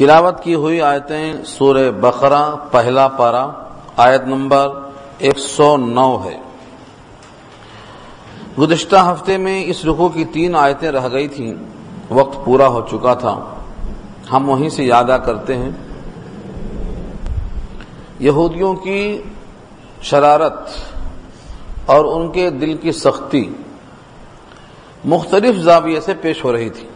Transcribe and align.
تلاوت 0.00 0.42
کی 0.42 0.54
ہوئی 0.54 0.82
آیتیں 0.82 1.32
سورہ 1.44 1.90
بقرہ، 1.90 2.56
پہلا 2.70 3.08
پارا 3.08 3.50
آیت 3.96 4.20
نمبر 4.20 4.68
ایک 5.18 5.38
سو 5.38 5.76
نو 5.76 6.24
ہے۔ 6.24 6.36
گزشتہ 8.58 8.96
ہفتے 8.96 9.36
میں 9.36 9.64
اس 9.64 9.84
رخو 9.84 10.08
کی 10.08 10.24
تین 10.24 10.56
آیتیں 10.56 10.92
رہ 10.92 11.08
گئی 11.12 11.28
تھیں۔ 11.28 11.54
وقت 12.10 12.44
پورا 12.44 12.66
ہو 12.66 12.86
چکا 12.90 13.14
تھا۔ 13.14 13.44
ہم 14.32 14.48
وہیں 14.48 14.68
سے 14.68 14.84
یادہ 14.84 15.18
کرتے 15.26 15.56
ہیں۔ 15.56 15.70
یہودیوں 18.18 18.74
کی 18.74 19.22
شرارت 20.02 20.70
اور 21.86 22.04
ان 22.04 22.32
کے 22.32 22.50
دل 22.50 22.76
کی 22.76 22.92
سختی 22.92 23.52
مختلف 25.04 25.56
زاویے 25.56 26.00
سے 26.00 26.14
پیش 26.14 26.44
ہو 26.44 26.52
رہی 26.52 26.70
تھی۔ 26.70 26.89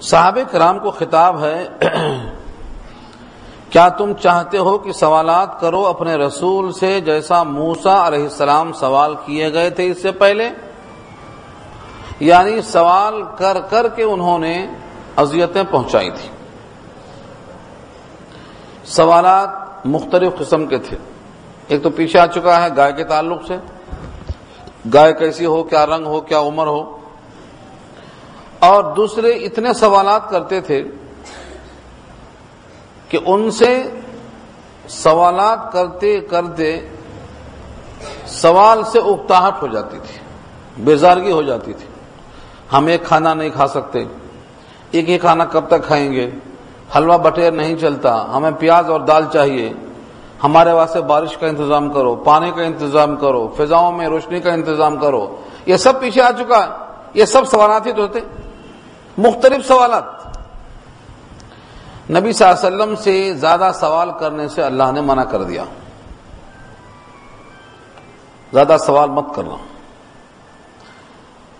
صحابہ 0.00 0.52
کرام 0.52 0.78
کو 0.78 0.90
خطاب 0.90 1.44
ہے، 1.44 1.68
کیا 3.70 3.88
تم 3.88 4.12
چاہتے 4.12 4.58
ہو 4.58 4.78
کہ 4.78 4.92
سوالات 4.92 5.60
کرو 5.60 5.86
اپنے 5.86 6.14
رسول 6.14 6.72
سے 6.72 7.00
جیسا 7.00 7.42
موسا 7.42 8.06
علیہ 8.06 8.22
السلام 8.22 8.72
سوال 8.72 9.14
کیے 9.24 9.52
گئے 9.52 9.70
تھے 9.70 9.90
اس 9.90 10.02
سے 10.02 10.12
پہلے؟ 10.12 10.48
یعنی 12.20 12.62
سوال 12.62 13.22
کر 13.36 13.60
کر 13.70 13.88
کے 13.88 14.02
انہوں 14.02 14.38
نے 14.38 14.66
اذیتیں 15.16 15.62
پہنچائی 15.70 16.10
تھی 16.10 16.28
سوالات 18.84 19.48
مختلف 19.86 20.32
قسم 20.38 20.66
کے 20.66 20.78
تھے۔ 20.78 20.96
ایک 21.68 21.82
تو 21.82 21.90
پیچھے 21.90 22.18
آ 22.18 22.26
چکا 22.26 22.62
ہے 22.62 22.68
گائے 22.76 22.92
کے 22.92 23.04
تعلق 23.04 23.46
سے۔ 23.46 23.56
گائے 24.94 25.12
کیسی 25.12 25.46
ہو، 25.46 25.62
کیا 25.62 25.86
رنگ 25.86 26.06
ہو، 26.06 26.20
کیا 26.20 26.38
عمر 26.38 26.66
ہو؟ 26.66 26.95
اور 28.66 28.84
دوسرے 28.96 29.30
اتنے 29.30 29.72
سوالات 29.72 30.30
کرتے 30.30 30.60
تھے 30.60 30.82
کہ 33.08 33.18
ان 33.26 33.50
سے 33.50 33.82
سوالات 34.88 35.72
کرتے 35.72 36.20
کرتے 36.20 36.80
سوال 38.26 38.82
سے 38.84 38.98
اکتاہٹ 38.98 39.62
ہو 39.62 39.66
جاتی 39.66 39.98
تھی، 40.06 40.18
بیزارگی 40.84 41.32
ہو 41.32 41.42
جاتی 41.42 41.72
تھی۔ 41.72 41.86
ہم 42.72 42.86
ایک 42.86 43.04
کھانا 43.04 43.34
نہیں 43.34 43.50
کھا 43.50 43.66
سکتے، 43.66 44.04
ایک 44.90 45.08
ہی 45.08 45.18
کھانا 45.18 45.44
کب 45.44 45.68
تک 45.68 45.86
کھائیں 45.86 46.12
گے؟ 46.12 46.30
حلوہ 46.96 47.18
بٹیر 47.18 47.52
نہیں 47.52 47.76
چلتا، 47.76 48.26
ہمیں 48.36 48.50
پیاز 48.50 48.90
اور 48.90 49.00
دال 49.00 49.24
چاہیے۔ 49.32 49.72
ہمارے 50.44 50.72
واسطے 50.72 51.00
بارش 51.00 51.36
کا 51.36 51.46
انتظام 51.46 51.90
کرو، 51.90 52.14
پانی 52.14 52.50
کا 52.50 52.62
انتظام 52.62 53.16
کرو، 53.16 53.48
فضاؤں 53.56 53.92
میں 53.92 54.06
روشنی 54.06 54.40
کا 54.40 54.52
انتظام 54.52 54.96
کرو۔ 54.96 55.36
یہ 55.66 55.76
سب 55.76 56.00
پیچھے 56.00 56.22
آ 56.22 56.30
چکا 56.30 56.64
ہے، 56.64 56.68
یہ 57.14 57.24
سب 57.24 57.48
سوالات 57.48 57.86
ہی 57.86 57.92
تو 57.92 58.02
ہوتے۔ 58.02 58.20
مختلف 59.18 59.66
سوالات۔ 59.66 60.04
نبی 62.10 62.32
صلی 62.32 62.48
اللہ 62.48 62.66
علیہ 62.66 62.76
وسلم 62.76 62.94
سے 62.96 63.34
زیادہ 63.34 63.70
سوال 63.74 64.10
کرنے 64.20 64.48
سے 64.48 64.62
اللہ 64.62 64.92
نے 64.92 65.00
منع 65.00 65.24
کر 65.24 65.42
دیا۔ 65.42 65.64
زیادہ 68.52 68.76
سوال 68.86 69.10
مت 69.10 69.34
کرنا۔ 69.34 69.56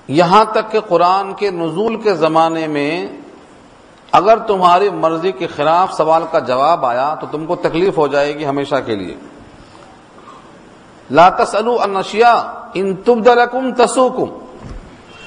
یہاں 0.08 0.44
تک 0.44 0.70
کہ 0.70 0.80
قرآن 0.80 1.34
کے 1.34 1.50
نزول 1.50 2.02
کے 2.02 2.14
زمانے 2.14 2.66
میں 2.66 3.06
اگر 4.12 4.38
تمہاری 4.38 4.90
مرضی 4.90 5.32
کے 5.32 5.46
خلاف 5.46 5.92
سوال 5.92 6.22
کا 6.30 6.38
جواب 6.38 6.86
آیا 6.86 7.14
تو 7.20 7.26
تم 7.30 7.46
کو 7.46 7.56
تکلیف 7.56 7.98
ہو 7.98 8.06
جائے 8.06 8.38
گی 8.38 8.46
ہمیشہ 8.46 8.74
کے 8.86 8.96
لیے۔ 8.96 9.16
لا 11.10 11.28
تسلو 11.28 11.76
انشیا 11.82 12.52
ان 12.74 12.96
تبدلکم 12.96 13.74
تسوکم 13.74 14.45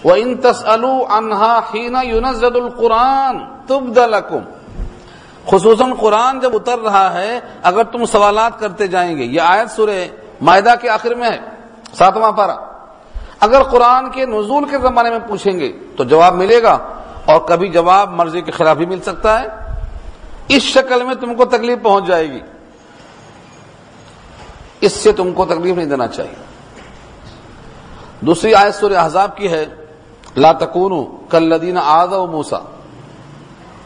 وہ 0.04 0.16
ان 0.16 0.38
تسلو 0.38 1.06
انہا 1.10 1.60
حین 1.74 1.96
یونزد 2.04 2.56
القرآن 2.56 3.38
تبدلکم 3.68 4.40
خصوصاً 5.46 5.94
قرآن 6.00 6.40
جب 6.40 6.56
اتر 6.56 6.80
رہا 6.80 7.14
ہے، 7.14 7.40
اگر 7.64 7.84
تم 7.84 8.06
سوالات 8.06 8.60
کرتے 8.60 8.88
جائیں 8.88 9.18
گے، 9.18 9.24
یہ 9.24 9.42
آیت 9.42 9.72
سورہ 9.72 10.06
معدہ 10.42 10.74
کے 10.82 10.90
آخر 10.90 11.16
میں 11.16 11.30
ہے، 11.30 11.38
ساتواں 11.94 12.32
پارا 12.32 12.56
اگر 13.40 13.64
قرآن 13.64 14.12
کے 14.12 14.26
نزول 14.26 14.70
کے 14.70 14.78
زمانے 14.78 15.10
میں 15.10 15.20
پوچھیں 15.28 15.60
گے، 15.60 15.74
تو 15.98 16.04
جواب 16.04 16.36
ملے 16.36 16.64
گا، 16.64 16.78
اور 17.26 17.42
کبھی 17.42 17.70
جواب 17.70 18.10
مرضی 18.10 18.42
کے 18.42 18.52
خلاف 18.52 18.78
بھی 18.78 18.86
مل 18.86 19.02
سکتا 19.02 19.42
ہے۔ 19.42 19.48
اس 20.48 20.62
شکل 20.62 21.04
میں 21.04 21.16
تم 21.16 21.36
کو 21.36 21.46
تکلیف 21.46 21.78
پہنچ 21.84 22.06
جائے 22.06 22.32
گی۔ 22.32 22.40
اس 24.82 24.92
سے 24.92 25.12
تم 25.12 25.34
کو 25.34 25.46
تکلیف 25.46 25.76
نہیں 25.76 25.86
دینا 25.86 26.08
چاہیے۔ 26.08 26.36
دوسری 28.20 28.54
آیت 28.54 28.76
سورہ 28.76 28.94
احزاب 28.94 29.38
کی 29.38 29.52
ہے 29.52 29.66
لا 30.36 30.52
تکون 30.52 31.06
کل 31.30 31.44
لدین 31.44 31.78
و 32.12 32.28
موسا 32.28 32.58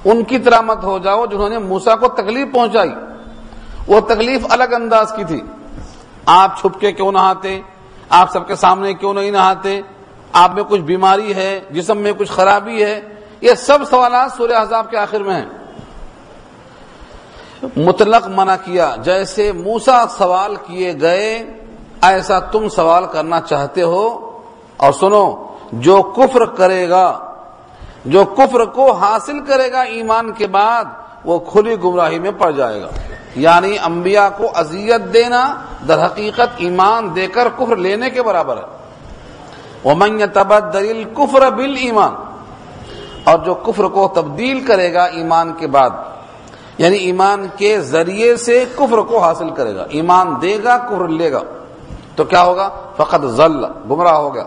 ان 0.06 0.24
کی 0.24 0.40
طرح 0.40 0.62
مت 0.62 0.84
ہو 0.84 0.98
جاؤ 0.98 1.26
جنہوں 1.26 1.50
نے 1.50 1.58
موسا 1.58 1.96
کو 1.96 2.08
تکلیف 2.08 2.48
پہنچائی۔ 2.54 2.92
وہ 3.88 4.00
تکلیف 4.00 4.46
الگ 4.50 4.74
انداز 4.76 5.14
کی 5.16 5.24
تھی۔ 5.24 5.42
آپ 6.26 6.60
چھپ 6.60 6.80
کے 6.80 6.92
کیوں 6.92 7.12
نہاتے؟ 7.12 7.62
آپ 8.10 8.32
سب 8.32 8.48
کے 8.48 8.56
سامنے 8.56 8.94
کیوں 8.94 9.14
نہیں 9.14 9.32
نہاتے؟ 9.32 9.82
آپ 10.34 10.52
میں 10.54 10.64
کچھ 10.64 10.82
بیماری 10.82 11.36
ہے، 11.36 11.60
جسم 11.72 11.98
میں 11.98 12.12
کچھ 12.18 12.32
خرابی 12.32 12.84
ہے۔ 12.84 13.02
یہ 13.42 13.54
سب 13.54 13.80
سوالات 13.90 14.32
سورہ 14.38 14.62
حذاب 14.62 14.90
کے 14.90 14.98
آخر 14.98 15.24
میں 15.24 15.36
ہیں۔ 15.36 15.50
مطلق 17.78 18.28
منع 18.28 18.56
کیا۔ 18.64 18.96
جیسے 19.04 19.52
موسا 19.52 20.08
سوال 20.08 20.56
کیے 20.56 20.94
گئے، 21.02 21.44
ایسا 22.02 22.40
تم 22.40 22.70
سوال 22.70 23.06
کرنا 23.06 23.42
چاہتے 23.42 23.82
ہو۔ 23.82 24.30
اور 24.78 24.94
سنو 24.94 25.43
جو 25.80 26.02
کفر 26.02 26.46
کرے 26.46 26.90
گا، 26.90 27.20
جو 28.06 28.24
کفر 28.24 28.66
کو 28.66 28.92
حاصل 28.92 29.40
کرے 29.40 29.72
گا 29.72 29.82
ایمان 29.82 30.32
کے 30.32 30.48
بعد، 30.48 30.86
وہ 31.26 31.40
کھلی 31.40 31.76
گمراہی 31.84 32.20
میں 32.20 32.32
پڑ 32.32 32.52
جائے 32.52 32.82
گا۔ 32.82 32.88
یعنی 33.36 33.78
انبیاء 33.84 34.28
کو 34.38 34.44
اذیت 34.56 35.14
دینا، 35.14 35.56
در 35.88 36.06
حقیقت 36.06 36.48
ایمان 36.58 37.16
دے 37.16 37.28
کر 37.28 37.48
کفر 37.58 37.76
لینے 37.76 38.10
کے 38.10 38.24
برابر 38.24 38.58
ہے۔ 38.58 38.62
وہ 39.84 39.94
من 39.98 40.20
کفر 41.14 41.50
بل 41.50 41.76
ایمان 41.78 42.16
اور 43.24 43.40
جو 43.40 43.54
کفر 43.54 43.84
کو 43.84 44.12
تبدیل 44.16 44.66
کرے 44.66 44.94
گا 44.94 45.04
ایمان 45.04 45.54
کے 45.54 45.68
بعد 45.68 45.90
یعنی 46.78 46.98
ایمان 46.98 47.48
کے 47.58 47.82
ذریعے 47.82 48.36
سے 48.36 48.66
کفر 48.76 48.98
کو 48.98 49.20
حاصل 49.20 49.50
کرے 49.50 49.76
گا۔ 49.76 49.86
ایمان 49.90 50.36
دے 50.42 50.58
گا، 50.64 50.78
کفر 50.78 51.08
لے 51.08 51.32
گا۔ 51.32 51.42
تو 52.16 52.24
کیا 52.24 52.42
ہوگا؟ 52.42 52.70
فقط 52.98 53.26
ذل۔ 53.26 53.66
گمراہ 53.92 54.14
ہوگا 54.14 54.46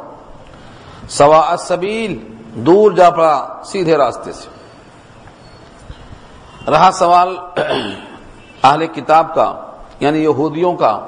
سوا 1.09 1.55
سبیل، 1.59 2.35
دور 2.55 2.93
جا 2.93 3.11
پڑا 3.11 3.63
سیدھے 3.65 3.97
راستے 3.97 4.33
سے۔ 4.33 4.49
رہا 6.71 6.91
سوال 6.93 7.37
اہل 8.63 8.87
کتاب 8.87 9.35
کا 9.35 9.61
یعنی 10.01 10.23
یہودیوں 10.23 10.77
کا۔ 10.77 11.01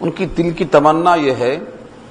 ان 0.00 0.10
کی 0.10 0.26
دل 0.26 0.50
کی 0.50 0.64
تمنا 0.64 1.14
یہ 1.14 1.34
ہے 1.34 1.56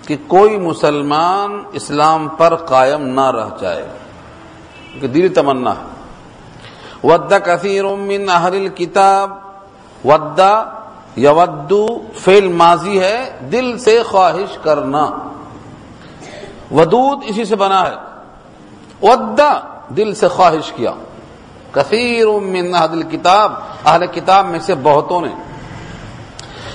کہ 0.07 0.17
کوئی 0.27 0.57
مسلمان 0.57 1.63
اسلام 1.73 2.27
پر 2.27 2.55
قائم 2.55 3.07
نہ 3.07 3.31
رہ 3.31 3.49
جائے۔ 3.59 3.87
کہ 5.01 5.07
دلی 5.07 5.29
تمنا 5.29 5.71
ہے۔ 5.71 5.85
ود 7.03 7.33
کثیر 7.45 7.83
من 7.83 8.29
اہل 8.29 8.67
کتاب 8.67 9.31
ودا 10.05 10.63
یودو 11.15 11.87
فیل 12.19 12.47
ماضی 12.47 12.99
ہے، 12.99 13.39
دل 13.51 13.79
سے 13.79 14.03
خواہش 14.03 14.57
کرنا۔ 14.57 15.09
ودود 16.71 17.23
اسی 17.27 17.45
سے 17.45 17.55
بنا 17.55 17.91
ہے۔ 17.91 17.95
ودا 19.01 19.59
دل 19.89 20.15
سے 20.15 20.27
خواہش 20.27 20.71
کیا۔ 20.71 20.91
کثیر 21.71 22.27
من 22.27 22.75
اہل 22.75 23.01
کتاب 23.01 23.51
اہل 23.85 24.05
کتاب 24.05 24.45
میں 24.45 24.59
سے 24.59 24.75
بہتوں 24.75 25.21
نے۔ 25.21 25.33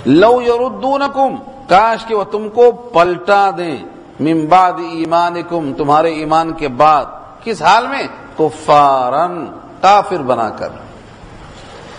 لو 0.07 0.43
یردونکم، 0.43 1.37
کاش 1.69 2.07
کہ 2.07 2.15
وہ 2.15 2.25
تم 2.25 2.49
کو 2.49 2.73
پلٹا 2.73 3.51
دیں۔ 3.57 3.77
من 4.21 4.47
بعد 4.47 4.73
ایمانکم، 4.73 5.73
تمہارے 5.73 6.15
ایمان 6.15 6.53
کے 6.53 6.69
بعد۔ 6.69 7.05
کس 7.45 7.63
حال 7.63 7.87
میں؟ 7.87 8.03
کفارن، 8.39 9.47
کافر 9.81 10.23
بنا 10.23 10.51
کر۔ 10.51 10.69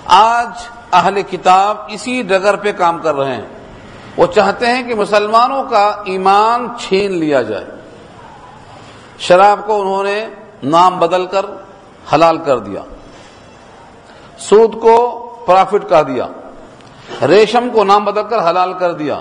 آج 0.05 0.47
اہل 0.91 1.21
کتاب 1.21 1.77
اسی 1.87 2.21
ڈگر 2.21 2.55
پہ 2.55 2.71
کام 2.71 2.97
کر 2.97 3.15
رہے 3.15 3.35
ہیں۔ 3.35 3.47
وہ 4.17 4.25
چاہتے 4.25 4.67
ہیں 4.67 4.83
کہ 4.83 4.95
مسلمانوں 4.95 5.63
کا 5.63 5.95
ایمان 6.05 6.67
چھین 6.79 7.11
لیا 7.11 7.41
جائے۔ 7.41 7.65
شراب 9.19 9.59
کو 9.65 9.81
انہوں 9.81 10.03
نے 10.03 10.25
نام 10.63 10.99
بدل 10.99 11.25
کر 11.25 11.45
حلال 12.13 12.37
کر 12.37 12.57
دیا۔ 12.57 12.81
سود 14.37 14.81
کو 14.81 15.19
پرافٹ 15.47 15.89
کہہ 15.89 16.03
دیا۔ 16.03 16.27
ریشم 17.27 17.69
کو 17.73 17.83
نام 17.83 18.05
بدل 18.05 18.23
کر 18.23 18.49
حلال 18.49 18.73
کر 18.73 18.93
دیا۔ 18.93 19.19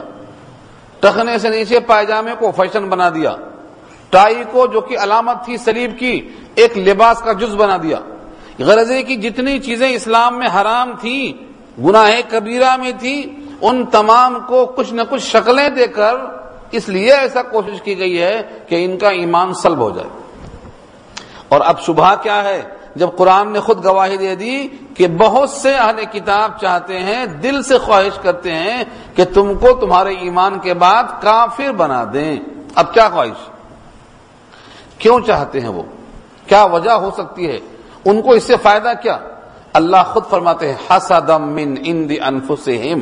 ٹخنے 1.01 1.39
سے 1.39 1.49
نیچے 1.49 1.81
پائجامے 1.81 2.31
کو 2.39 2.51
فیشن 2.57 2.89
بنا 2.89 3.09
دیا۔ 3.09 3.37
ٹائی 4.11 4.45
کو 4.51 4.67
جو 4.67 4.81
کہ 4.81 4.99
علامت 4.99 5.45
تھی، 5.45 5.57
سلیب 5.57 5.99
کی، 5.99 6.29
ایک 6.55 6.79
لباس 6.79 7.21
کا 7.21 7.33
جز 7.33 7.55
بنا 7.55 7.77
دیا۔ 7.83 7.99
غرضے 8.59 9.03
کی 9.03 9.17
جتنی 9.17 9.59
چیزیں 9.59 9.89
اسلام 9.89 10.39
میں 10.39 10.49
حرام 10.61 10.93
تھی 11.01 11.47
گناہ 11.85 12.11
کبیرہ 12.31 12.77
میں 12.77 12.93
تھی 13.01 13.37
ان 13.63 13.87
تمام 13.87 14.39
کو 14.47 14.67
کچھ 14.67 14.95
نہ 14.95 15.03
کچھ 15.11 15.23
شکلیں 15.23 15.69
دے 15.69 15.87
کر 15.87 16.15
اس 16.73 16.89
لیے 16.89 17.15
ایسا 17.15 17.43
کوشش 17.43 17.83
کی 17.83 17.99
گئی 17.99 18.23
ہے 18.23 18.43
کہ 18.69 18.85
ان 18.85 18.99
کا 18.99 19.09
ایمان 19.09 19.55
سلب 19.55 19.79
ہو 19.79 19.91
جائے۔ 19.91 20.09
اور 21.49 21.61
اب 21.65 21.83
صبح 21.83 22.15
کیا 22.15 22.45
ہے؟ 22.45 22.63
جب 22.97 23.09
قرآن 23.17 23.53
نے 23.53 23.61
خود 23.61 23.85
گواہی 23.85 24.17
دے 24.17 24.35
دی 24.35 24.69
کہ 24.97 25.09
بہت 25.09 25.51
سے 25.51 25.75
اہل 25.75 26.05
کتاب 26.05 26.51
چاہتے 26.61 26.99
ہیں، 26.99 27.27
دل 27.27 27.63
سے 27.63 27.79
خواہش 27.79 28.19
کرتے 28.23 28.53
ہیں 28.53 28.85
کہ 29.15 29.25
تم 29.25 29.55
کو 29.55 29.73
تمہارے 29.73 30.15
ایمان 30.15 30.59
کے 30.59 30.75
بعد 30.75 31.05
کافر 31.21 31.73
بنا 31.73 32.05
دیں۔ 32.13 32.37
اب 32.75 32.95
کیا 32.95 33.09
خواہش؟ 33.09 33.49
کیوں 34.99 35.21
چاہتے 35.21 35.61
ہیں 35.61 35.69
وہ؟ 35.69 35.83
کیا 36.47 36.65
وجہ 36.65 36.91
ہو 36.91 37.11
سکتی 37.17 37.49
ہے؟ 37.49 37.59
ان 38.05 38.23
کو 38.23 38.31
اس 38.31 38.45
سے 38.45 38.55
فائدہ 38.63 38.93
کیا؟ 39.03 39.19
اللہ 39.73 39.97
خود 40.07 40.27
فرماتے 40.31 40.69
ہیں 40.69 40.75
حسدم 40.91 41.49
من 41.49 41.75
اند 41.85 42.11
انفسہم۔ 42.25 42.99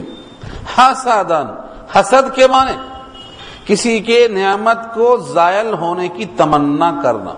حسدن 0.79 1.47
حسد 1.95 2.35
کے 2.35 2.47
معنی؟ 2.47 2.90
کسی 3.67 4.01
کے 4.01 4.29
نعمت 4.29 4.79
کو 4.95 5.17
زائل 5.17 5.75
ہونے 5.75 6.09
کی 6.09 6.25
تمنا 6.37 7.01
کرنا۔ 7.03 7.35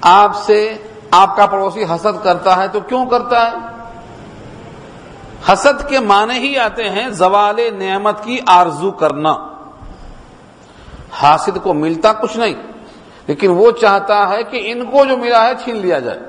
آپ 0.00 0.36
سے 0.36 0.74
آپ 1.10 1.36
کا 1.36 1.46
پڑوسی 1.46 1.84
حسد 1.84 2.24
کرتا 2.24 2.56
ہے 2.56 2.68
تو 2.68 2.80
کیوں 2.80 3.06
کرتا 3.06 3.50
ہے؟ 3.50 3.56
حسد 5.52 5.88
کے 5.88 5.98
معنی 6.00 6.38
ہی 6.38 6.58
آتے 6.58 6.88
ہیں 6.88 7.08
زوال 7.08 7.60
نعمت 7.78 8.24
کی 8.24 8.38
آرزو 8.46 8.90
کرنا۔ 8.90 9.34
حاسد 11.12 11.58
کو 11.62 11.74
ملتا 11.74 12.12
کچھ 12.12 12.36
نہیں، 12.36 12.54
لیکن 13.26 13.50
وہ 13.50 13.70
چاہتا 13.70 14.28
ہے 14.28 14.42
کہ 14.42 14.72
ان 14.72 14.84
کو 14.84 15.04
جو 15.04 15.16
ملا 15.16 15.46
ہے 15.46 15.52
چھین 15.64 15.76
لیا 15.76 15.98
جائے۔ 15.98 16.20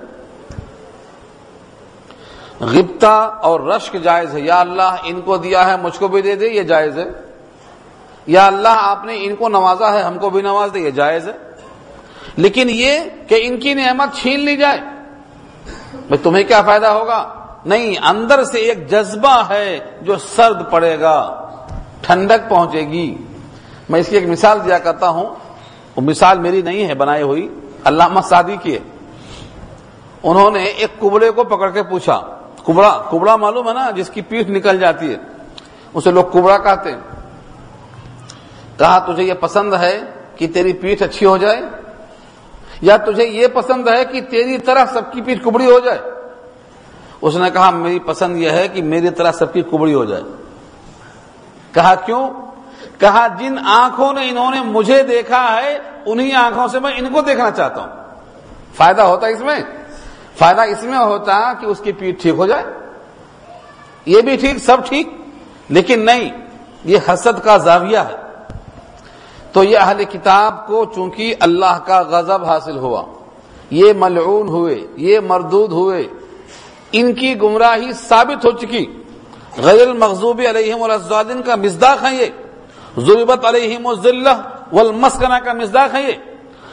غبتا 2.59 3.15
اور 3.19 3.59
رشک 3.59 3.93
جائز 4.03 4.33
ہے، 4.33 4.39
یا 4.39 4.59
اللہ 4.59 4.95
ان 5.03 5.21
کو 5.21 5.37
دیا 5.37 5.67
ہے، 5.67 5.77
مجھ 5.77 5.99
کو 5.99 6.07
بھی 6.07 6.21
دے 6.21 6.35
دے، 6.35 6.47
یہ 6.47 6.61
جائز 6.61 6.97
ہے۔ 6.97 7.22
یا 8.27 8.47
اللہ 8.47 8.67
آپ 8.71 9.05
نے 9.05 9.13
ان 9.17 9.35
کو 9.35 9.49
نوازا 9.49 9.93
ہے، 9.93 10.01
ہم 10.01 10.17
کو 10.17 10.29
بھی 10.29 10.41
نواز 10.41 10.69
دے، 10.73 10.79
یہ 10.79 10.89
جائز 10.89 11.27
ہے۔ 11.27 11.33
لیکن 12.37 12.67
یہ 12.69 12.99
کہ 13.27 13.39
ان 13.43 13.59
کی 13.59 13.73
نعمت 13.73 14.15
چھین 14.15 14.39
لی 14.39 14.57
جائے 14.57 14.77
میں 16.09 16.17
تمہیں 16.23 16.43
کیا 16.43 16.61
فائدہ 16.61 16.87
ہوگا؟ 16.87 17.33
نہیں، 17.65 17.95
اندر 18.05 18.43
سے 18.43 18.57
ایک 18.57 18.89
جذبہ 18.89 19.43
ہے 19.49 19.79
جو 20.01 20.15
سرد 20.35 20.71
پڑے 20.71 20.99
گا، 20.99 21.47
ٹھنڈک 22.01 22.49
پہنچے 22.49 22.79
گی۔ 22.79 23.17
میں 23.89 23.99
اس 23.99 24.07
کی 24.07 24.15
ایک 24.15 24.27
مثال 24.27 24.65
دیا 24.65 24.79
کرتا 24.79 25.09
ہوں۔ 25.09 25.29
وہ 25.95 26.01
مثال 26.01 26.39
میری 26.39 26.61
نہیں 26.61 26.87
ہے، 26.87 26.93
بنائی 26.93 27.23
ہوئی۔ 27.23 27.59
علامہ 27.83 28.19
سادی 28.21 28.55
کی 28.61 28.73
ہے۔ 28.73 28.79
انہوں 30.23 30.51
نے 30.51 30.63
ایک 30.63 30.99
کبڑے 30.99 31.31
کو 31.31 31.43
پکڑ 31.43 31.69
کے 31.69 31.83
پوچھا، 31.83 32.21
کبڑا 32.67 33.01
کبڑا 33.11 33.35
معلوم 33.35 33.67
ہے 33.67 33.73
نا، 33.73 33.91
جس 33.91 34.09
کی 34.09 34.21
پیٹھ 34.21 34.51
نکل 34.51 34.79
جاتی 34.79 35.11
ہے، 35.11 35.17
اسے 35.93 36.11
لوگ 36.11 36.23
کبڑا 36.23 36.57
کہتے 36.57 36.91
ہیں۔ 36.91 36.99
کہا 38.79 38.99
تجھے 38.99 39.23
یہ 39.23 39.33
پسند 39.33 39.73
ہے 39.73 40.01
کہ 40.35 40.47
تیری 40.47 40.73
پیٹھ 40.73 41.03
اچھی 41.03 41.25
ہو 41.25 41.37
جائے؟ 41.37 41.61
یا 42.81 42.97
تجھے 42.97 43.25
یہ 43.25 43.47
پسند 43.53 43.87
ہے 43.87 44.05
کہ 44.05 44.21
تیری 44.21 44.57
طرح 44.57 44.85
سب 44.93 45.11
کی 45.11 45.21
پیٹھ 45.21 45.43
کبڑی 45.43 45.71
ہو 45.71 45.79
جائے؟ 45.79 45.99
اس 47.21 47.35
نے 47.35 47.49
کہا، 47.49 47.69
میری 47.69 47.99
پسند 47.99 48.37
یہ 48.37 48.49
ہے 48.49 48.67
کہ 48.67 48.81
میری 48.81 49.09
طرح 49.09 49.31
سب 49.31 49.53
کی 49.53 49.61
کبڑی 49.61 49.93
ہو 49.93 50.05
جائے۔ 50.05 50.21
کہا 51.71 51.95
کیوں؟ 51.95 52.29
کہا، 52.99 53.27
جن 53.27 53.55
آنکھوں 53.65 54.13
نے 54.13 54.29
انہوں 54.29 54.51
نے 54.51 54.61
مجھے 54.61 55.03
دیکھا 55.03 55.61
ہے، 55.61 55.77
انہی 56.05 56.33
آنکھوں 56.33 56.67
سے 56.67 56.79
میں 56.79 56.91
ان 56.97 57.13
کو 57.13 57.21
دیکھنا 57.21 57.51
چاہتا 57.51 57.81
ہوں۔ 57.81 57.89
فائدہ 58.75 59.01
ہوتا 59.01 59.27
اس 59.27 59.39
میں؟ 59.39 59.59
فائدہ 60.37 60.61
اس 60.61 60.83
میں 60.83 60.97
ہوتا 60.97 61.53
کہ 61.53 61.65
اس 61.65 61.81
کی 61.83 61.91
پیٹھ 61.91 62.21
ٹھیک 62.21 62.33
ہو 62.37 62.47
جائے۔ 62.47 62.63
یہ 64.05 64.21
بھی 64.21 64.37
ٹھیک، 64.37 64.57
سب 64.57 64.77
ٹھیک، 64.85 65.09
لیکن 65.69 66.05
نہیں، 66.05 66.29
یہ 66.83 66.97
حسد 67.09 67.43
کا 67.43 67.57
زاویہ 67.57 67.97
ہے۔ 67.97 68.32
تو 69.53 69.63
یہ 69.63 69.77
اہل 69.77 70.03
کتاب 70.03 70.67
کو 70.67 70.85
چونکہ 70.95 71.35
اللہ 71.39 71.79
کا 71.85 72.01
غضب 72.01 72.45
حاصل 72.45 72.77
ہوا، 72.77 73.03
یہ 73.69 73.93
ملعون 73.97 74.47
ہوئے، 74.47 74.87
یہ 74.95 75.19
مردود 75.19 75.71
ہوئے، 75.71 76.07
ان 76.91 77.13
کی 77.13 77.41
گمراہی 77.41 77.91
ثابت 77.93 78.45
ہو 78.45 78.51
چکی۔ 78.51 78.85
غیر 79.57 79.87
المغضوب 79.87 80.41
علیہم 80.49 80.81
والازوادن 80.81 81.41
کا 81.41 81.55
مزداق 81.55 82.03
ہے 82.03 82.15
یہ، 82.15 82.25
ضربت 82.97 83.45
علیہم 83.45 83.87
الزلہ 83.87 84.49
والمسکنہ 84.73 85.35
کا 85.45 85.53
مزداق 85.53 85.95
ہے 85.95 86.01
یہ۔ 86.01 86.13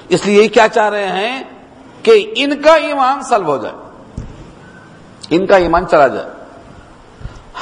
اس 0.08 0.26
لیے 0.26 0.42
یہ 0.42 0.48
کیا 0.48 0.68
چاہ 0.68 0.88
رہے 0.88 1.08
ہیں 1.08 1.42
کہ 2.02 2.32
ان 2.36 2.62
کا 2.62 2.74
ایمان 2.74 3.22
سلب 3.22 3.46
ہو 3.46 3.56
جائے۔ 3.56 3.74
ان 5.30 5.46
کا 5.46 5.56
ایمان 5.56 5.86
چلا 5.86 6.06
جائے۔ 6.06 6.30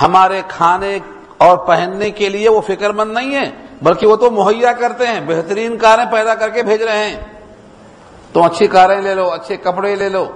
ہمارے 0.02 0.42
کھانے 0.48 0.98
اور 1.38 1.58
پہننے 1.58 2.10
کے 2.10 2.28
لیے 2.28 2.48
وہ 2.48 2.60
فکر 2.60 2.90
مند 2.90 3.12
نہیں 3.12 3.34
ہے 3.34 3.67
بلکہ 3.82 4.06
وہ 4.06 4.16
تو 4.16 4.30
مہیا 4.30 4.72
کرتے 4.72 5.06
ہیں، 5.06 5.20
بہترین 5.26 5.78
کاریں 5.78 6.04
پیدا 6.12 6.34
کر 6.34 6.48
کے 6.48 6.62
بھیج 6.62 6.82
رہے 6.82 7.08
ہیں۔ 7.08 7.16
تو 8.32 8.44
اچھی 8.44 8.66
کاریں 8.66 9.00
لے 9.00 9.14
لو، 9.14 9.32
اچھے 9.32 9.56
کپڑے 9.56 9.96
لے 9.96 10.08
لو، 10.08 10.26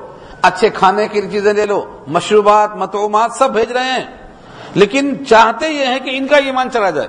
اچھے 0.42 0.68
کھانے 0.68 1.08
کی 1.08 1.20
چیزیں 1.20 1.52
لے 1.52 1.66
لو، 1.66 1.98
مشروبات 2.06 2.76
متعومات 2.76 3.30
سب 3.32 3.50
بھیج 3.50 3.72
رہے 3.72 3.84
ہیں۔ 3.84 4.04
لیکن 4.74 5.26
چاہتے 5.28 5.68
یہ 5.68 5.86
ہیں 5.86 5.98
کہ 5.98 6.10
ان 6.12 6.26
کا 6.26 6.36
ایمان 6.36 6.70
چلا 6.70 6.90
جائے۔ 6.90 7.08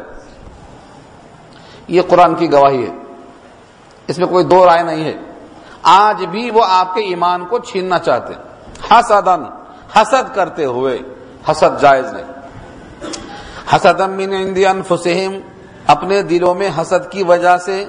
یہ 1.87 2.01
قرآن 2.07 2.35
کی 2.35 2.51
گواہی 2.51 2.87
ہے۔ 2.87 2.95
اس 4.07 4.17
میں 4.17 4.27
کوئی 4.27 4.45
دو 4.45 4.65
رائے 4.65 4.83
نہیں 4.83 5.03
ہے۔ 5.03 5.17
آج 5.83 6.25
بھی 6.25 6.51
وہ 6.51 6.63
آپ 6.67 6.95
کے 6.95 7.01
ایمان 7.01 7.45
کو 7.45 7.59
چھیننا 7.59 7.99
چاہتے 7.99 8.33
حسدن 8.91 9.43
حسد 9.95 10.35
کرتے 10.35 10.65
ہوئے، 10.65 10.99
حسد 11.51 11.81
جائز 11.81 12.13
نہیں 12.13 12.23
حسدم 13.75 14.11
من 14.11 14.33
عند 14.33 14.57
انفسہم 14.69 15.52
اپنے 15.87 16.21
دلوں 16.21 16.55
میں 16.55 16.69
حسد 16.81 17.11
کی 17.11 17.23
وجہ 17.23 17.57
سے۔ 17.57 17.85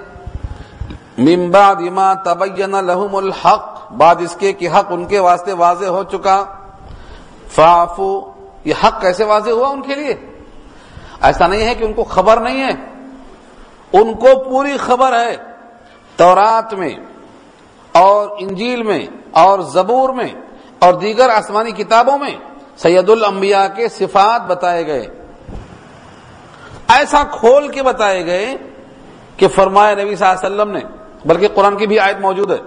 ممبا 1.19 1.73
دما 1.73 2.15
تبین 2.15 2.71
لہم 2.71 3.17
الحق، 3.17 3.93
بعد 3.93 4.15
اس 4.19 4.37
کے 4.39 4.53
کہ 4.53 4.69
حق 4.69 4.87
ان 4.91 5.05
کے 5.05 5.19
واسطے 5.19 5.53
واضح 5.53 5.85
ہو 5.85 6.03
چکا۔ 6.03 6.45
فافو 7.49 8.33
یہ 8.65 8.75
حق 8.85 9.01
کیسے 9.01 9.25
واضح 9.25 9.51
ہوا 9.51 9.69
ان 9.69 9.83
کے 9.83 9.95
لیے؟ 9.95 10.15
ایسا 11.21 11.47
نہیں 11.47 11.69
ہے 11.69 11.75
کہ 11.75 11.85
ان 11.85 11.93
کو 11.93 12.05
خبر 12.05 12.37
نہیں 12.37 12.61
ہے۔ 12.61 12.73
ان 13.93 14.15
کو 14.15 14.45
پوری 14.45 14.77
خبر 14.77 15.13
ہے۔ 15.13 15.37
تورات 16.17 16.75
میں 16.75 16.97
اور 17.93 18.29
انجیل 18.39 18.83
میں 18.83 19.07
اور 19.31 19.59
زبور 19.59 20.09
میں 20.09 20.29
اور 20.79 20.95
دیگر 20.95 21.29
آسمانی 21.29 21.71
کتابوں 21.71 22.19
میں 22.19 22.37
سید 22.77 23.11
الانبیاء 23.11 23.67
کے 23.77 23.89
صفات 23.89 24.47
بتائے 24.47 24.87
گئے۔ 24.87 25.24
ایسا 26.89 27.23
کھول 27.31 27.69
کے 27.69 27.83
بتائے 27.83 28.27
گئے 28.27 28.57
کہ 29.37 29.49
فرمایا 29.49 29.95
نبی 29.95 30.17
صلی 30.17 30.27
اللہ 30.27 30.47
علیہ 30.47 30.61
وسلم 30.63 30.73
نے، 30.73 30.81
بلکہ 31.25 31.49
قرآن 31.55 31.77
کی 31.77 31.87
بھی 31.87 31.99
آیت 31.99 32.21
موجود 32.21 32.51
ہے، 32.51 32.59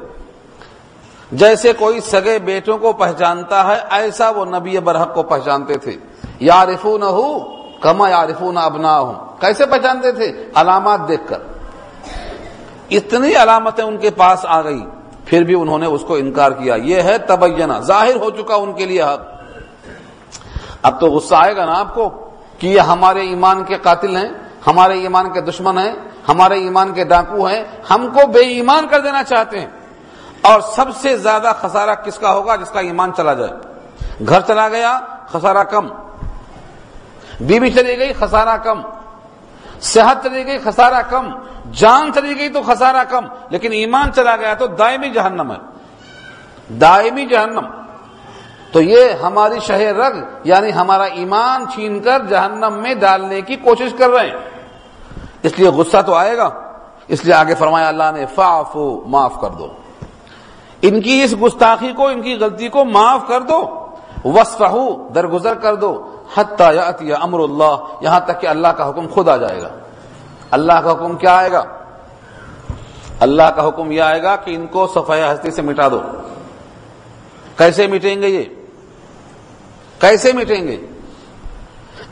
جیسے 1.31 1.73
کوئی 1.73 1.99
سگے 1.99 2.39
بیٹوں 2.39 2.77
کو 2.77 2.93
پہچانتا 2.93 3.67
ہے، 3.67 3.77
ایسا 3.89 4.29
وہ 4.29 4.45
نبی 4.45 4.79
برحق 4.79 5.13
کو 5.13 5.24
پہچانتے 5.24 5.77
تھے۔ 5.77 5.97
یارفون 6.39 7.03
ہو 7.03 7.39
کما 7.81 8.09
یارفون 8.09 8.57
ابنا 8.57 9.00
ہوں 9.00 9.41
کیسے 9.41 9.65
پہچانتے 9.65 10.12
تھے؟ 10.12 10.45
علامات 10.55 11.07
دیکھ 11.07 11.27
کر۔ 11.27 11.38
اتنی 12.89 13.36
علامتیں 13.36 13.83
ان 13.83 13.97
کے 13.97 14.09
پاس 14.09 14.45
آ 14.45 14.62
گئی 14.62 14.86
پھر 15.25 15.43
بھی 15.43 15.55
انہوں 15.55 15.79
نے 15.79 15.86
اس 15.86 16.03
کو 16.07 16.15
انکار 16.15 16.51
کیا۔ 16.51 16.75
یہ 16.75 17.01
ہے 17.01 17.17
تبینہ، 17.17 17.74
ظاہر 17.79 18.15
ہو 18.15 18.29
چکا 18.29 18.55
ان 18.55 18.74
کے 18.74 18.86
لیے 18.86 19.01
حق۔ 19.01 19.21
اب 20.81 21.00
تو 21.00 21.07
غصہ 21.07 21.36
آئے 21.36 21.55
گا 21.55 21.65
نا 21.65 21.79
آپ 21.79 21.95
کو؟ 21.95 22.26
کہ 22.59 22.67
یہ 22.67 22.79
ہمارے 22.79 23.21
ایمان 23.21 23.63
کے 23.63 23.77
قاتل 23.77 24.15
ہیں، 24.15 24.29
ہمارے 24.67 24.99
ایمان 24.99 25.33
کے 25.33 25.41
دشمن 25.41 25.77
ہیں، 25.77 25.93
ہمارے 26.27 26.59
ایمان 26.59 26.93
کے 26.93 27.03
ڈاکو 27.03 27.45
ہیں، 27.45 27.63
ہم 27.89 28.07
کو 28.13 28.27
بے 28.27 28.39
ایمان 28.39 28.87
کر 28.87 28.99
دینا 28.99 29.23
چاہتے 29.23 29.59
ہیں۔ 29.59 29.67
اور 30.41 30.61
سب 30.61 30.85
سے 30.95 31.17
زیادہ 31.17 31.53
خسارہ 31.61 31.95
کس 31.95 32.17
کا 32.17 32.33
ہوگا 32.33 32.55
جس 32.55 32.69
کا 32.69 32.79
ایمان 32.79 33.11
چلا 33.17 33.33
جائے؟ 33.33 33.51
گھر 34.29 34.41
چلا 34.41 34.69
گیا، 34.69 34.99
خسارہ 35.27 35.63
کم۔ 35.63 35.87
بیوی 37.39 37.71
چلی 37.71 37.97
گئی، 37.97 38.13
خسارہ 38.13 38.57
کم۔ 38.57 38.81
صحت 39.81 40.23
چلی 40.23 40.45
گئی، 40.45 40.57
خسارہ 40.57 41.01
کم۔ 41.09 41.29
جان 41.71 42.11
چلی 42.15 42.39
گئی 42.39 42.49
تو 42.49 42.61
خسارہ 42.61 43.03
کم، 43.09 43.25
لیکن 43.49 43.71
ایمان 43.71 44.13
چلا 44.13 44.35
گیا 44.35 44.53
تو 44.53 44.67
دائمی 44.67 45.09
جہنم 45.09 45.51
ہے۔ 45.51 45.57
دائمی 46.73 47.25
جہنم۔ 47.25 47.87
تو 48.77 48.84
یہ 48.84 49.10
ہماری 49.24 49.60
شہ 49.60 49.74
رگ 49.74 50.15
یعنی 50.43 50.74
ہمارا 50.74 51.03
ایمان 51.03 51.65
چھین 51.74 52.00
کر 52.00 52.19
جہنم 52.29 52.74
میں 52.74 52.93
ڈالنے 52.93 53.41
کی 53.41 53.55
کوشش 53.55 53.93
کر 53.98 54.10
رہے 54.10 54.27
ہیں۔ 54.27 54.36
اس 55.43 55.60
لیے 55.60 55.69
غصہ 55.69 55.98
تو 56.05 56.13
آئے 56.13 56.38
گا۔ 56.38 56.50
اس 57.07 57.25
لیے 57.25 57.34
آگے 57.34 57.55
فرمایا 57.55 57.88
اللہ 57.88 58.03
نے 58.13 58.25
فافو 58.25 59.03
معاف 59.07 59.41
کر 59.41 59.50
دو۔ 59.50 59.67
ان 60.81 61.01
کی 61.01 61.22
اس 61.24 61.36
گستاخی 61.41 61.93
کو، 61.93 62.07
ان 62.07 62.22
کی 62.22 62.34
غلطی 62.34 62.67
کو 62.67 62.86
معاف 62.86 63.27
کر 63.27 63.41
دو۔ 63.41 63.86
وسفہ 64.25 64.75
درگزر 65.15 65.53
کر 65.53 65.75
دو۔ 65.75 66.15
حتی 66.36 67.13
امر 67.22 67.39
اللہ، 67.39 67.75
یہاں 68.01 68.19
تک 68.19 68.41
کہ 68.41 68.48
اللہ 68.48 68.67
کا 68.67 68.89
حکم 68.89 69.07
خود 69.07 69.29
آ 69.29 69.38
جائے 69.38 69.62
گا۔ 69.62 69.69
اللہ 70.51 70.74
کا 70.74 70.91
حکم 70.91 71.15
کیا 71.15 71.38
آئے 71.38 71.51
گا؟ 71.51 71.63
اللہ 73.19 73.43
کا 73.43 73.67
حکم 73.67 73.91
یہ 73.91 74.01
آئے 74.01 74.24
گا 74.24 74.36
کہ 74.36 74.55
ان 74.55 74.67
کو 74.67 74.88
صفائی 74.88 75.24
ہستی 75.24 75.51
سے 75.51 75.62
مٹا 75.62 75.88
دو۔ 75.88 76.01
کیسے 77.57 77.88
مٹیں 77.88 78.22
گے 78.22 78.27
یہ؟ 78.27 78.56
کیسے 80.00 80.34
مٹیں 80.34 80.68
گے؟ 80.68 80.77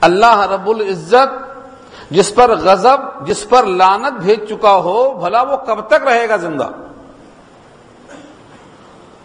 اللہ 0.02 0.48
رب 0.52 0.70
العزت 0.70 1.46
جس 2.12 2.36
پر 2.36 2.56
غضب، 2.56 3.28
جس 3.28 3.50
پر 3.50 3.64
لانت 3.64 4.20
بھیج 4.22 4.50
چکا 4.50 4.76
ہو، 4.76 5.14
بھلا 5.14 5.42
وہ 5.42 5.58
کب 5.58 5.88
تک 5.88 6.08
رہے 6.08 6.30
گا 6.30 6.36
زندہ؟ 6.36 6.70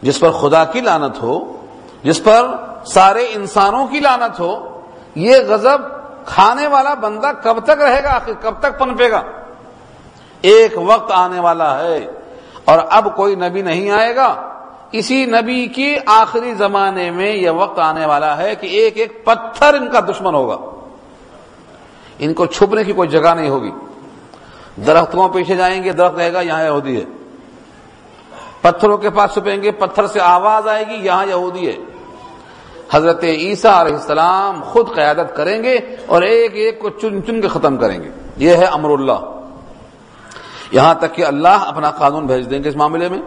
جس 0.02 0.20
پر 0.20 0.30
خدا 0.30 0.64
کی 0.64 0.80
لانت 0.80 1.22
ہو، 1.22 1.56
جس 2.02 2.22
پر 2.24 2.46
سارے 2.84 3.26
انسانوں 3.32 3.86
کی 3.86 4.00
لانت 4.00 4.40
ہو، 4.40 4.80
یہ 5.14 5.36
غضب 5.48 5.80
کھانے 6.26 6.66
والا 6.66 6.94
بندہ 6.94 7.32
کب 7.42 7.64
تک 7.64 7.82
رہے 7.82 8.04
گا؟ 8.04 8.10
آخر 8.10 8.32
کب 8.40 8.54
تک 8.60 8.78
پنپے 8.78 9.10
گا؟ 9.10 9.22
ایک 10.42 10.72
وقت 10.76 11.10
آنے 11.14 11.40
والا 11.40 11.78
ہے 11.78 12.06
اور 12.64 12.78
اب 12.90 13.16
کوئی 13.16 13.34
نبی 13.34 13.62
نہیں 13.62 13.90
آئے 13.90 14.16
گا 14.16 14.49
اسی 14.92 15.24
نبی 15.24 15.66
کی 15.66 15.96
آخری 16.06 16.54
زمانے 16.54 17.10
میں 17.10 17.36
یہ 17.36 17.50
وقت 17.50 17.78
آنے 17.78 18.06
والا 18.06 18.36
ہے 18.36 18.54
کہ 18.54 18.66
ایک 18.66 18.96
ایک 18.96 19.24
پتھر 19.24 19.74
ان 19.74 19.90
کا 19.90 20.00
دشمن 20.00 20.34
ہوگا۔ 20.34 20.56
ان 22.18 22.34
کو 22.34 22.46
چھپنے 22.46 22.84
کی 22.84 22.92
کوئی 22.92 23.08
جگہ 23.08 23.34
نہیں 23.34 23.48
ہوگی۔ 23.48 23.70
درختوں 24.86 25.28
پیچھے 25.28 25.56
جائیں 25.56 25.84
گے، 25.84 25.92
درخت 25.92 26.16
رہے 26.16 26.32
گا، 26.32 26.40
یہاں 26.40 26.64
یہودی 26.64 26.96
ہے۔ 26.96 27.04
پتھروں 28.60 28.98
کے 28.98 29.10
پاس 29.10 29.32
چھپیں 29.32 29.62
گے، 29.62 29.70
پتھر 29.70 30.06
سے 30.06 30.20
آواز 30.20 30.68
آئے 30.68 30.84
گی، 30.88 31.06
یہاں 31.06 31.26
یہودی 31.26 31.66
ہے۔ 31.68 31.76
حضرت 32.90 33.24
عیسیٰ 33.24 33.80
علیہ 33.80 33.94
السلام 33.94 34.62
خود 34.62 34.94
قیادت 34.94 35.36
کریں 35.36 35.62
گے 35.62 35.78
اور 36.06 36.22
ایک 36.22 36.54
ایک 36.54 36.78
کو 36.78 36.90
چن 36.90 37.26
چن 37.26 37.40
کے 37.40 37.48
ختم 37.48 37.76
کریں 37.76 38.02
گے۔ 38.02 38.10
یہ 38.36 38.54
ہے 38.54 38.64
امر 38.64 38.90
اللہ۔ 38.90 39.40
یہاں 40.72 40.94
تک 40.94 41.14
کہ 41.14 41.24
اللہ 41.24 41.64
اپنا 41.66 41.90
قانون 41.90 42.26
بھیج 42.26 42.50
دیں 42.50 42.64
گے 42.64 42.68
اس 42.68 42.76
معاملے 42.76 43.08
میں۔ 43.08 43.18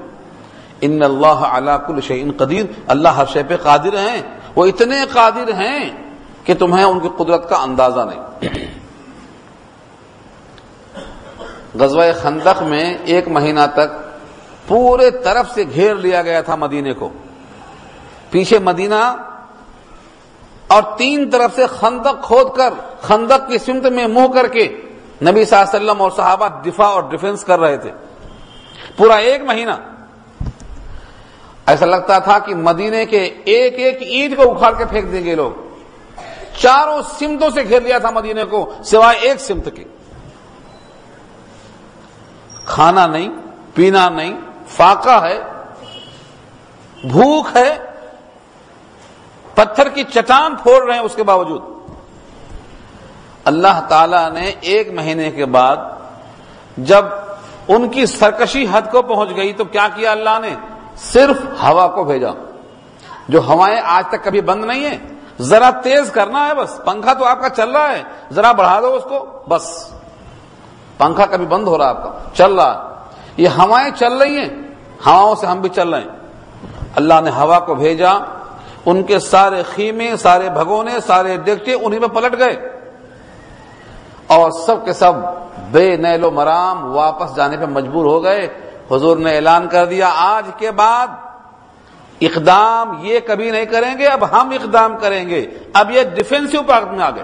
ان 0.81 1.03
اللہ 1.03 1.27
علا 1.27 1.77
کل 1.77 2.01
شعین 2.01 2.31
قدیر، 2.37 2.65
اللہ 2.87 3.09
ہر 3.09 3.25
شے 3.25 3.43
پہ 3.43 3.57
قادر 3.57 3.97
ہیں۔ 3.97 4.21
وہ 4.55 4.65
اتنے 4.65 4.95
قادر 5.13 5.53
ہیں 5.53 5.89
کہ 6.43 6.53
تمہیں 6.53 6.83
ان 6.83 6.99
کی 6.99 7.09
قدرت 7.17 7.49
کا 7.49 7.55
اندازہ 7.55 8.01
نہیں۔ 8.01 8.49
غزوہ 11.79 12.03
خندق 12.21 12.63
میں 12.63 12.97
ایک 13.05 13.27
مہینہ 13.27 13.59
تک 13.73 14.19
پورے 14.67 15.11
طرف 15.11 15.51
سے 15.51 15.63
گھیر 15.73 15.95
لیا 15.95 16.21
گیا 16.21 16.41
تھا 16.41 16.55
مدینے 16.55 16.93
کو۔ 16.93 17.09
پیچھے 18.29 18.59
مدینہ 18.59 19.15
اور 20.67 20.83
تین 20.97 21.29
طرف 21.29 21.55
سے 21.55 21.65
خندق 21.67 22.23
کھود 22.23 22.57
کر، 22.57 22.73
خندق 23.01 23.47
کی 23.47 23.57
سمت 23.57 23.85
میں 23.85 24.07
منہ 24.07 24.27
کر 24.33 24.47
کے 24.47 24.81
نبی 25.21 25.45
صلی 25.45 25.59
اللہ 25.59 25.77
علیہ 25.77 25.85
وسلم 25.85 26.01
اور 26.01 26.11
صحابہ 26.11 26.47
دفاع 26.65 26.87
اور 26.87 27.03
ڈیفنس 27.09 27.43
کر 27.43 27.59
رہے 27.59 27.77
تھے۔ 27.77 27.91
پورا 28.97 29.15
ایک 29.15 29.43
مہینہ۔ 29.43 29.71
ایسا 31.65 31.85
لگتا 31.85 32.19
تھا 32.19 32.39
کہ 32.39 32.55
مدینے 32.55 33.05
کے 33.05 33.29
ایک 33.45 33.73
ایک 33.79 33.97
اینٹ 34.01 34.37
کو 34.37 34.51
اکھاڑ 34.51 34.73
کے 34.77 34.85
پھینک 34.85 35.11
دیں 35.11 35.23
گے 35.23 35.35
لوگ۔ 35.35 35.51
چاروں 36.57 37.01
سمتوں 37.19 37.49
سے 37.49 37.63
گھیر 37.63 37.81
لیا 37.81 37.97
تھا 37.97 38.09
مدینے 38.09 38.43
کو، 38.45 38.73
سوائے 38.85 39.19
ایک 39.19 39.39
سمت 39.39 39.69
کے۔ 39.75 39.83
کھانا 42.65 43.07
نہیں، 43.07 43.29
پینا 43.73 44.09
نہیں، 44.09 44.37
فاقہ 44.67 45.23
ہے، 45.25 45.39
بھوک 47.03 47.47
ہے، 47.55 47.77
پتھر 49.53 49.89
کی 49.89 50.03
چٹان 50.03 50.55
پھوڑ 50.55 50.85
رہے 50.85 50.93
ہیں 50.93 51.01
اس 51.01 51.15
کے 51.15 51.23
باوجود۔ 51.23 51.61
اللہ 53.45 53.85
تعالی 53.89 54.29
نے 54.33 54.51
ایک 54.61 54.91
مہینے 54.91 55.31
کے 55.31 55.45
بعد 55.45 55.77
جب 56.77 57.05
ان 57.67 57.89
کی 57.89 58.05
سرکشی 58.05 58.65
حد 58.71 58.81
کو 58.91 59.01
پہنچ 59.01 59.35
گئی 59.35 59.53
تو 59.53 59.63
کیا 59.63 59.87
کیا 59.95 60.11
اللہ 60.11 60.39
نے؟ 60.41 60.55
صرف 60.97 61.63
ہوا 61.63 61.87
کو 61.87 62.03
بھیجا۔ 62.03 62.29
جو 63.29 63.41
ہوائیں 63.43 63.81
آج 63.85 64.07
تک 64.07 64.23
کبھی 64.23 64.41
بند 64.41 64.65
نہیں 64.65 64.85
ہیں، 64.85 64.97
ذرا 65.39 65.69
تیز 65.69 66.11
کرنا 66.11 66.47
ہے 66.47 66.53
بس۔ 66.53 66.81
پنکھا 66.85 67.13
تو 67.13 67.25
آپ 67.25 67.41
کا 67.41 67.49
چل 67.49 67.71
رہا 67.71 67.91
ہے، 67.91 68.03
ذرا 68.31 68.51
بڑھا 68.51 68.81
دو 68.81 68.93
اس 68.93 69.03
کو، 69.03 69.43
بس۔ 69.49 69.93
پنکھا 70.97 71.25
کبھی 71.25 71.45
بند 71.45 71.67
ہو 71.67 71.77
رہا 71.77 71.89
آپ 71.89 72.03
کا، 72.03 72.11
چل 72.33 72.55
رہا 72.55 72.73
ہے۔ 72.73 72.93
یہ 73.37 73.47
ہوائیں 73.47 73.89
چل 73.95 74.17
رہی 74.17 74.37
ہیں، 74.37 74.49
ہواؤں 75.05 75.35
سے 75.35 75.47
ہم 75.47 75.61
بھی 75.61 75.69
چل 75.69 75.89
رہے 75.89 76.01
ہیں۔ 76.01 76.09
اللہ 76.95 77.13
نے 77.23 77.29
ہوا 77.29 77.59
کو 77.59 77.75
بھیجا، 77.75 78.11
ان 78.85 79.03
کے 79.03 79.19
سارے 79.19 79.63
خیمے، 79.63 80.17
سارے 80.17 80.49
بھگونے، 80.49 80.91
سارے 81.07 81.37
دیکھتے 81.37 81.73
انہیں 81.73 81.99
میں 81.99 82.07
پلٹ 82.07 82.39
گئے۔ 82.39 82.83
اور 84.27 84.51
سب 84.51 84.85
کے 84.85 84.93
سب 84.93 85.13
بے 85.71 85.97
نیل 85.97 86.23
و 86.23 86.31
مرام 86.31 86.95
واپس 86.95 87.35
جانے 87.35 87.57
پہ 87.57 87.65
مجبور 87.65 88.05
ہو 88.05 88.23
گئے۔ 88.23 88.62
حضور 88.91 89.17
نے 89.17 89.35
اعلان 89.35 89.67
کر 89.67 89.85
دیا، 89.85 90.09
آج 90.15 90.49
کے 90.57 90.71
بعد 90.71 91.07
اقدام 92.21 93.05
یہ 93.05 93.19
کبھی 93.27 93.51
نہیں 93.51 93.65
کریں 93.65 93.97
گے، 93.97 94.07
اب 94.07 94.31
ہم 94.31 94.49
اقدام 94.49 94.97
کریں 94.97 95.29
گے۔ 95.29 95.45
اب 95.73 95.91
یہ 95.91 96.03
ڈیفینسو 96.03 96.63
پارٹ 96.67 96.83
میں 96.83 97.05
آ 97.05 97.09
گئے۔ 97.09 97.23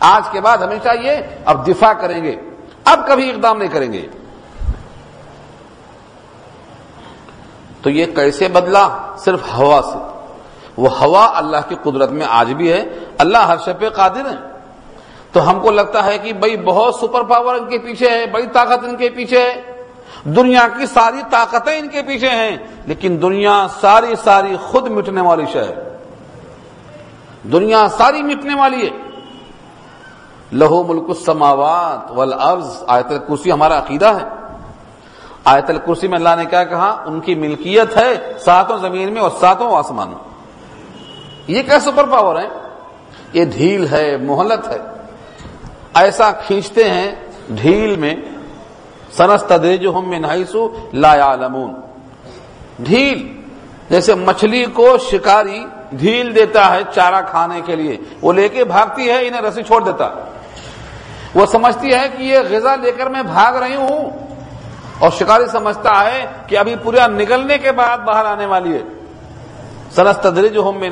آج 0.00 0.28
کے 0.30 0.40
بعد 0.40 0.58
ہمیشہ 0.58 0.88
یہ 1.02 1.10
اب 1.44 1.68
دفاع 1.68 1.92
کریں 1.92 2.24
گے۔ 2.24 2.36
اب 2.84 3.08
کبھی 3.08 3.30
اقدام 3.30 3.58
نہیں 3.58 3.68
کریں 3.68 3.92
گے۔ 3.92 4.06
تو 7.82 7.90
یہ 7.90 8.06
کیسے 8.06 8.48
بدلا؟ 8.48 9.14
صرف 9.18 9.40
ہوا 9.56 9.80
سے۔ 9.92 9.98
وہ 10.76 10.98
ہوا 10.98 11.30
اللہ 11.34 11.56
کی 11.68 11.74
قدرت 11.82 12.10
میں 12.10 12.26
آج 12.30 12.52
بھی 12.52 12.72
ہے۔ 12.72 12.84
اللہ 13.18 13.38
ہر 13.38 13.56
شے 13.64 13.72
پہ 13.72 13.88
قادر 13.88 14.30
ہے 14.30 14.36
تو 15.32 15.50
ہم 15.50 15.60
کو 15.60 15.70
لگتا 15.70 16.04
ہے 16.04 16.18
کہ 16.18 16.32
بھائی 16.32 16.56
بہت 16.56 16.94
سپر 16.94 17.22
پاور 17.22 17.54
ان 17.54 17.68
کے 17.68 17.78
پیچھے 17.78 18.10
ہے، 18.10 18.26
بڑی 18.26 18.46
طاقت 18.46 18.84
ان 18.84 18.96
کے 18.96 19.08
پیچھے 19.08 19.42
ہے۔ 19.42 19.67
دنیا 20.36 20.66
کی 20.78 20.86
ساری 20.86 21.22
طاقتیں 21.30 21.78
ان 21.78 21.88
کے 21.88 22.02
پیچھے 22.02 22.30
ہیں، 22.30 22.56
لیکن 22.86 23.18
دنیا 23.22 23.66
ساری 23.80 24.14
ساری 24.24 24.56
خود 24.56 24.86
مٹنے 24.86 25.20
والی 25.20 25.44
شہ 25.52 25.70
دنیا 27.52 27.88
ساری 27.88 28.22
مٹنے 28.22 28.54
والی 28.54 28.86
ہے۔ 28.86 28.96
لہو 30.52 30.82
ملک 30.84 31.04
السماوات 31.08 32.10
والارض، 32.10 32.84
آیت 32.86 33.06
الکرسی 33.06 33.52
ہمارا 33.52 33.78
عقیدہ 33.78 34.06
ہے۔ 34.06 34.28
آیت 35.44 35.70
الکرسی 35.70 36.08
میں 36.08 36.18
اللہ 36.18 36.34
نے 36.36 36.44
کیا 36.44 36.64
کہا، 36.64 37.04
ان 37.06 37.20
کی 37.20 37.34
ملکیت 37.34 37.96
ہے 37.96 38.32
ساتوں 38.40 38.78
زمین 38.78 39.12
میں 39.12 39.22
اور 39.22 39.30
ساتوں 39.40 39.76
آسمان 39.76 40.08
میں۔ 40.08 40.22
یہ 41.46 41.62
کیا 41.62 41.78
سپر 41.80 42.04
پاور 42.04 42.40
ہے 42.40 42.48
یہ 43.32 43.44
ڈھیل 43.44 43.86
ہے، 43.86 44.16
مہلت 44.16 44.68
ہے۔ 44.68 44.78
ایسا 45.94 46.30
کھینچتے 46.30 46.90
ہیں 46.90 47.10
ڈھیل 47.48 47.96
میں 47.96 48.14
سنست 49.16 49.52
دے 49.62 49.76
جو 49.76 50.00
لا 50.92 51.34
لمون 51.34 51.74
ڈھیل، 52.78 53.42
جیسے 53.90 54.14
مچھلی 54.14 54.64
کو 54.64 54.98
شکاری 55.10 55.64
ڈھیل 55.92 56.34
دیتا 56.34 56.74
ہے 56.74 56.80
چارہ 56.94 57.22
کھانے 57.30 57.60
کے 57.64 57.76
لیے، 57.76 57.96
وہ 58.22 58.32
لے 58.32 58.48
کے 58.48 58.64
بھاگتی 58.64 59.10
ہے، 59.10 59.26
انہیں 59.26 59.40
رسی 59.40 59.62
چھوڑ 59.62 59.82
دیتا۔ 59.82 60.08
وہ 61.34 61.46
سمجھتی 61.46 61.94
ہے 61.94 62.08
کہ 62.16 62.22
یہ 62.22 62.38
غذا 62.50 62.76
لے 62.76 62.92
کر 62.92 63.06
میں 63.06 63.22
بھاگ 63.22 63.54
رہی 63.54 63.74
ہوں۔ 63.74 64.10
اور 64.98 65.10
شکاری 65.10 65.46
سمجھتا 65.46 66.04
ہے 66.04 66.26
کہ 66.46 66.58
ابھی 66.58 66.76
پورا 66.82 67.06
نگلنے 67.06 67.58
کے 67.58 67.72
بعد 67.72 67.98
باہر 67.98 68.24
آنے 68.24 68.46
والی 68.46 68.72
ہے۔ 68.72 68.82
سنست 69.90 70.26
جو 70.54 70.68
ہم 70.68 70.78
میں 70.78 70.90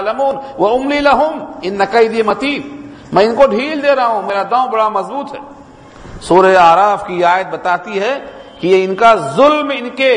لمون 0.00 0.36
وہ 0.58 0.78
املی 0.78 1.00
لہم 1.00 1.52
ان 1.62 1.74
نقی 1.74 2.22
متی 2.22 2.58
میں 3.12 3.24
ان 3.24 3.34
کو 3.34 3.46
ڈھیل 3.46 3.82
دے 3.82 3.94
رہا 3.94 4.06
ہوں، 4.06 4.22
میرا 4.22 4.42
داؤں 4.42 4.68
بڑا 4.68 4.88
مضبوط 4.88 5.34
ہے۔ 5.34 5.38
سورہ 6.28 6.56
آراف 6.56 7.06
کی 7.06 7.24
آیت 7.24 7.46
بتاتی 7.46 8.00
ہے 8.00 8.18
کہ 8.60 8.66
یہ 8.66 8.84
ان 8.84 8.94
کا 8.94 9.14
ظلم 9.36 9.70
ان 9.78 9.88
کے 9.90 10.12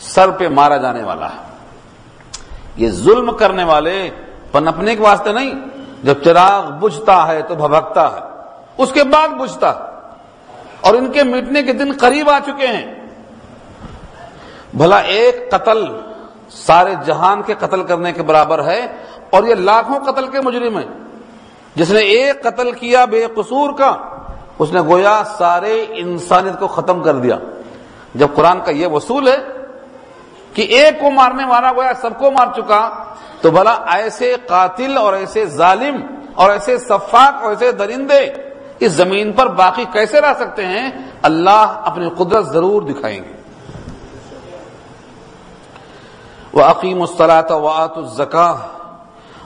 سر 0.00 0.30
پہ 0.30 0.48
مارا 0.48 0.76
جانے 0.76 1.02
والا 1.02 1.28
ہے۔ 1.28 1.42
یہ 2.76 2.88
ظلم 2.90 3.36
کرنے 3.36 3.64
والے 3.64 4.10
پنپنے 4.52 4.96
کے 4.96 5.02
واسطے 5.02 5.32
نہیں، 5.32 5.54
جب 6.02 6.22
چراغ 6.24 6.70
بجھتا 6.70 7.28
ہے 7.28 7.42
تو 7.42 7.54
بھبکتا 7.54 8.08
ہے، 8.12 8.20
اس 8.78 8.92
کے 8.92 9.04
بعد 9.04 9.28
بجھتا 9.28 9.68
اور 10.80 10.94
ان 10.94 11.10
کے 11.12 11.22
مٹنے 11.22 11.62
کے 11.62 11.72
دن 11.72 11.92
قریب 12.00 12.30
آ 12.30 12.38
چکے 12.46 12.66
ہیں۔ 12.66 12.94
بھلا 14.74 14.98
ایک 14.98 15.50
قتل 15.50 15.84
سارے 16.50 16.94
جہان 17.04 17.42
کے 17.42 17.54
قتل 17.58 17.82
کرنے 17.82 18.12
کے 18.12 18.22
برابر 18.22 18.64
ہے 18.64 18.86
اور 19.30 19.44
یہ 19.44 19.54
لاکھوں 19.54 19.98
قتل 20.00 20.26
کے 20.26 20.40
مجرم 20.40 20.78
ہیں۔ 20.78 20.86
جس 21.74 21.90
نے 21.90 22.00
ایک 22.00 22.42
قتل 22.42 22.70
کیا 22.70 23.04
بے 23.04 23.26
قصور 23.34 23.72
کا 23.72 23.96
اس 24.58 24.72
نے 24.72 24.80
گویا 24.80 25.22
سارے 25.38 25.86
انسانیت 25.90 26.60
کو 26.60 26.66
ختم 26.66 27.02
کر 27.02 27.14
دیا۔ 27.14 27.38
جب 28.14 28.28
قرآن 28.34 28.60
کا 28.64 28.70
یہ 28.70 28.86
وصول 28.86 29.28
ہے 29.28 29.36
کہ 30.54 30.62
ایک 30.62 31.00
کو 31.00 31.10
مارنے 31.10 31.44
والا 31.44 31.72
گویا 31.72 31.92
سب 32.00 32.18
کو 32.18 32.30
مار 32.30 32.46
چکا، 32.56 33.04
تو 33.40 33.50
بھلا 33.50 33.78
ایسے 33.86 34.34
قاتل 34.48 34.98
اور 34.98 35.12
ایسے 35.12 35.46
ظالم 35.46 35.96
اور 36.34 36.50
ایسے 36.50 36.78
صفاق 36.78 37.42
اور 37.42 37.50
ایسے 37.50 37.72
درندے 37.72 38.32
اس 38.78 38.92
زمین 38.92 39.32
پر 39.32 39.46
باقی 39.46 39.84
کیسے 39.92 40.20
رہ 40.20 40.34
سکتے 40.38 40.66
ہیں؟ 40.66 40.90
اللہ 41.22 41.82
اپنی 41.84 42.10
قدرت 42.18 42.46
ضرور 42.46 42.82
دکھائیں 42.82 43.24
گے۔ 43.24 43.32
وہ 46.52 46.62
عقیم 46.62 47.00
الصلاط 47.00 47.50
وعت 47.50 47.98
الزکا 47.98 48.56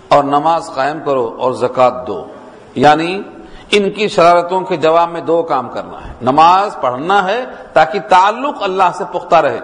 اور 0.08 0.24
نماز 0.24 0.70
قائم 0.74 0.98
کرو 1.04 1.36
اور 1.38 1.52
زکوٰۃ 1.52 2.06
دو۔ 2.06 2.26
یعنی 2.74 3.22
ان 3.72 3.90
کی 3.90 4.08
شرارتوں 4.08 4.60
کے 4.60 4.76
جواب 4.76 5.10
میں 5.10 5.20
دو 5.20 5.42
کام 5.42 5.68
کرنا 5.68 6.08
ہے۔ 6.08 6.12
نماز 6.22 6.76
پڑھنا 6.80 7.24
ہے 7.24 7.44
تاکہ 7.72 7.98
تعلق 8.08 8.54
اللہ 8.60 8.82
سے 8.94 9.04
پختہ 9.12 9.36
رہے۔ 9.36 9.58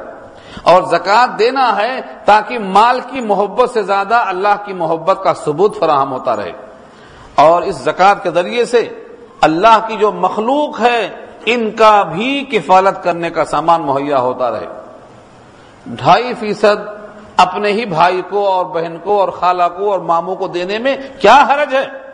اور 0.62 0.82
زکوٰۃ 0.82 1.38
دینا 1.38 1.76
ہے 1.76 2.00
تاکہ 2.24 2.58
مال 2.58 3.00
کی 3.00 3.20
محبت 3.20 3.70
سے 3.70 3.82
زیادہ 3.82 4.14
اللہ 4.14 4.54
کی 4.64 4.72
محبت 4.72 5.18
کا 5.24 5.34
ثبوت 5.34 5.78
فراہم 5.78 6.12
ہوتا 6.12 6.36
رہے۔ 6.36 6.52
اور 7.34 7.62
اس 7.62 7.76
زکوٰۃ 7.76 8.14
کے 8.22 8.30
ذریعے 8.30 8.64
سے 8.64 8.88
اللہ 9.40 9.78
کی 9.88 9.96
جو 9.96 10.12
مخلوق 10.12 10.80
ہے، 10.80 11.08
ان 11.44 11.70
کا 11.70 12.02
بھی 12.02 12.44
کفالت 12.52 13.04
کرنے 13.04 13.30
کا 13.30 13.44
سامان 13.44 13.82
مہیا 13.82 14.18
ہوتا 14.18 14.50
رہے۔ 14.50 14.66
ڈھائی 15.86 16.34
فیصد 16.34 16.88
اپنے 17.36 17.72
ہی 17.72 17.84
بھائی 17.84 18.22
کو 18.28 18.48
اور 18.48 18.66
بہن 18.66 18.96
کو 19.02 19.20
اور 19.20 19.28
خالہ 19.28 19.62
کو 19.78 19.90
اور 19.90 19.98
ماموں 19.98 20.36
کو 20.36 20.46
دینے 20.46 20.78
میں 20.78 20.96
کیا 21.20 21.44
حرج 21.48 21.74
ہے؟ 21.74 22.07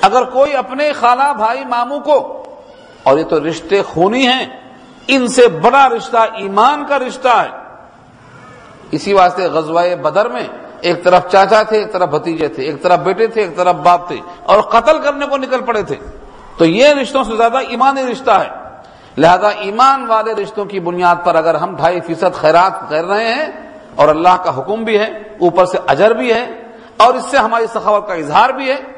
اگر 0.00 0.22
کوئی 0.24 0.56
اپنے 0.56 0.92
خالہ 0.92 1.32
بھائی 1.36 1.64
ماموں 1.64 2.00
کو 2.00 2.42
اور 3.02 3.18
یہ 3.18 3.24
تو 3.24 3.48
رشتے 3.48 3.82
خونی 3.82 4.26
ہیں، 4.26 4.46
ان 5.08 5.28
سے 5.28 5.48
بڑا 5.48 5.88
رشتہ، 5.88 6.16
ایمان 6.16 6.84
کا 6.88 6.98
رشتہ 6.98 7.28
ہے۔ 7.28 7.48
اسی 8.90 9.12
واسطے 9.12 9.46
غزوہ 9.46 9.94
بدر 10.02 10.28
میں 10.28 10.42
ایک 10.80 11.04
طرف 11.04 11.28
چاچا 11.32 11.62
تھے، 11.62 11.78
ایک 11.78 11.92
طرف 11.92 12.08
بھتیجے 12.08 12.48
تھے، 12.48 12.62
ایک 12.62 12.82
طرف 12.82 12.98
بیٹے 12.98 13.26
تھے، 13.26 13.40
ایک 13.40 13.56
طرف 13.56 13.74
باپ 13.74 14.08
تھے 14.08 14.16
اور 14.42 14.60
قتل 14.60 14.98
کرنے 14.98 15.26
کو 15.26 15.36
نکل 15.36 15.60
پڑے 15.60 15.82
تھے۔ 15.82 15.96
تو 16.58 16.64
یہ 16.64 16.88
رشتوں 16.88 17.24
سے 17.24 17.36
زیادہ 17.36 17.58
ایمانی 17.68 18.12
رشتہ 18.12 18.30
ہے۔ 18.30 18.48
لہذا 19.18 19.48
ایمان 19.48 20.06
والے 20.06 20.34
رشتوں 20.34 20.64
کی 20.64 20.80
بنیاد 20.80 21.16
پر 21.24 21.34
اگر 21.34 21.54
ہم 21.54 21.76
ڈھائی 21.76 22.00
فیصد 22.00 22.34
خیرات 22.34 22.90
کر 22.90 23.04
رہے 23.04 23.34
ہیں 23.34 23.46
اور 23.94 24.08
اللہ 24.08 24.36
کا 24.44 24.58
حکم 24.58 24.84
بھی 24.84 24.98
ہے، 24.98 25.06
اوپر 25.40 25.66
سے 25.66 25.78
اجر 25.86 26.10
بھی 26.10 26.32
ہے 26.32 26.62
اور 26.96 27.14
اس 27.14 27.24
سے 27.24 27.36
ہماری 27.36 27.66
سخاوت 27.66 28.08
کا 28.08 28.14
اظہار 28.14 28.50
بھی 28.50 28.70
ہے 28.70 28.95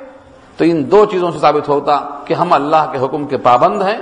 تو 0.59 0.65
ان 0.65 0.91
دو 0.91 1.05
چیزوں 1.05 1.33
سے 1.33 1.39
ثابت 1.39 1.69
ہوتا 1.69 2.01
کہ 2.25 2.35
ہم 2.35 2.53
اللہ 2.53 2.93
کے 2.93 2.99
حکم 2.99 3.27
کے 3.27 3.37
پابند 3.37 3.83
ہیں۔ 3.83 3.99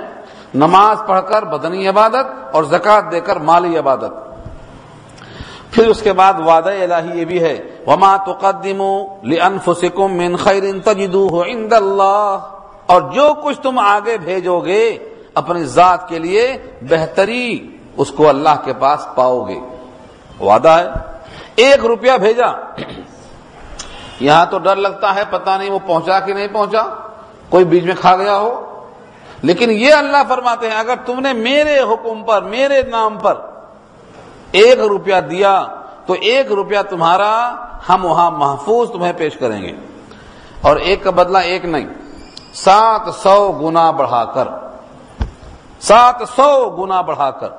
نماز 0.53 0.97
پڑھ 1.07 1.21
کر 1.27 1.43
بدنی 1.43 1.87
عبادت 1.87 2.55
اور 2.55 2.63
زکات 2.63 3.11
دے 3.11 3.19
کر 3.19 3.35
مالی 3.35 3.77
عبادت۔ 3.77 4.11
پھر 5.71 5.87
اس 5.87 6.01
کے 6.01 6.13
بعد 6.13 6.33
وعدہ 6.45 6.69
الہی 6.69 7.19
یہ 7.19 7.25
بھی 7.25 7.43
ہے، 7.43 7.63
وما 7.87 8.17
تقدموا 8.17 9.05
لانفسکم 9.23 10.17
من 10.17 10.35
خیر 10.35 10.63
تجدوه 10.83 11.39
عند 11.45 11.73
اللہ 11.73 12.37
اور 12.85 13.01
جو 13.01 13.33
کچھ 13.43 13.61
تم 13.61 13.79
آگے 13.79 14.17
بھیجو 14.17 14.59
گے 14.59 14.97
اپنی 15.33 15.63
ذات 15.63 16.09
کے 16.09 16.19
لیے 16.19 16.57
بہتری 16.81 17.77
اس 17.97 18.11
کو 18.11 18.29
اللہ 18.29 18.55
کے 18.63 18.73
پاس 18.79 19.07
پاؤ 19.15 19.47
گے۔ 19.47 19.59
وعدہ 20.39 20.69
ہے، 20.69 20.87
ایک 21.55 21.85
روپیہ 21.85 22.11
بھیجا۔ 22.21 22.47
یہاں 24.19 24.45
تو 24.45 24.57
ڈر 24.57 24.75
لگتا 24.75 25.15
ہے، 25.15 25.21
پتہ 25.29 25.49
نہیں 25.49 25.69
وہ 25.69 25.79
پہنچا 25.85 26.19
کہ 26.19 26.33
نہیں 26.33 26.47
پہنچا، 26.47 26.83
کوئی 27.49 27.65
بیچ 27.65 27.83
میں 27.83 27.95
کھا 27.99 28.15
گیا 28.15 28.37
ہو۔ 28.37 28.63
لیکن 29.41 29.71
یہ 29.71 29.93
اللہ 29.93 30.17
فرماتے 30.29 30.69
ہیں، 30.69 30.77
اگر 30.77 30.93
تم 31.05 31.19
نے 31.19 31.33
میرے 31.33 31.79
حکم 31.79 32.23
پر، 32.23 32.41
میرے 32.41 32.81
نام 32.81 33.17
پر 33.17 33.35
ایک 34.51 34.79
روپیہ 34.79 35.21
دیا، 35.29 35.65
تو 36.05 36.15
ایک 36.21 36.51
روپیہ 36.51 36.79
تمہارا 36.89 37.55
ہم 37.89 38.05
وہاں 38.05 38.31
محفوظ 38.31 38.91
تمہیں 38.91 39.13
پیش 39.17 39.37
کریں 39.37 39.61
گے۔ 39.61 39.71
اور 40.61 40.75
ایک 40.75 41.03
کا 41.03 41.11
بدلہ 41.11 41.37
ایک 41.37 41.65
نہیں، 41.65 41.87
سات 42.53 43.01
سو 43.15 43.51
گنا 43.51 43.91
بڑھا 43.91 44.25
کر، 44.25 44.47
سات 45.79 46.15
سو 46.35 46.69
گنا 46.69 47.01
بڑھا 47.01 47.31
کر۔ 47.31 47.49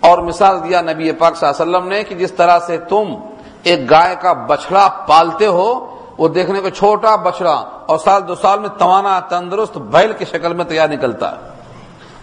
اور 0.00 0.18
مثال 0.18 0.64
دیا 0.64 0.82
نبی 0.82 1.12
پاک 1.12 1.36
صلی 1.36 1.48
اللہ 1.48 1.62
علیہ 1.62 1.76
وسلم 1.76 1.88
نے 1.88 2.04
کہ 2.04 2.14
جس 2.14 2.32
طرح 2.32 2.58
سے 2.58 2.78
تم 2.78 3.14
ایک 3.62 3.90
گائے 3.90 4.16
کا 4.20 4.32
بچڑا 4.32 4.88
پالتے 5.06 5.46
ہو، 5.46 5.96
وہ 6.18 6.28
دیکھنے 6.28 6.60
کو 6.60 6.68
چھوٹا 6.68 7.16
بچڑا 7.16 7.64
اور 7.86 7.98
سال 7.98 8.28
دو 8.28 8.34
سال 8.34 8.58
میں 8.58 8.68
توانا 8.68 9.20
تندرست 9.20 9.78
بیل 9.78 10.12
کی 10.12 10.24
شکل 10.24 10.52
میں 10.52 10.64
تیار 10.64 10.88
نکلتا 10.88 11.30
ہے۔ 11.30 11.50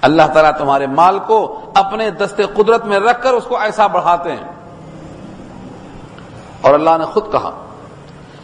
اللہ 0.01 0.21
تعالیٰ 0.33 0.51
تمہارے 0.57 0.87
مال 0.87 1.19
کو 1.19 1.59
اپنے 1.75 2.09
دستے 2.09 2.43
قدرت 2.43 2.85
میں 2.85 2.99
رکھ 2.99 3.23
کر 3.23 3.33
اس 3.33 3.43
کو 3.43 3.57
ایسا 3.57 3.87
بڑھاتے 3.87 4.31
ہیں۔ 4.31 4.51
اور 6.61 6.73
اللہ 6.73 6.89
نے 6.99 7.05
خود 7.05 7.31
کہا، 7.31 7.51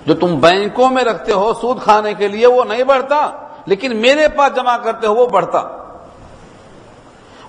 جو 0.06 0.14
تم 0.14 0.40
بینکوں 0.40 0.90
میں 0.90 1.04
رکھتے 1.04 1.32
ہو 1.32 1.54
سود 1.54 1.82
کھانے 1.82 2.14
کے 2.14 2.28
لیے 2.28 2.48
وہ 2.48 2.64
نہیں 2.64 2.84
بڑھتا، 2.84 3.30
لیکن 3.66 4.02
میرے 4.02 4.28
پاس 4.28 4.56
جمع 4.56 4.78
کرتے 4.78 5.08
ہو 5.08 5.16
وہ 5.16 5.26
بڑھتا۔ 5.26 5.83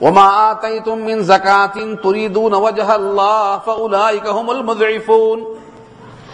وما 0.00 0.50
آتيتم 0.50 0.98
من 0.98 1.22
زكاة 1.22 1.78
تريدون 2.02 2.54
وجه 2.54 2.94
الله 2.94 3.58
فأولئك 3.64 4.26
هم 4.26 4.50
المضعفون. 4.50 5.44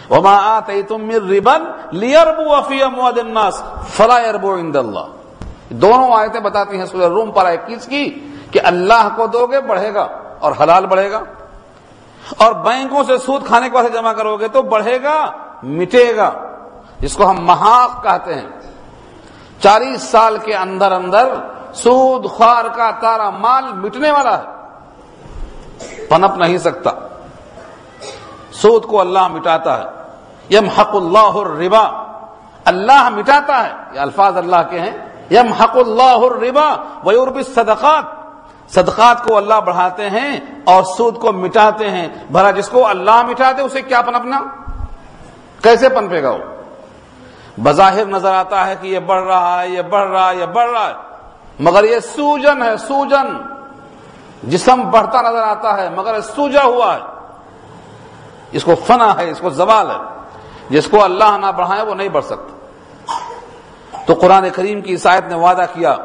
وما 0.09 0.57
آتيتم 0.57 1.01
من 1.01 1.31
ربا 1.31 1.57
ليربوا 1.91 2.61
في 2.61 2.83
أموال 2.83 3.19
الناس 3.19 3.61
فلا 3.89 4.19
يربوا 4.19 4.57
عند 4.57 4.75
الله. 4.75 5.07
دونوں 5.69 6.11
آیتیں 6.13 6.39
بتاتی 6.39 6.77
ہیں 6.77 6.85
سورہ 6.85 7.09
روم 7.09 7.31
پر 7.31 7.45
اکیس 7.45 7.85
کی 7.85 8.19
کہ 8.51 8.59
اللہ 8.63 9.09
کو 9.15 9.27
دو 9.27 9.47
گے 9.47 9.61
بڑھے 9.61 9.93
گا 9.93 10.07
اور 10.39 10.51
حلال 10.63 10.85
بڑھے 10.85 11.11
گا 11.11 11.19
اور 12.37 12.53
بینکوں 12.53 13.03
سے 13.03 13.17
سود 13.17 13.45
کھانے 13.45 13.69
کے 13.69 13.75
بعد 13.75 13.93
جمع 13.93 14.13
کرو 14.13 14.37
گے 14.37 14.47
تو 14.47 14.61
بڑھے 14.61 15.03
گا، 15.03 15.31
مٹے 15.63 16.15
گا، 16.15 16.31
جس 16.99 17.13
کو 17.15 17.29
ہم 17.29 17.45
محاق 17.45 18.03
کہتے 18.03 18.33
ہیں۔ 18.35 18.49
چالیس 19.61 20.01
سال 20.01 20.37
کے 20.37 20.55
اندر 20.55 20.91
اندر 20.91 21.33
سود، 21.73 22.25
خوار 22.25 22.65
کا 22.65 22.91
تارا 22.91 23.29
مال 23.29 23.73
مٹنے 23.73 24.11
والا 24.11 24.37
ہے۔ 24.37 24.43
پنپ 26.09 26.37
نہیں 26.37 26.57
سکتا۔ 26.57 26.91
سود 28.51 28.85
کو 28.85 29.01
اللہ 29.01 29.27
مٹاتا 29.27 29.77
ہے۔ 29.77 29.83
یم 30.49 30.67
حق 30.67 30.95
اللہ 30.95 31.19
الربا۔ 31.19 32.03
اللہ 32.65 33.09
مٹاتا 33.09 33.63
ہے۔ 33.63 33.71
یہ 33.93 33.99
الفاظ 33.99 34.37
اللہ 34.37 34.55
کے 34.69 34.79
ہیں۔ 34.79 34.97
یم 35.31 35.53
حق 35.53 35.77
اللہ 35.77 36.25
الربا 36.25 36.75
ویورب 37.05 37.41
صدقات 37.55 38.03
صدقات 38.71 39.23
کو 39.23 39.37
اللہ 39.37 39.53
بڑھاتے 39.53 40.09
ہیں 40.09 40.39
اور 40.63 40.83
سود 40.83 41.19
کو 41.19 41.31
مٹاتے 41.31 41.89
ہیں۔ 41.89 42.07
بھلا 42.31 42.51
جس 42.51 42.69
کو 42.69 42.87
اللہ 42.87 43.21
مٹاتے، 43.23 43.61
اسے 43.61 43.81
کیا 43.81 44.01
پنپنا؟ 44.01 44.41
کیسے 45.61 45.89
پنپے 45.89 46.23
گا 46.23 46.29
وہ؟ 46.29 46.37
بظاہر 47.57 48.05
نظر 48.05 48.33
آتا 48.33 48.67
ہے 48.67 48.75
کہ 48.81 48.87
یہ 48.87 48.99
بڑھ 48.99 49.23
رہا 49.23 49.61
ہے، 49.61 49.69
یہ 49.69 49.81
بڑھ 49.81 50.09
رہا 50.09 50.29
ہے، 50.29 50.35
یہ 50.35 50.45
بڑھ 50.45 50.69
رہا 50.69 50.87
ہے۔ 50.87 51.10
مگر 51.59 51.83
یہ 51.83 51.99
سوجن 51.99 52.61
ہے، 52.61 52.77
سوجن۔ 52.77 53.41
جسم 54.43 54.89
بڑھتا 54.89 55.21
نظر 55.21 55.43
آتا 55.43 55.81
ہے، 55.81 55.89
مگر 55.89 56.21
سوجا 56.21 56.63
ہوا 56.63 56.95
ہے۔ 56.95 56.99
اس 58.51 58.63
کو 58.63 58.71
فنا 58.87 59.17
ہے، 59.17 59.29
اس 59.29 59.39
کو 59.39 59.49
زوال 59.49 59.91
ہے۔ 59.91 60.05
جس 60.69 60.87
کو 60.87 61.03
اللہ 61.03 61.37
نہ 61.37 61.51
بڑھائے 61.55 61.81
وہ 61.81 61.95
نہیں 61.95 62.09
بڑھ 62.09 62.25
سکتا۔ 62.25 62.57
تو 64.05 64.13
قرآن 64.13 64.49
کریم 64.53 64.81
کی 64.81 64.91
عیسائیت 64.91 65.23
نے 65.23 65.35
وعدہ 65.35 65.65
کیا، 65.73 65.95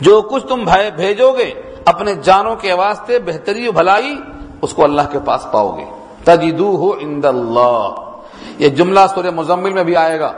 جو 0.00 0.22
کچھ 0.22 0.46
تم 0.46 0.64
بھیجو 0.96 1.32
گے، 1.32 1.74
اپنے 1.84 2.14
جانوں 2.14 2.56
کے 2.56 2.72
واسطے 2.72 3.18
بہتری 3.18 3.70
بھلائی 3.70 4.20
اس 4.62 4.72
کو 4.72 4.84
اللہ 4.84 5.02
کے 5.12 5.18
پاس 5.24 5.46
پاؤ 5.52 5.76
گے۔ 5.76 5.84
تجدو 6.24 6.76
ہو 6.76 6.92
اند 7.00 7.24
اللہ۔ 7.24 7.88
یہ 8.58 8.68
جملہ 8.68 9.00
سورہ 9.14 9.30
مزمل 9.30 9.72
میں 9.72 9.84
بھی 9.84 9.96
آئے 9.96 10.20
گا۔ 10.20 10.32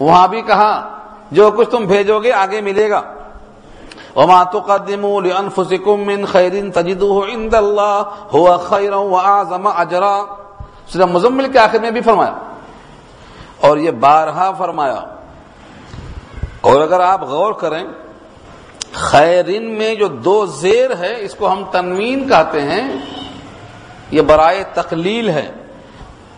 وہاں 0.00 0.28
بھی 0.28 0.42
کہا 0.42 0.97
جو 1.30 1.50
کچھ 1.50 1.70
تم 1.70 1.84
بھیجو 1.84 2.22
گے 2.22 2.32
آگے 2.32 2.60
ملے 2.60 2.90
گا۔ 2.90 3.02
وما 4.16 4.44
تقدموا 4.44 5.20
لانفسكم 5.20 6.00
من 6.06 6.24
خير 6.24 6.70
تجدوه 6.74 7.28
عند 7.28 7.54
الله 7.54 8.02
هو 8.34 8.56
خيرا 8.56 8.96
واعظم 8.96 9.66
اجرا 9.66 10.24
سورہ 10.88 11.06
مزمل 11.06 11.52
کے 11.52 11.58
آخر 11.58 11.78
میں 11.78 11.90
بھی 11.90 12.00
فرمایا۔ 12.00 12.34
اور 13.60 13.78
یہ 13.78 13.90
بارہا 13.90 14.52
فرمایا۔ 14.52 15.04
اور 16.60 16.80
اگر 16.80 17.00
آپ 17.00 17.22
غور 17.22 17.52
کریں، 17.52 17.84
خیرن 18.92 19.78
میں 19.78 19.94
جو 19.94 20.06
دو 20.06 20.46
زیر 20.46 20.96
ہے، 20.98 21.16
اس 21.20 21.34
کو 21.34 21.52
ہم 21.52 21.64
تنوین 21.70 22.28
کہتے 22.28 22.62
ہیں، 22.62 22.88
یہ 24.10 24.22
برائے 24.22 24.64
تقلیل 24.74 25.28
ہے۔ 25.28 25.52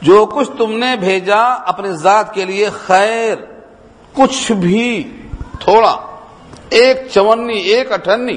جو 0.03 0.27
کچھ 0.27 0.51
تم 0.59 0.79
نے 0.79 0.97
بھیجا 1.01 1.43
اپنے 1.43 1.93
ذات 1.93 2.35
کے 2.35 2.45
لیے 2.45 2.69
خیر 2.87 3.37
کچھ 4.15 4.53
بھی 4.53 5.23
تھوڑا، 5.61 5.97
ایک 6.71 6.97
چونی 7.15 7.59
ایک 7.59 7.93
اٹھنی 7.93 8.37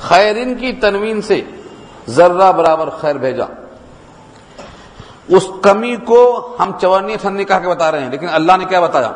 خیرین 0.00 0.54
کی 0.54 0.72
تنوین 0.72 1.22
سے 1.22 1.42
ذرہ 2.08 2.52
برابر 2.52 2.90
خیر 2.90 3.16
بھیجا۔ 3.18 3.44
اس 5.28 5.48
کمی 5.62 5.96
کو 5.96 6.56
ہم 6.60 6.70
چونی 6.80 7.12
اٹھنی 7.14 7.44
کہا 7.44 7.58
کے 7.58 7.68
بتا 7.68 7.92
رہے 7.92 8.00
ہیں، 8.00 8.10
لیکن 8.10 8.26
اللہ 8.32 8.52
نے 8.56 8.64
کیا 8.64 8.80
بتایا؟ 8.80 9.12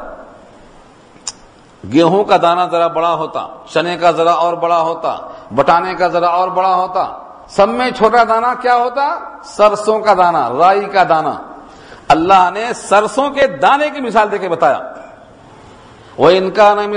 گیہوں 1.93 2.25
کا 2.25 2.37
دانا 2.43 2.67
ذرا 2.67 2.87
بڑا 2.87 3.15
ہوتا، 3.15 3.47
چنے 3.73 3.97
کا 3.97 4.11
ذرا 4.11 4.33
اور 4.33 4.55
بڑا 4.55 4.81
ہوتا، 4.81 5.17
بٹانے 5.51 5.95
کا 5.95 6.09
ذرا 6.09 6.27
اور 6.27 6.49
بڑا 6.49 6.75
ہوتا۔ 6.75 7.19
سب 7.49 7.69
میں 7.69 7.91
چھوٹا 7.91 8.25
دانا 8.25 8.55
کیا 8.55 8.77
ہوتا؟ 8.77 9.19
سرسوں 9.45 9.99
کا 10.01 10.15
دانا، 10.15 10.49
رائی 10.59 10.85
کا 10.85 11.05
دانا۔ 11.09 11.43
اللہ 12.09 12.51
نے 12.55 12.73
سرسوں 12.75 13.31
کے 13.31 13.47
دانے 13.47 13.91
کی 13.91 14.01
مثال 14.01 14.31
دے 14.33 14.39
کے 14.39 14.49
بتایا۔ 14.49 14.94
وہ 16.19 16.31
ان 16.31 16.51
کا 16.51 16.73
نام 16.75 16.95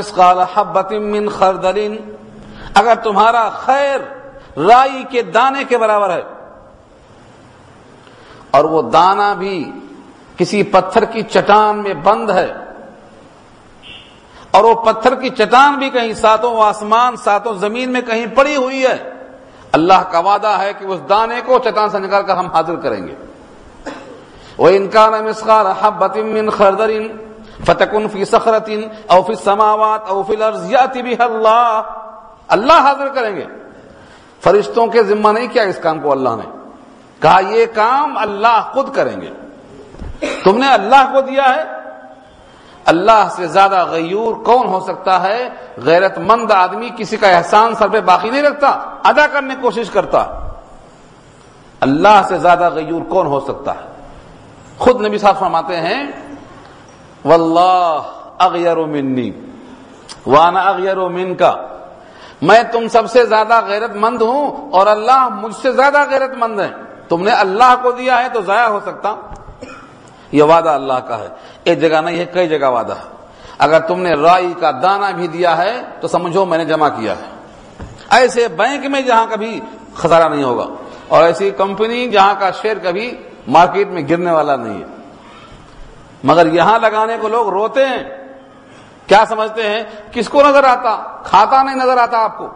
من 1.12 1.30
خردلین 1.30 1.95
اگر 2.75 2.95
تمہارا 3.03 3.49
خیر 3.56 3.99
رائی 4.60 5.03
کے 5.12 5.21
دانے 5.34 5.63
کے 5.63 5.77
برابر 5.77 6.10
ہے، 6.10 6.21
اور 8.51 8.65
وہ 8.65 8.82
دانا 8.91 9.34
بھی 9.34 9.58
کسی 10.38 10.63
پتھر 10.71 11.06
کی 11.06 11.21
چٹان 11.23 11.84
میں 11.84 11.93
بند 12.03 12.30
ہے، 12.30 12.51
اور 14.51 14.63
وہ 14.63 14.73
پتھر 14.84 15.15
کی 15.15 15.30
چٹان 15.38 15.77
بھی 15.80 15.89
کہیں 15.89 16.13
ساتوں 16.15 16.53
آسمان، 16.63 17.15
ساتوں 17.23 17.53
زمین 17.60 17.91
میں 17.91 18.01
کہیں 18.01 18.25
پڑی 18.36 18.56
ہوئی 18.56 18.86
ہے، 18.86 18.97
اللہ 19.73 20.01
کا 20.12 20.19
وعدہ 20.21 20.58
ہے 20.60 20.71
کہ 20.80 20.86
اس 20.86 20.99
دانے 21.10 21.41
کو 21.45 21.60
چٹان 21.60 21.89
سے 21.89 21.99
نکال 21.99 22.23
کر 22.23 22.36
ہم 22.36 22.47
حاضر 22.53 22.75
کریں 22.84 23.08
گے۔ 23.08 23.15
وہ 24.58 24.69
ان 24.69 24.88
کا 24.88 25.10
نام 25.10 25.25
من 26.34 26.49
خردرین 26.49 27.08
فتکن 27.65 28.08
فی 28.08 28.26
سخرتن 28.26 28.82
او 29.08 29.24
فی 29.24 29.34
السماوات 29.34 30.10
او 30.10 30.24
فی 30.24 30.34
الارض، 30.36 30.72
یاتی 30.72 31.02
بھی 31.02 31.15
اللہ۔ 31.20 31.82
اللہ 32.48 32.74
حاضر 32.74 33.08
کریں 33.08 33.36
گے۔ 33.36 33.46
فرشتوں 34.41 34.88
کے 34.88 35.04
ذمہ 35.04 35.30
نہیں 35.30 35.48
کیا 35.48 35.63
اس 35.63 35.80
کام 35.84 36.00
کو 36.00 36.12
اللہ 36.12 36.30
نے۔ 36.30 36.58
کہا 37.22 37.39
یہ 37.48 37.65
کام 37.74 38.17
اللہ 38.17 38.70
خود 38.74 38.96
کریں 38.96 39.22
گے۔ 39.22 39.32
تم 40.43 40.58
نے 40.58 40.67
اللہ 40.67 41.10
کو 41.13 41.22
دیا 41.22 41.56
ہے۔ 41.56 41.63
اللہ 42.86 43.28
سے 43.32 43.48
زیادہ 43.48 43.86
غیور 43.86 44.43
کون 44.43 44.67
ہو 44.67 44.80
سکتا 44.80 45.24
ہے؟ 45.24 45.50
غیرت 45.86 46.17
مند 46.17 46.52
آدمی 46.52 46.89
کسی 46.98 47.17
کا 47.17 47.28
احسان 47.28 47.76
سر 47.76 47.88
پہ 47.88 48.02
باقی 48.02 48.30
نہیں 48.30 48.43
رکھتا، 48.43 48.67
ادا 49.04 49.28
کرنے 49.28 49.56
کی 49.56 49.62
کوشش 49.62 49.89
کرتا۔ 49.89 50.50
اللہ 51.80 52.22
سے 52.28 52.38
زیادہ 52.38 52.70
غیور 52.70 53.02
کون 53.02 53.28
ہو 53.28 53.39
سکتا 53.39 53.72
ہے؟ 53.72 54.04
خود 54.78 55.06
نبی 55.06 55.17
صاحب 55.17 55.39
فرماتے 55.39 55.78
ہیں 55.78 56.04
واللہ 57.28 58.02
اغیر 58.40 58.78
منی 58.78 59.32
وانا 60.28 60.60
اغیر 60.60 60.98
من 60.98 61.36
کا 61.36 61.54
میں 62.42 62.63
تم 62.72 62.88
سب 62.88 63.10
سے 63.12 63.26
زیادہ 63.26 63.62
غیرت 63.66 63.96
مند 63.96 64.22
ہوں 64.22 64.72
اور 64.72 64.88
اللہ 64.88 65.28
مجھ 65.42 65.56
سے 65.56 65.72
زیادہ 65.72 66.04
غیرت 66.10 66.34
مند 66.38 66.60
ہے 66.60 66.70
تم 67.10 67.24
نے 67.24 67.32
اللہ 67.32 67.76
کو 67.82 67.92
دیا 67.92 68.24
ہے 68.24 68.30
تو 68.30 68.42
ضائع 68.42 68.68
ہو 68.68 68.80
سکتا 68.86 69.16
یہ 70.32 70.44
وعدہ 70.44 70.70
اللہ 70.70 71.00
کا 71.08 71.18
ہے 71.20 71.28
ایک 71.63 71.82
جگہ 71.82 72.02
نہیں 72.02 72.20
ہے، 72.20 72.26
کئی 72.26 72.48
جگہ 72.48 72.68
وعدہ 72.68 72.94
ہے۔ 72.94 73.16
اگر 73.58 73.80
تم 73.80 74.02
نے 74.02 74.13
رائی 74.13 74.54
کا 74.60 74.72
دانا 74.72 75.12
بھی 75.12 75.28
دیا 75.28 75.58
ہے 75.58 75.82
تو 76.02 76.08
سمجھو 76.08 76.46
میں 76.46 76.58
نے 76.58 76.66
جمع 76.66 76.90
کیا 76.90 77.13
ہے۔ 77.13 77.28
ایسے 78.10 78.48
بینک 78.48 78.86
میں 78.86 79.02
جہاں 79.02 79.26
کبھی 79.30 79.60
خسارہ 79.96 80.30
نہیں 80.30 80.44
ہوگا 80.44 80.66
اور 81.08 81.24
ایسی 81.24 81.50
کمپنی 81.58 82.08
جہاں 82.08 82.34
کا 82.40 82.52
شیئر 82.62 82.78
کبھی 82.84 83.18
مارکیٹ 83.48 83.88
میں 83.88 84.02
گرنے 84.10 84.32
والا 84.32 84.56
نہیں 84.56 84.80
ہے۔ 84.82 84.97
مگر 86.28 86.54
یہاں 86.54 86.80
لگانے 86.80 87.18
کو 87.22 87.28
لوگ 87.28 87.50
روتے 87.50 87.86
ہیں۔ 87.86 88.04
کیا 89.08 89.24
سمجھتے 89.28 89.63
ہیں؟ 89.63 89.84
کس 90.12 90.30
کو 90.30 90.42
نظر 90.42 90.63
آتا؟ 90.63 91.22
کھاتا 91.24 91.63
نہیں 91.63 91.76
نظر 91.76 91.98
آتا 91.98 92.18
آپ 92.18 92.38
کو۔ 92.38 92.48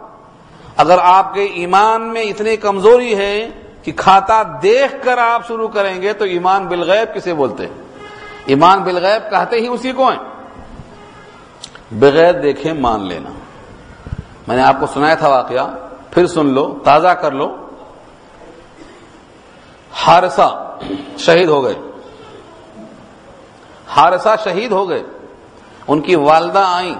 اگر 0.76 0.98
آپ 1.02 1.34
کے 1.34 1.44
ایمان 1.44 2.12
میں 2.12 2.22
اتنی 2.22 2.56
کمزوری 2.56 3.16
ہے 3.16 3.48
کہ 3.82 3.92
کھاتا 3.92 4.42
دیکھ 4.62 5.04
کر 5.04 5.18
آپ 5.18 5.48
شروع 5.48 5.68
کریں 5.68 6.02
گے 6.02 6.12
تو 6.12 6.24
ایمان 6.24 6.66
بالغیب 6.66 7.14
کسے 7.14 7.34
بولتے 7.34 7.66
ہیں؟ 7.66 7.74
ایمان 8.46 8.82
بالغیب 8.82 9.30
کہتے 9.30 9.56
ہی 9.56 9.66
اسی 9.66 9.92
کو 9.92 10.08
ہیں۔ 10.08 10.18
بغیر 11.92 12.32
دیکھے 12.32 12.72
مان 12.72 13.06
لینا۔ 13.06 13.30
میں 14.46 14.56
نے 14.56 14.62
آپ 14.62 14.76
کو 14.80 14.86
سنایا 14.86 15.14
تھا 15.14 15.28
واقعہ۔ 15.28 15.66
پھر 16.10 16.26
سن 16.26 16.46
لو، 16.46 16.78
تازہ 16.84 17.08
کر 17.08 17.32
لو۔ 17.32 17.56
ہارسا 20.06 20.78
شہید 21.18 21.48
ہو 21.48 21.64
گئے۔ 21.64 21.74
ہارسا 23.96 24.36
شہید 24.36 24.72
ہو 24.72 24.88
گئے۔ 24.88 25.02
ان 25.88 26.00
کی 26.00 26.16
والدہ 26.16 26.64
آئیں۔ 26.66 26.94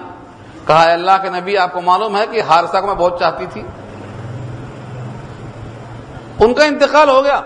کہا 0.67 0.91
اللہ 0.91 1.11
کے 1.21 1.29
نبی، 1.29 1.57
آپ 1.57 1.73
کو 1.73 1.81
معلوم 1.81 2.17
ہے 2.17 2.27
کہ 2.27 2.41
ہارسا 2.41 2.81
کو 2.81 2.87
میں 2.87 2.95
بہت 2.95 3.19
چاہتی 3.19 3.45
تھی۔ 3.53 3.61
ان 6.39 6.53
کا 6.53 6.63
انتقال 6.63 7.09
ہو 7.09 7.23
گیا۔ 7.23 7.41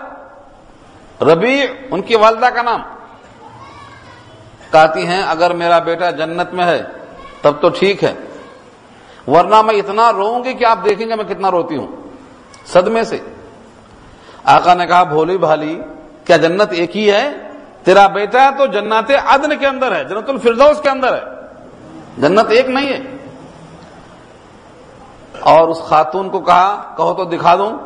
ربیع، 1.20 1.66
ان 1.90 2.02
کی 2.02 2.16
والدہ 2.16 2.46
کا 2.46 2.62
نام۔ 2.62 2.82
کہتی 4.72 5.06
ہیں، 5.06 5.22
اگر 5.22 5.54
میرا 5.54 5.78
بیٹا 5.78 6.10
جنت 6.10 6.54
میں 6.54 6.64
ہے، 6.64 6.82
تب 7.42 7.52
تو 7.60 7.68
ٹھیک 7.68 8.04
ہے۔ 8.04 8.14
ورنہ 9.26 9.62
میں 9.62 9.74
اتنا 9.74 10.12
روؤں 10.12 10.44
گی 10.44 10.52
کہ 10.52 10.64
آپ 10.64 10.78
دیکھیں 10.84 11.08
گے 11.08 11.14
میں 11.14 11.24
کتنا 11.24 11.50
روتی 11.50 11.76
ہوں۔ 11.76 11.86
صدمے 12.66 13.04
سے۔ 13.04 13.18
آقا 14.44 14.74
نے 14.74 14.86
کہا، 14.86 15.02
بھولی 15.02 15.38
بھالی، 15.38 15.80
کیا 16.24 16.36
جنت 16.36 16.68
ایک 16.70 16.96
ہی 16.96 17.10
ہے؟ 17.10 17.47
تیرا 17.84 18.06
بیٹا 18.06 18.44
ہے 18.44 18.48
تو 18.58 18.66
جنت 18.66 19.12
عدن 19.26 19.56
کے 19.56 19.66
اندر 19.66 19.96
ہے، 19.96 20.04
جنت 20.04 20.30
الفردوس 20.30 20.80
کے 20.82 20.88
اندر 20.88 21.12
ہے۔ 21.12 21.20
جنت 22.18 22.46
ایک 22.48 22.68
نہیں 22.68 22.88
ہے۔ 22.88 23.00
اور 25.40 25.68
اس 25.68 25.80
خاتون 25.80 26.30
کو 26.30 26.40
کہا، 26.40 26.94
کہو 26.96 27.14
تو 27.14 27.24
دکھا 27.24 27.56
دوں۔ 27.56 27.78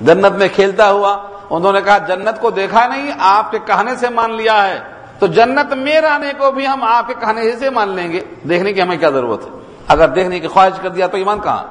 جنت 0.00 0.32
میں 0.32 0.48
کھیلتا 0.54 0.90
ہوا، 0.90 1.16
انہوں 1.50 1.72
نے 1.72 1.80
کہا، 1.80 1.98
جنت 1.98 2.40
کو 2.40 2.50
دیکھا 2.50 2.86
نہیں، 2.86 3.10
آپ 3.20 3.50
کے 3.50 3.58
کہنے 3.66 3.96
سے 3.96 4.08
مان 4.08 4.34
لیا 4.34 4.66
ہے۔ 4.66 4.80
تو 5.18 5.26
جنت 5.26 5.72
میں 5.72 6.00
رہنے 6.00 6.32
کو 6.38 6.50
بھی 6.50 6.66
ہم 6.66 6.84
آپ 6.84 7.08
کے 7.08 7.14
کہنے 7.20 7.56
سے 7.56 7.70
مان 7.70 7.88
لیں 7.88 8.12
گے۔ 8.12 8.20
دیکھنے 8.48 8.72
کی 8.72 8.82
ہمیں 8.82 8.96
کیا 8.96 9.10
ضرورت 9.10 9.44
ہے؟ 9.44 9.50
اگر 9.88 10.08
دیکھنے 10.08 10.40
کی 10.40 10.48
خواہش 10.48 10.72
کر 10.82 10.88
دیا 10.88 11.06
تو 11.06 11.16
ایمان 11.16 11.40
کہاں؟ 11.40 11.64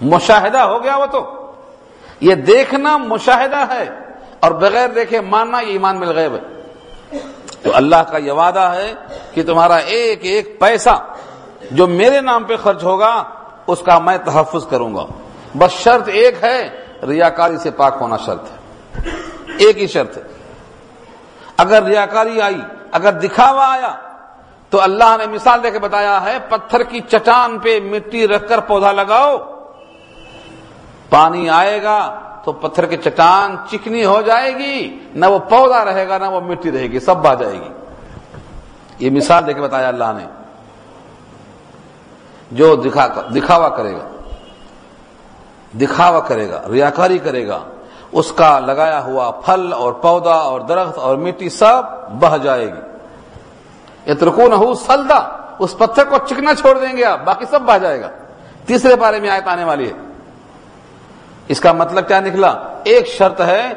مشاہدہ 0.00 0.58
ہو 0.58 0.82
گیا 0.82 0.96
وہ 0.96 1.06
تو۔ 1.06 1.52
یہ 2.20 2.34
دیکھنا 2.34 2.96
مشاہدہ 2.96 3.56
ہے۔ 3.56 4.05
اور 4.46 4.54
بغیر 4.54 4.88
دیکھے 4.88 5.20
ماننا 5.20 5.60
یہ 5.60 5.66
ایمان 5.66 5.96
مل 5.96 6.18
گئے 6.18 6.28
تو 7.62 7.70
اللہ 7.74 7.96
کا 7.96 8.18
یہ 8.18 8.32
وعدہ 8.32 8.60
ہے 8.60 8.94
کہ 9.34 9.42
تمہارا 9.42 9.76
ایک 9.76 10.18
ایک 10.22 10.60
پیسہ 10.60 11.04
جو 11.70 11.86
میرے 11.86 12.20
نام 12.20 12.44
پہ 12.44 12.56
خرچ 12.56 12.82
ہوگا، 12.82 13.22
اس 13.66 13.82
کا 13.86 13.98
میں 13.98 14.18
تحفظ 14.18 14.66
کروں 14.66 14.94
گا۔ 14.94 15.06
بس 15.58 15.70
شرط 15.70 16.08
ایک 16.08 16.44
ہے، 16.44 16.84
ریاکاری 17.08 17.56
سے 17.56 17.70
پاک 17.70 17.96
ہونا 18.00 18.16
شرط 18.16 18.44
ہے۔ 18.50 18.56
ایک 19.58 19.78
ہی 19.78 19.86
شرط 19.86 20.16
ہے۔ 20.16 20.22
اگر 21.56 21.82
ریاکاری 21.82 22.40
آئی، 22.40 22.60
اگر 22.92 23.12
دکھاوا 23.12 23.72
آیا، 23.72 23.94
تو 24.70 24.82
اللہ 24.82 25.16
نے 25.18 25.26
مثال 25.26 25.62
دے 25.62 25.70
کے 25.70 25.78
بتایا 25.78 26.22
ہے، 26.24 26.38
پتھر 26.48 26.82
کی 26.82 27.00
چٹان 27.00 27.58
پہ 27.58 27.80
مٹی 27.80 28.28
رکھ 28.28 28.48
کر 28.48 28.60
پودا 28.60 28.92
لگاؤ، 28.92 29.36
پانی 31.10 31.50
آئے 31.50 31.82
گا 31.82 32.22
تو 32.46 32.52
پتھر 32.52 32.86
کی 32.86 32.96
چٹان 32.96 33.56
چکنی 33.70 34.04
ہو 34.04 34.22
جائے 34.22 34.56
گی، 34.56 34.98
نہ 35.14 35.26
وہ 35.26 35.38
پودا 35.38 35.84
رہے 35.84 36.08
گا، 36.08 36.18
نہ 36.18 36.24
وہ 36.24 36.40
مٹی 36.40 36.72
رہے 36.72 36.82
گی، 36.82 37.00
سب 37.00 37.16
بہ 37.16 37.34
جائے 37.34 37.54
گی۔ 37.54 37.68
یہ 38.98 39.10
مثال 39.10 39.46
دے 39.46 39.52
کے 39.52 39.60
بتایا 39.60 39.88
اللہ 39.88 40.12
نے۔ 40.16 40.26
جو 42.52 42.76
دکھا 42.76 43.08
دکھاوا 43.36 43.68
کرے 43.68 43.92
گا۔ 43.92 44.08
دکھاوا 45.78 46.20
کرے 46.20 46.50
گا، 46.50 46.62
ریاکاری 46.72 47.18
کرے 47.18 47.48
گا۔ 47.48 47.58
اس 48.12 48.32
کا 48.32 48.58
لگایا 48.58 49.04
ہوا 49.04 49.30
پھل 49.30 49.72
اور 49.72 49.92
پودا 49.92 50.34
اور 50.34 50.60
درخت 50.60 50.98
اور 50.98 51.16
مٹی 51.16 51.48
سب 51.48 51.82
بہ 52.08 52.36
جائے 52.36 52.66
گی۔ 52.66 52.80
اترکون 54.10 54.52
ہو 54.52 54.74
سلدا، 54.74 55.46
اس 55.58 55.78
پتھر 55.78 56.04
کو 56.04 56.16
چکنا 56.26 56.54
چھوڑ 56.54 56.78
دیں 56.78 56.96
گے 56.96 57.04
آپ، 57.04 57.24
باقی 57.24 57.44
سب 57.50 57.60
بہ 57.60 57.78
جائے 57.78 58.00
گا۔ 58.00 58.10
تیسرے 58.66 58.96
بارے 58.96 59.20
میں 59.20 59.30
آیت 59.30 59.48
آنے 59.48 59.64
والی 59.64 59.88
ہے۔ 59.88 60.05
اس 61.48 61.60
کا 61.60 61.72
مطلب 61.72 62.08
کیا 62.08 62.20
نکلا؟ 62.20 62.54
ایک 62.84 63.06
شرط 63.06 63.40
ہے 63.40 63.72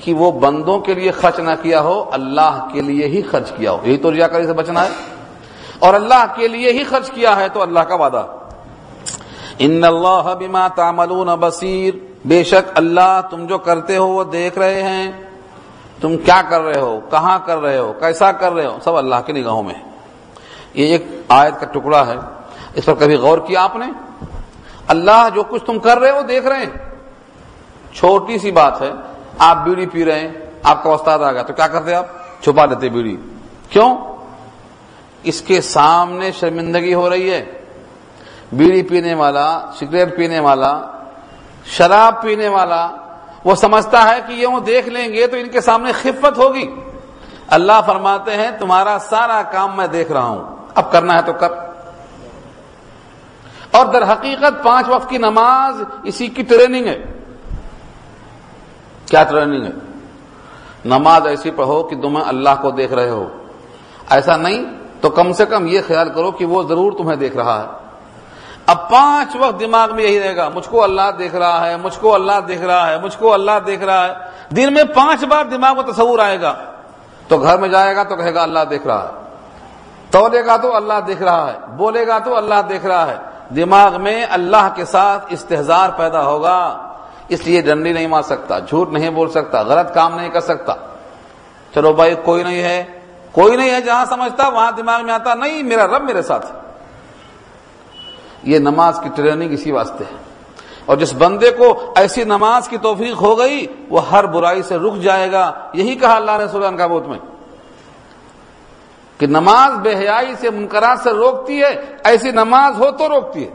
کہ 0.00 0.14
وہ 0.14 0.32
بندوں 0.32 0.78
کے 0.78 0.94
لیے 0.94 1.10
خرچ 1.10 1.38
نہ 1.38 1.50
کیا 1.62 1.80
ہو، 1.80 2.04
اللہ 2.12 2.68
کے 2.72 2.80
لیے 2.80 3.06
ہی 3.06 3.22
خرچ 3.22 3.52
کیا 3.52 3.72
ہو۔ 3.72 3.78
یہی 3.82 3.96
تو 3.96 4.12
ریاکاری 4.12 4.46
سے 4.46 4.52
بچنا 4.52 4.84
ہے۔ 4.84 4.88
اور 5.78 5.94
اللہ 5.94 6.24
کے 6.36 6.48
لیے 6.48 6.72
ہی 6.72 6.84
خرچ 6.84 7.10
کیا 7.10 7.36
ہے 7.36 7.48
تو 7.48 7.62
اللہ 7.62 7.80
کا 7.80 7.94
وعدہ۔ 7.94 8.26
ان 9.58 9.84
اللہ 9.84 10.34
بما 10.38 10.68
تعملون 10.68 11.28
بصیر۔ 11.40 11.94
بے 12.24 12.44
شک 12.44 12.70
اللہ 12.74 13.20
تم 13.30 13.46
جو 13.46 13.58
کرتے 13.58 13.96
ہو 13.96 14.08
وہ 14.08 14.24
دیکھ 14.24 14.58
رہے 14.58 14.82
ہیں۔ 14.82 15.12
تم 16.00 16.16
کیا 16.16 16.42
کر 16.50 16.60
رہے 16.60 16.80
ہو؟ 16.80 17.00
کہاں 17.10 17.38
کر 17.46 17.58
رہے 17.58 17.78
ہو؟ 17.78 17.92
کیسا 18.00 18.32
کر 18.32 18.52
رہے 18.52 18.66
ہو؟ 18.66 18.78
سب 18.84 18.96
اللہ 18.96 19.16
کی 19.26 19.32
نگاہوں 19.32 19.62
میں۔ 19.62 19.74
یہ 20.74 20.86
ایک 20.86 21.06
آیت 21.28 21.60
کا 21.60 21.66
ٹکڑا 21.66 22.06
ہے۔ 22.06 22.16
اس 22.74 22.84
پر 22.84 22.94
کبھی 22.94 23.14
غور 23.14 23.38
کیا 23.38 23.64
آپ 23.64 23.76
نے؟ 23.76 23.86
اللہ 24.88 25.28
جو 25.34 25.42
کچھ 25.42 25.64
تم 25.64 25.78
کر 25.78 25.98
رہے 25.98 26.10
ہو 26.10 26.22
دیکھ 26.22 26.46
رہے 26.46 26.56
ہیں۔ 26.56 26.87
چھوٹی 27.98 28.38
سی 28.38 28.50
بات 28.50 28.82
ہے، 28.82 28.92
آپ 29.38 29.56
بیڑی 29.56 29.86
پی 29.86 30.04
رہے 30.04 30.20
ہیں، 30.20 30.32
آپ 30.62 30.82
کا 30.82 30.90
استاد 30.90 31.18
آ 31.18 31.32
گیا، 31.32 31.42
تو 31.42 31.52
کیا 31.52 31.66
کرتے 31.66 31.94
آپ؟ 31.94 32.06
چھپا 32.42 32.66
دیتے 32.66 32.88
بیڑی۔ 32.88 33.16
کیوں؟ 33.70 33.96
اس 35.22 35.40
کے 35.40 35.60
سامنے 35.60 36.32
شرمندگی 36.32 36.94
ہو 36.94 37.10
رہی 37.10 37.30
ہے۔ 37.30 37.44
بیڑی 38.52 38.82
پینے 38.82 39.14
والا، 39.14 39.60
سگریٹ 39.74 40.16
پینے 40.16 40.40
والا، 40.40 40.80
شراب 41.64 42.22
پینے 42.22 42.48
والا، 42.48 42.88
وہ 43.44 43.54
سمجھتا 43.54 44.08
ہے 44.08 44.20
کہ 44.26 44.32
یہ 44.32 44.46
وہ 44.46 44.60
دیکھ 44.60 44.88
لیں 44.88 45.12
گے 45.12 45.26
تو 45.26 45.36
ان 45.36 45.48
کے 45.48 45.60
سامنے 45.60 45.92
خفت 45.92 46.38
ہوگی۔ 46.38 46.74
اللہ 47.48 47.80
فرماتے 47.86 48.36
ہیں، 48.36 48.50
تمہارا 48.58 48.96
سارا 49.00 49.42
کام 49.42 49.76
میں 49.76 49.86
دیکھ 49.86 50.12
رہا 50.12 50.24
ہوں۔ 50.24 50.56
اب 50.74 50.92
کرنا 50.92 51.14
ہے 51.14 51.22
تو 51.22 51.32
کر۔ 51.32 51.48
اور 53.70 53.86
در 53.86 54.12
حقیقت 54.12 54.64
پانچ 54.64 54.88
وقت 54.88 55.10
کی 55.10 55.18
نماز 55.18 55.82
اسی 56.04 56.26
کی 56.26 56.42
ٹریننگ 56.42 56.86
ہے۔ 56.86 57.17
کیا 59.10 59.24
ٹریننگ 59.24 59.64
ہے؟ 59.64 59.70
نماز 60.84 61.26
ایسی 61.26 61.50
پڑھو 61.50 61.82
کہ 61.82 62.00
تمہیں 62.00 62.24
اللہ 62.28 62.48
کو 62.62 62.70
دیکھ 62.70 62.92
رہے 62.92 63.10
ہو۔ 63.10 63.28
ایسا 64.10 64.36
نہیں، 64.36 64.64
تو 65.00 65.10
کم 65.10 65.32
سے 65.32 65.46
کم 65.46 65.66
یہ 65.66 65.80
خیال 65.86 66.08
کرو 66.14 66.30
کہ 66.30 66.44
وہ 66.44 66.62
ضرور 66.62 66.92
تمہیں 66.92 67.16
دیکھ 67.16 67.36
رہا 67.36 67.62
ہے۔ 67.62 67.66
اب 68.66 68.90
پانچ 68.90 69.36
وقت 69.36 69.60
دماغ 69.60 69.94
میں 69.94 70.04
یہی 70.04 70.20
رہے 70.20 70.36
گا، 70.36 70.48
مجھ 70.54 70.68
کو 70.68 70.82
اللہ 70.82 71.10
دیکھ 71.18 71.34
رہا 71.34 71.66
ہے، 71.66 71.76
مجھ 71.76 71.98
کو 72.00 72.14
اللہ 72.14 72.40
دیکھ 72.48 72.62
رہا 72.62 72.90
ہے، 72.90 72.98
مجھ 72.98 73.18
کو 73.18 73.34
اللہ 73.34 73.50
دیکھ 73.66 73.82
رہا 73.82 74.08
ہے۔ 74.08 74.12
دن 74.56 74.74
میں 74.74 74.84
پانچ 74.84 75.24
بار 75.24 75.44
دماغ 75.44 75.74
میں 75.74 75.92
تصور 75.92 76.18
آئے 76.18 76.40
گا۔ 76.40 76.54
تو 77.28 77.38
گھر 77.38 77.58
میں 77.58 77.68
جائے 77.68 77.96
گا 77.96 78.02
تو 78.02 78.16
کہے 78.16 78.34
گا 78.34 78.42
اللہ 78.42 78.60
دیکھ 78.70 78.86
رہا 78.86 79.08
ہے۔ 79.08 79.22
تولے 80.10 80.46
گا 80.46 80.56
تو 80.56 80.76
اللہ 80.76 81.00
دیکھ 81.06 81.22
رہا 81.22 81.52
ہے، 81.52 81.58
بولے 81.76 82.06
گا 82.06 82.18
تو 82.18 82.36
اللہ 82.36 82.62
دیکھ 82.68 82.86
رہا 82.86 83.06
ہے۔ 83.06 83.16
دماغ 83.56 84.02
میں 84.02 84.26
اللہ 84.30 84.68
کے 84.74 84.84
ساتھ 84.84 85.26
استحزار 85.28 85.90
پیدا 85.96 86.22
ہوگا۔ 86.22 86.87
اس 87.28 87.46
لیے 87.46 87.60
ڈنڈی 87.60 87.92
نہیں 87.92 88.06
مار 88.06 88.22
سکتا، 88.22 88.58
جھوٹ 88.58 88.90
نہیں 88.90 89.10
بول 89.10 89.30
سکتا، 89.30 89.62
غلط 89.62 89.94
کام 89.94 90.16
نہیں 90.16 90.28
کر 90.28 90.40
سکتا۔ 90.40 90.74
چلو 91.74 91.92
بھائی، 91.92 92.14
کوئی 92.24 92.42
نہیں 92.42 92.62
ہے، 92.62 92.84
کوئی 93.32 93.56
نہیں 93.56 93.70
ہے 93.70 93.80
جہاں 93.80 94.04
سمجھتا، 94.04 94.48
وہاں 94.48 94.72
دماغ 94.72 95.04
میں 95.04 95.14
آتا، 95.14 95.34
نہیں، 95.34 95.62
میرا 95.62 95.86
رب 95.86 96.02
میرے 96.04 96.22
ساتھ 96.22 96.46
یہ 98.42 98.58
نماز 98.58 99.00
کی 99.02 99.08
ٹریننگ 99.14 99.52
اسی 99.52 99.72
واسطے 99.72 100.04
ہے۔ 100.04 100.16
اور 100.86 100.96
جس 100.96 101.14
بندے 101.18 101.50
کو 101.50 101.92
ایسی 101.96 102.24
نماز 102.24 102.68
کی 102.68 102.78
توفیق 102.78 103.20
ہو 103.20 103.38
گئی، 103.38 103.66
وہ 103.88 104.10
ہر 104.10 104.24
برائی 104.24 104.62
سے 104.62 104.76
رک 104.76 104.96
جائے 104.96 105.32
گا۔ 105.32 105.52
یہی 105.72 105.94
کہا 105.94 106.16
اللہ 106.16 106.30
نے 106.38 106.48
سلان 106.48 106.76
کا 106.76 106.86
بوت 106.86 107.06
میں۔ 107.06 107.18
کہ 109.18 109.26
نماز 109.26 109.78
بے 109.78 109.96
حیائی 109.96 110.34
سے 110.34 110.50
منقرات 110.50 110.98
سے 111.02 111.10
روکتی 111.10 111.62
ہے، 111.62 111.84
ایسی 112.04 112.30
نماز 112.30 112.78
ہو 112.78 112.90
تو 112.90 113.08
روکتی 113.08 113.48
ہے۔ 113.48 113.50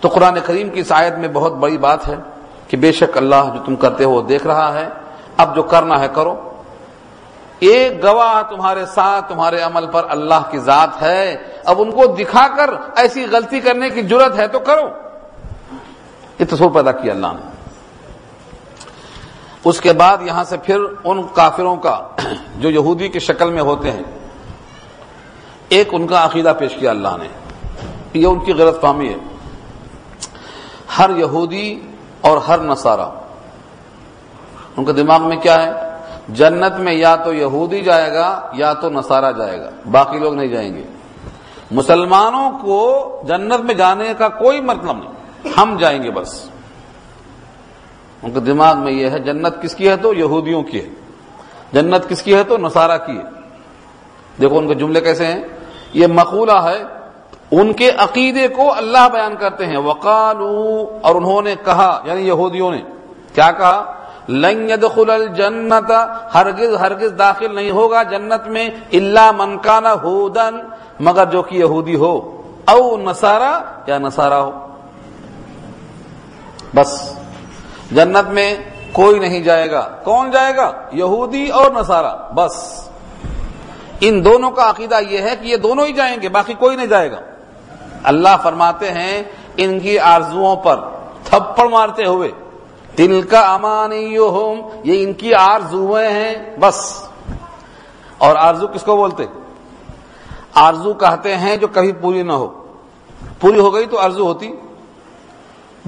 تو 0.00 0.08
قرآن 0.08 0.38
کریم 0.44 0.68
کی 0.68 0.84
شاید 0.84 1.18
میں 1.18 1.28
بہت 1.28 1.52
بڑی 1.52 1.78
بات 1.78 2.08
ہے 2.08 2.14
کہ 2.68 2.76
بے 2.76 2.92
شک 2.92 3.16
اللہ 3.16 3.54
جو 3.54 3.64
تم 3.64 3.76
کرتے 3.76 4.04
ہو 4.04 4.20
دیکھ 4.20 4.46
رہا 4.46 4.74
ہے۔ 4.74 4.88
اب 5.36 5.56
جو 5.56 5.62
کرنا 5.62 6.00
ہے 6.00 6.08
کرو۔ 6.14 6.46
ایک 7.58 8.04
گواہ 8.04 8.42
تمہارے 8.42 8.86
ساتھ، 8.86 9.28
تمہارے 9.28 9.60
عمل 9.60 9.86
پر 9.92 10.06
اللہ 10.08 10.42
کی 10.50 10.58
ذات 10.58 11.02
ہے۔ 11.02 11.36
اب 11.64 11.82
ان 11.82 11.90
کو 11.90 12.06
دکھا 12.06 12.48
کر 12.56 12.70
ایسی 12.96 13.26
غلطی 13.32 13.60
کرنے 13.60 13.90
کی 13.90 14.02
ضرورت 14.02 14.38
ہے 14.38 14.48
تو 14.48 14.58
کرو۔ 14.58 14.88
یہ 16.38 16.44
تصور 16.50 16.70
پیدا 16.70 16.92
کیا 16.92 17.12
اللہ 17.12 17.26
نے۔ 17.26 17.50
اس 19.64 19.80
کے 19.80 19.92
بعد 19.92 20.18
یہاں 20.22 20.44
سے 20.44 20.56
پھر 20.56 20.78
ان 21.04 21.22
کافروں 21.34 21.76
کا 21.76 22.00
جو 22.56 22.70
یہودی 22.70 23.08
کی 23.08 23.18
شکل 23.18 23.52
میں 23.52 23.62
ہوتے 23.62 23.90
ہیں، 23.90 24.02
ایک 25.68 25.88
ان 25.92 26.06
کا 26.06 26.24
عقیدہ 26.24 26.52
پیش 26.58 26.74
کیا 26.74 26.90
اللہ 26.90 27.08
نے۔ 27.08 27.28
یہ 28.14 28.26
ان 28.26 28.44
کی 28.44 28.52
غلط 28.52 28.80
فہمی 28.80 29.08
ہے۔ 29.08 29.29
ہر 30.98 31.10
یہودی 31.16 31.80
اور 32.20 32.36
ہر 32.36 32.58
نصارہ۔ 32.58 33.08
ان 34.76 34.84
کے 34.84 34.92
دماغ 34.92 35.28
میں 35.28 35.36
کیا 35.36 35.66
ہے؟ 35.66 35.90
جنت 36.28 36.80
میں 36.80 36.92
یا 36.92 37.16
تو 37.16 37.34
یہودی 37.34 37.80
جائے 37.80 38.12
گا 38.12 38.50
یا 38.52 38.72
تو 38.72 38.90
نصارہ 38.90 39.32
جائے 39.32 39.60
گا، 39.60 39.70
باقی 39.90 40.18
لوگ 40.18 40.34
نہیں 40.34 40.48
جائیں 40.48 40.74
گے۔ 40.74 40.82
مسلمانوں 41.70 42.58
کو 42.58 43.06
جنت 43.28 43.60
میں 43.60 43.74
جانے 43.74 44.14
کا 44.18 44.28
کوئی 44.28 44.60
مطلب 44.60 44.96
نہیں، 44.96 45.52
ہم 45.58 45.76
جائیں 45.76 46.02
گے 46.02 46.10
بس۔ 46.10 46.50
ان 48.22 48.30
کے 48.30 48.40
دماغ 48.40 48.78
میں 48.78 48.92
یہ 48.92 49.10
ہے، 49.10 49.18
جنت 49.18 49.62
کس 49.62 49.74
کی 49.74 49.88
ہے 49.88 49.96
تو؟ 49.96 50.14
یہودیوں 50.14 50.62
کی 50.62 50.84
ہے۔ 50.84 50.88
جنت 51.72 52.08
کس 52.08 52.22
کی 52.22 52.34
ہے 52.34 52.44
تو؟ 52.44 52.56
نصارہ 52.56 52.98
کی 53.06 53.18
ہے۔ 53.18 53.22
دیکھو 54.40 54.58
ان 54.58 54.68
کے 54.68 54.74
جملے 54.74 55.00
کیسے 55.00 55.26
ہیں۔ 55.26 55.42
یہ 55.92 56.06
مقولہ 56.06 56.62
ہے 56.62 56.99
ان 57.50 57.72
کے 57.72 57.90
عقیدے 57.90 58.48
کو 58.48 58.74
اللہ 58.74 59.08
بیان 59.12 59.36
کرتے 59.36 59.66
ہیں۔ 59.66 59.76
وقالو، 59.76 60.86
اور 61.02 61.14
انہوں 61.14 61.42
نے 61.42 61.54
کہا 61.64 62.02
یعنی 62.04 62.28
یہودیوں 62.28 62.70
نے، 62.70 62.82
کیا 63.34 63.50
کہا؟ 63.50 63.92
لن 64.28 64.70
يدخل 64.70 65.10
الجنت، 65.10 65.92
ہرگز 66.34 66.76
ہرگز 66.80 67.18
داخل 67.18 67.54
نہیں 67.54 67.70
ہوگا 67.70 68.02
جنت 68.02 68.46
میں 68.46 68.68
اللہ 68.92 69.30
منکانا 69.36 69.92
ہودن، 69.92 70.54
مگر 71.00 71.24
جو 71.24 71.42
کہ 71.42 71.56
یہودی 71.56 71.96
ہو، 71.96 72.42
او 72.64 72.96
نصارا، 72.96 73.60
یا 73.86 73.98
نصارا 73.98 74.40
ہو۔ 74.40 74.66
بس، 76.74 77.16
جنت 77.92 78.28
میں 78.28 78.56
کوئی 78.92 79.18
نہیں 79.18 79.40
جائے 79.40 79.70
گا۔ 79.70 79.88
کون 80.04 80.30
جائے 80.30 80.56
گا؟ 80.56 80.72
یہودی 80.92 81.48
اور 81.48 81.70
نصارا۔ 81.70 82.16
بس۔ 82.34 82.88
ان 84.00 84.24
دونوں 84.24 84.50
کا 84.50 84.70
عقیدہ 84.70 84.98
یہ 85.08 85.18
ہے 85.18 85.36
کہ 85.40 85.46
یہ 85.46 85.56
دونوں 85.56 85.86
ہی 85.86 85.92
جائیں 85.92 86.16
گے، 86.22 86.28
باقی 86.28 86.54
کوئی 86.54 86.76
نہیں 86.76 86.86
جائے 86.86 87.12
گا۔ 87.12 87.20
اللہ 88.02 88.28
فرماتے 88.42 88.90
ہیں 88.90 89.22
ان 89.56 89.80
کی 89.80 89.98
آرزوؤں 89.98 90.56
پر 90.56 90.80
تھپڑ 91.24 91.68
مارتے 91.68 92.04
ہوئے 92.04 92.30
دل 92.98 93.22
کا 93.22 93.54
امان 93.54 93.92
یہ 93.92 94.20
ان 94.84 95.12
کی 95.12 95.34
آرزویں 95.34 96.08
ہیں، 96.08 96.56
بس۔ 96.60 97.02
اور 98.18 98.36
آرزو 98.36 98.66
کس 98.66 98.82
کو 98.82 98.96
بولتے؟ 98.96 99.24
آرزو 100.54 100.94
کہتے 100.94 101.36
ہیں 101.36 101.56
جو 101.56 101.66
کبھی 101.68 101.92
پوری 101.92 102.22
نہ 102.22 102.32
ہو۔ 102.32 102.66
پوری 103.40 103.58
ہو 103.58 103.74
گئی 103.74 103.86
تو 103.86 103.98
آرزو 103.98 104.24
ہوتی۔ 104.24 104.52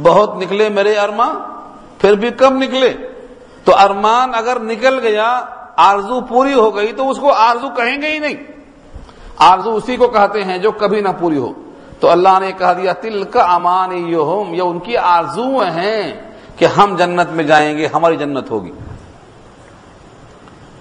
بہت 0.02 0.36
نکلے 0.36 0.68
میرے 0.68 0.94
ارمان 0.94 1.36
پھر 1.98 2.14
بھی 2.14 2.30
کم 2.30 2.62
نکلے۔ 2.62 2.92
تو 3.64 3.72
ارمان 3.76 4.30
اگر 4.34 4.58
نکل 4.60 4.98
گیا، 4.98 5.44
آرزو 5.76 6.20
پوری 6.20 6.52
ہو 6.52 6.76
گئی 6.76 6.92
تو 6.92 7.10
اس 7.10 7.18
کو 7.18 7.32
آرزو 7.32 7.68
کہیں 7.68 8.02
گے 8.02 8.08
ہی 8.08 8.18
نہیں۔ 8.18 8.34
آرزو 9.36 9.74
اسی 9.76 9.96
کو 9.96 10.08
کہتے 10.08 10.44
ہیں 10.44 10.58
جو 10.58 10.72
کبھی 10.72 11.00
نہ 11.00 11.08
پوری 11.20 11.38
ہو۔ 11.38 11.52
تو 12.02 12.10
اللہ 12.10 12.38
نے 12.40 12.52
کہا 12.52 12.72
دیا 12.72 12.92
تل 12.92 13.22
کا 13.22 13.40
امان 13.40 13.92
یہ 13.92 14.60
ان 14.60 14.78
کی 14.78 14.96
آرزو 14.96 15.58
ہیں 15.58 16.12
کہ 16.56 16.64
ہم 16.64 16.96
جنت 16.96 17.30
میں 17.30 17.44
جائیں 17.44 17.78
گے، 17.78 17.86
ہماری 17.94 18.16
جنت 18.16 18.50
ہوگی۔ 18.50 18.72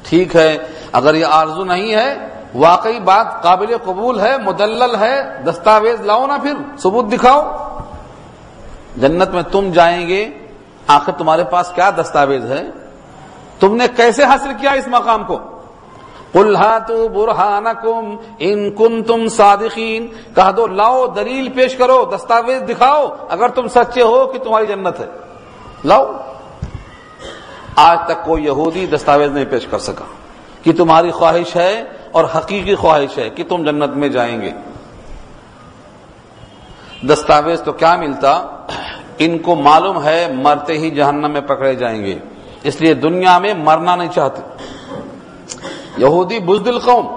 ٹھیک 0.10 0.36
ہے، 0.36 0.58
اگر 0.92 1.16
یہ 1.16 1.26
آرزو 1.26 1.64
نہیں 1.64 1.94
ہے، 1.94 2.28
واقعی 2.56 3.00
بات 3.00 3.44
قابل 3.44 3.78
قبول 3.84 4.20
ہے، 4.20 4.38
مدلل 4.38 4.96
ہے، 4.96 5.22
دستاویز 5.46 6.02
لاؤ 6.02 6.28
نا 6.28 6.38
پھر، 6.38 6.54
ثبوت 6.78 7.12
دکھاؤ۔ 7.12 7.42
جنت 8.98 9.30
میں 9.30 9.44
تم 9.44 9.72
جائیں 9.72 10.08
گے، 10.08 10.30
آخر 10.88 11.12
تمہارے 11.12 11.44
پاس 11.44 11.72
کیا 11.76 11.90
دستاویز 11.90 12.52
ہے؟ 12.52 12.64
تم 13.60 13.76
نے 13.76 13.86
کیسے 13.96 14.24
حاصل 14.24 14.52
کیا 14.62 14.72
اس 14.72 14.88
مقام 14.88 15.24
کو؟ 15.24 15.40
کلہا 16.34 16.78
تو 16.78 17.08
برہان 17.08 17.64
ان 18.40 18.76
کن 18.76 19.04
تم 19.04 19.28
صادقین۔ 19.28 20.08
کہہ 20.36 20.52
دو، 20.52 20.68
لاؤ، 20.68 21.08
دلیل 21.08 21.50
پیش 21.50 21.76
کرو، 21.76 22.12
دستاویز 22.16 22.62
دکھاؤ، 22.70 23.16
اگر 23.30 23.48
تم 23.48 23.68
سچے 23.68 24.02
ہو 24.02 24.28
کہ 24.28 24.40
تمہاری 24.40 24.66
جنت 24.66 25.00
ہے۔ 25.00 25.06
لاؤ۔ 25.86 26.12
آج 27.76 28.00
تک 28.06 28.26
کوئی 28.26 28.46
یہودی 28.46 28.86
دستاویز 28.86 29.32
نہیں 29.32 29.46
پیش 29.46 29.68
کر 29.68 29.80
سکا 29.80 30.06
کہ 30.64 30.72
تمہاری 30.74 31.12
خواہش 31.12 31.56
ہے 31.56 31.84
اور 32.12 32.26
حقیقی 32.36 32.76
خواہش 32.76 33.18
ہے 33.18 33.30
کہ 33.30 33.44
تم 33.50 33.64
جنت 33.64 33.96
میں 33.96 34.10
جائیں 34.10 34.42
گے۔ 34.42 34.52
دستاویز 37.08 37.62
تو 37.62 37.72
کیا 37.72 37.96
ملتا؟ 37.96 38.44
ان 39.18 39.38
کو 39.38 39.56
معلوم 39.56 40.04
ہے 40.04 40.28
مرتے 40.34 40.78
ہی 40.78 40.90
جہنم 40.90 41.32
میں 41.32 41.42
پکڑے 41.42 41.76
جائیں 41.76 42.06
گے، 42.06 42.20
اس 42.64 42.82
لیے 42.82 42.94
دنیا 42.94 43.40
میں 43.40 43.54
مرنا 43.54 43.96
نہیں 43.96 44.12
چاہتے۔ 44.16 44.42
یہودی 45.98 46.40
بزدل 46.40 46.80
قوم، 46.80 47.08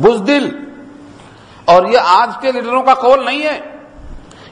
بزدل۔ 0.00 0.64
اور 1.64 1.86
یہ 1.86 1.98
آج 2.04 2.30
کے 2.40 2.52
لیڈروں 2.52 2.82
کا 2.82 2.94
قول 2.94 3.24
نہیں 3.24 3.42
ہے۔ 3.42 3.60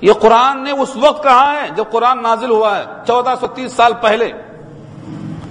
یہ 0.00 0.12
قرآن 0.12 0.64
نے 0.64 0.70
اس 0.70 0.96
وقت 0.96 1.22
کہا 1.22 1.52
ہے 1.52 1.68
جب 1.76 1.84
قرآن 1.90 2.22
نازل 2.22 2.50
ہوا 2.50 2.78
ہے، 2.78 2.84
چودہ 3.06 3.34
سو 3.40 3.46
تیس 3.46 3.72
سال 3.72 3.92
پہلے۔ 4.00 4.32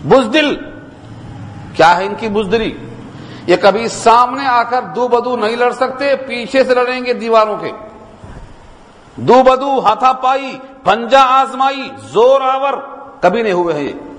بزدل۔ 0.03 0.55
کیا 1.75 1.97
ہے 1.97 2.05
ان 2.05 2.15
کی 2.15 2.29
بزدلی؟ 2.29 2.77
یہ 3.47 3.55
کبھی 3.61 3.87
سامنے 3.87 4.47
آ 4.47 4.63
کر 4.63 4.81
دو 4.81 5.07
بدو 5.07 5.37
نہیں 5.37 5.55
لڑ 5.55 5.71
سکتے، 5.71 6.15
پیچھے 6.15 6.63
سے 6.63 6.75
لڑیں 6.75 7.05
گے 7.05 7.13
دیواروں 7.13 7.57
کے۔ 7.57 7.71
دو 9.15 9.43
بدو 9.43 9.79
ہاتھا 9.79 10.13
پائی 10.13 10.57
پنجا 10.83 11.21
آزمائی، 11.23 11.89
زور 12.03 12.41
آور، 12.41 12.73
کبھی 13.19 13.41
نہیں 13.41 13.53
ہوئے 13.53 13.75
ہیں 13.75 13.83
یہ۔ 13.83 14.10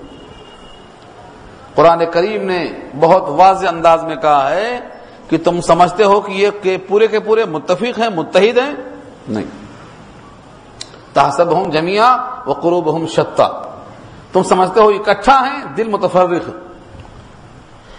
قرآن 1.75 2.01
کریم 2.11 2.45
نے 2.45 2.67
بہت 2.99 3.23
واضح 3.27 3.67
انداز 3.67 4.03
میں 4.03 4.15
کہا 4.15 4.49
ہے 4.49 4.79
کہ 5.29 5.37
تم 5.37 5.61
سمجھتے 5.61 6.03
ہو 6.03 6.21
کہ 6.21 6.31
یہ 6.31 6.77
پورے 6.87 7.07
کے 7.07 7.19
پورے 7.19 7.45
متفق 7.45 7.99
ہیں، 7.99 8.09
متحد 8.15 8.57
ہیں؟ 8.57 8.73
نہیں۔ 9.27 9.63
تحسب 11.13 11.51
ہوں 11.51 11.65
جمیا 11.65 12.17
و 12.47 12.53
قروب 12.53 12.91
ہوں 12.91 13.07
شتا۔ 13.07 13.77
تم 14.33 14.43
سمجھتے 14.43 14.79
ہو 14.79 14.89
اکٹھا 14.89 15.47
ہیں، 15.47 15.63
دل 15.77 15.87
متفرق۔ 15.87 16.49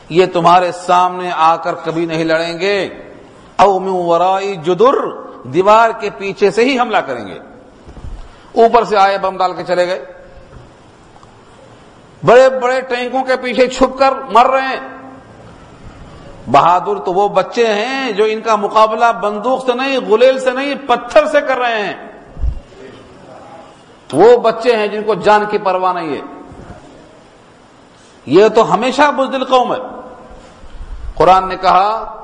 یہ 0.08 0.26
تمہارے 0.26 0.72
سامنے 0.72 1.30
آ 1.36 1.56
کر 1.56 1.74
کبھی 1.74 2.06
نہیں 2.06 2.24
لڑیں 2.24 2.58
گے۔ 2.58 2.88
او 3.56 3.80
ورائی 4.06 4.56
جدر، 4.56 4.94
دیوار 5.44 5.90
کے 6.00 6.10
پیچھے 6.10 6.50
سے 6.50 6.64
ہی 6.64 6.78
حملہ 6.78 6.98
کریں 6.98 7.28
گے۔ 7.28 7.38
اوپر 8.54 8.84
سے 8.84 8.96
آئے 8.96 9.18
بم 9.18 9.36
ڈال 9.36 9.52
کے 9.52 9.62
چلے 9.64 9.86
گئے۔ 9.86 10.13
بڑے 12.26 12.48
بڑے 12.48 12.80
ٹینکوں 12.80 13.24
کے 13.24 13.36
پیچھے 13.36 13.66
چھپ 13.66 13.98
کر 13.98 14.12
مر 14.12 14.46
رہے 14.46 14.60
ہیں۔ 14.60 14.98
بہادر 16.50 16.98
تو 16.98 17.12
وہ 17.12 17.28
بچے 17.28 17.74
ہیں 17.74 18.12
جو 18.12 18.24
ان 18.24 18.40
کا 18.40 18.56
مقابلہ 18.56 19.12
بندوق 19.22 19.66
سے 19.66 19.72
نہیں 19.74 19.98
گلیل 19.98 20.38
سے 20.38 20.50
نہیں، 20.50 20.74
پتھر 20.86 21.26
سے 21.26 21.40
کر 21.40 21.58
رہے 21.58 21.82
ہیں۔ 21.82 22.14
وہ 24.12 24.36
بچے 24.36 24.76
ہیں 24.76 24.86
جن 24.86 25.02
کو 25.02 25.14
جان 25.14 25.44
کی 25.50 25.58
پرواہ 25.58 25.92
نہیں 25.92 26.16
ہے۔ 26.16 26.20
یہ 28.26 28.48
تو 28.48 28.74
ہمیشہ 28.74 29.02
بزدل 29.16 29.44
قوم 29.44 29.74
ہے۔ 29.74 29.78
قرآن 31.14 31.48
نے 31.48 31.56
کہا، 31.56 32.14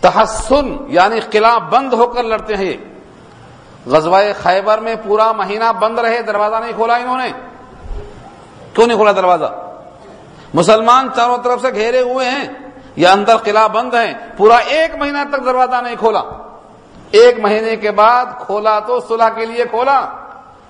تحسن 0.00 0.76
یعنی 0.86 1.20
قلعہ 1.20 1.58
بند 1.58 1.92
ہو 1.92 2.06
کر 2.06 2.22
لڑتے 2.22 2.56
ہیں۔ 2.56 2.94
غزوہ 3.86 4.20
خیبر 4.42 4.78
میں 4.78 4.94
پورا 5.04 5.32
مہینہ 5.32 5.72
بند 5.72 5.98
رہے، 5.98 6.22
دروازہ 6.22 6.56
نہیں 6.56 6.72
کھولا 6.76 6.96
انہوں 6.96 7.18
نے۔ 7.18 7.53
کیوں 8.74 8.86
نہیں 8.86 8.96
کھولا 8.96 9.12
دروازہ؟ 9.12 9.44
مسلمان 10.54 11.08
چاروں 11.16 11.38
طرف 11.38 11.62
سے 11.62 11.74
گھیرے 11.74 12.00
ہوئے 12.00 12.30
ہیں 12.30 12.48
یا 12.96 13.12
اندر 13.12 13.36
قلعہ 13.36 13.68
بند 13.68 13.94
ہیں، 13.94 14.14
پورا 14.36 14.56
ایک 14.56 14.94
مہینہ 14.94 15.18
تک 15.32 15.44
دروازہ 15.44 15.82
نہیں 15.82 15.96
کھولا۔ 15.98 16.22
ایک 17.10 17.38
مہینے 17.38 17.76
کے 17.76 17.90
بعد 17.90 18.24
کھولا 18.38 18.78
تو 18.78 19.00
صلح 19.00 19.28
کے 19.28 19.46
لیے 19.46 19.64
کھولا۔ 19.64 20.06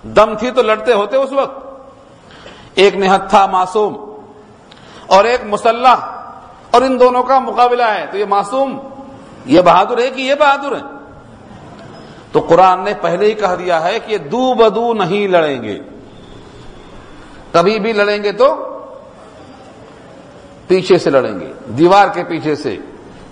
دم 0.03 0.35
تھی 0.39 0.51
تو 0.51 0.63
لڑتے 0.63 0.93
ہوتے 0.93 1.17
اس 1.17 1.33
وقت۔ 1.33 1.65
ایک 2.75 2.97
نہت 2.97 3.31
تھا 3.31 3.47
معصوم 3.47 4.21
اور 5.07 5.25
ایک 5.25 5.41
مسلح 5.45 5.95
اور 6.71 6.83
ان 6.83 7.01
دونوں 7.01 7.23
کا 7.23 7.39
مقابلہ 7.39 7.83
ہے۔ 7.83 8.07
تو 8.11 8.19
یہ 8.19 8.25
معصوم، 8.25 8.79
یہ 9.47 9.61
بہادر 9.61 9.99
ہے 9.99 10.11
کہ 10.11 10.21
یہ 10.21 10.35
بہادر 10.35 10.77
ہے 10.77 10.83
تو 12.33 12.41
قرآن 12.41 12.85
نے 12.85 12.93
پہلے 13.01 13.27
ہی 13.27 13.33
کہہ 13.33 13.55
دیا 13.59 13.85
ہے 13.85 13.99
کہ 14.01 14.13
یہ 14.13 14.19
دو 14.19 14.55
بدو 14.55 14.95
نہیں 14.95 15.29
لڑیں 15.29 15.63
گے۔ 15.63 15.79
کبھی 17.55 17.79
بھی 17.79 17.93
لڑیں 17.93 18.23
گے 18.23 18.33
تو 18.33 18.79
پیچھے 20.67 20.99
سے 20.99 21.11
لڑیں 21.11 21.41
گے، 21.41 21.53
دیوار 21.67 22.09
کے 22.09 22.25
پیچھے 22.25 22.55
سے۔ 22.55 22.77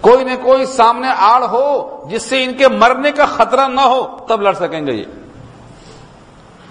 کوئی 0.00 0.24
نہ 0.24 0.30
کوئی 0.42 0.66
سامنے 0.66 1.08
آڑ 1.16 1.42
ہو 1.42 2.02
جس 2.11 2.22
سے 2.22 2.44
ان 2.44 2.54
کے 2.54 2.68
مرنے 2.68 3.12
کا 3.12 3.26
خطرہ 3.26 3.68
نہ 3.68 3.80
ہو، 3.80 4.18
تب 4.28 4.42
لڑ 4.42 4.52
سکیں 4.52 4.87
گے 4.87 4.92
یہ۔ 4.92 5.04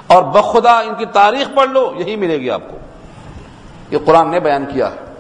اور 0.08 0.24
بخدا 0.24 0.80
ان 0.80 0.96
کی 0.96 1.06
تاریخ 1.06 1.56
پڑھ 1.56 1.70
لو، 1.70 1.92
یہی 1.98 2.16
ملے 2.16 2.38
گی 2.38 2.50
آپ 2.50 2.62
کو۔ 2.72 2.78
یہ 3.92 3.98
قرآن 4.06 4.32
نے 4.32 4.40
بیان 4.40 4.66
کیا 4.74 4.92
ہے۔ 4.92 5.14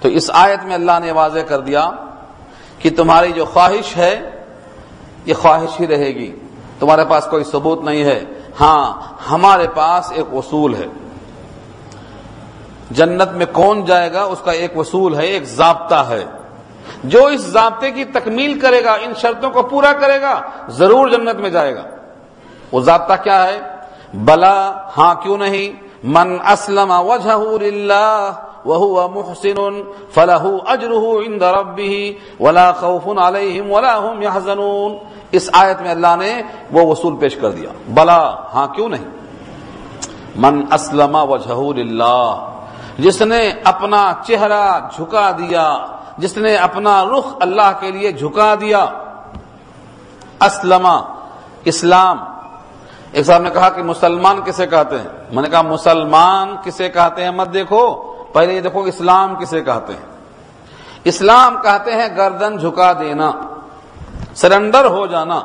تو 0.00 0.08
اس 0.08 0.30
آیت 0.34 0.64
میں 0.64 0.74
اللہ 0.74 0.92
نے 1.04 1.12
واضح 1.12 1.38
کر 1.38 1.60
دیا 1.60 1.90
کہ 2.78 2.90
تمہاری 2.96 3.32
جو 3.32 3.44
خواہش 3.44 3.96
ہے، 3.96 4.30
یہ 5.26 5.34
خواہش 5.34 5.80
ہی 5.80 5.86
رہے 5.86 6.08
گی۔ 6.08 6.36
تمہارے 6.78 7.04
پاس 7.08 7.26
کوئی 7.30 7.44
ثبوت 7.44 7.84
نہیں 7.84 8.04
ہے۔ 8.04 8.24
ہاں 8.60 9.00
ہمارے 9.30 9.66
پاس 9.74 10.12
ایک 10.12 10.26
اصول 10.32 10.74
ہے۔ 10.74 10.86
جنت 12.90 13.32
میں 13.32 13.46
کون 13.52 13.84
جائے 13.84 14.12
گا؟ 14.12 14.22
اس 14.22 14.40
کا 14.44 14.52
ایک 14.52 14.78
وصول 14.78 15.14
ہے، 15.14 15.26
ایک 15.26 15.44
ضابطہ 15.44 15.94
ہے۔ 15.94 16.24
جو 17.04 17.26
اس 17.26 17.40
ضابطے 17.40 17.90
کی 17.90 18.04
تکمیل 18.04 18.60
کرے 18.60 18.84
گا، 18.84 18.92
ان 18.92 19.12
شرطوں 19.14 19.50
کو 19.50 19.62
پورا 19.62 19.92
کرے 19.92 20.20
گا، 20.20 20.40
ضرور 20.68 21.08
جنت 21.08 21.34
میں 21.34 21.50
جائے 21.50 21.76
گا۔ 21.76 21.82
وہ 22.72 22.80
ضابطہ 22.80 23.12
کیا 23.22 23.44
ہے؟ 23.44 23.60
بلا 24.14 24.72
ہاں 24.98 25.14
کیوں 25.14 25.38
نہیں؟ 25.38 25.86
من 26.04 26.36
اسلم 26.46 26.90
وجہ 26.90 27.36
وهو 28.66 29.08
محسن 29.08 29.82
فله 30.14 30.58
اجره 30.66 31.22
عند 31.26 31.42
ربه 31.42 32.10
ولا 32.40 32.72
خوف 32.72 33.18
عليهم 33.18 33.70
ولا 33.70 33.98
هم 33.98 34.22
يحزنون۔ 34.22 34.96
اس 35.32 35.50
آیت 35.52 35.80
میں 35.80 35.90
اللہ 35.90 36.16
نے 36.18 36.42
وہ 36.72 36.82
وصول 36.82 37.16
پیش 37.16 37.36
کر 37.36 37.50
دیا۔ 37.50 37.70
بلا 37.94 38.34
ہاں 38.54 38.66
کیوں 38.66 38.88
نہیں؟ 38.88 39.04
من 40.36 40.64
اسلم 40.72 41.16
وجہ 41.28 41.80
للہ۔ 41.80 42.50
جس 42.98 43.22
نے 43.22 43.52
اپنا 43.64 44.12
چہرہ 44.26 44.80
جھکا 44.96 45.30
دیا، 45.30 45.86
جس 46.18 46.36
نے 46.36 46.56
اپنا 46.56 47.04
رخ 47.04 47.26
اللہ 47.40 47.72
کے 47.80 47.90
لیے 47.90 48.12
جھکا 48.12 48.54
دیا۔ 48.60 48.86
اسلم، 50.40 50.88
اسلام۔ 51.64 52.18
ایک 53.12 53.26
صاحب 53.26 53.42
نے 53.42 53.50
کہا 53.50 53.68
کہ 53.68 53.82
مسلمان 53.82 54.40
کسے 54.44 54.66
کہتے 54.66 54.96
ہیں؟ 54.98 55.08
میں 55.32 55.42
نے 55.42 55.48
کہا 55.48 55.62
مسلمان 55.62 56.56
کسے 56.64 56.88
کہتے 56.88 57.24
ہیں؟ 57.24 57.30
مت 57.30 57.54
دیکھو۔ 57.54 58.15
پہلے 58.36 58.54
یہ 58.54 58.60
دیکھو 58.60 58.82
اسلام 58.82 59.34
کسے 59.34 59.60
کہتے 59.60 59.92
ہیں؟ 59.92 60.06
اسلام 61.04 61.56
کہتے 61.62 61.92
ہیں 61.92 62.16
گردن 62.16 62.58
جھکا 62.58 62.92
دینا، 62.92 63.32
سرنڈر 64.34 64.84
ہو 64.84 65.06
جانا، 65.06 65.40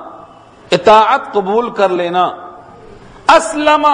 اطاعت 0.72 1.34
قبول 1.34 1.70
کر 1.70 1.90
لینا۔ 1.90 2.26
اسلم، 3.30 3.88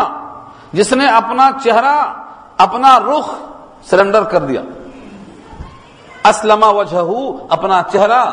جس 0.74 0.94
نے 0.94 1.08
اپنا 1.08 1.50
چہرہ، 1.64 2.14
اپنا 2.58 3.00
رخ 3.00 3.34
سرنڈر 3.84 4.24
کر 4.24 4.40
دیا۔ 4.40 4.62
اسلم 6.30 6.64
وجہ 6.64 7.10
اپنا 7.50 7.82
چہرہ 7.92 8.26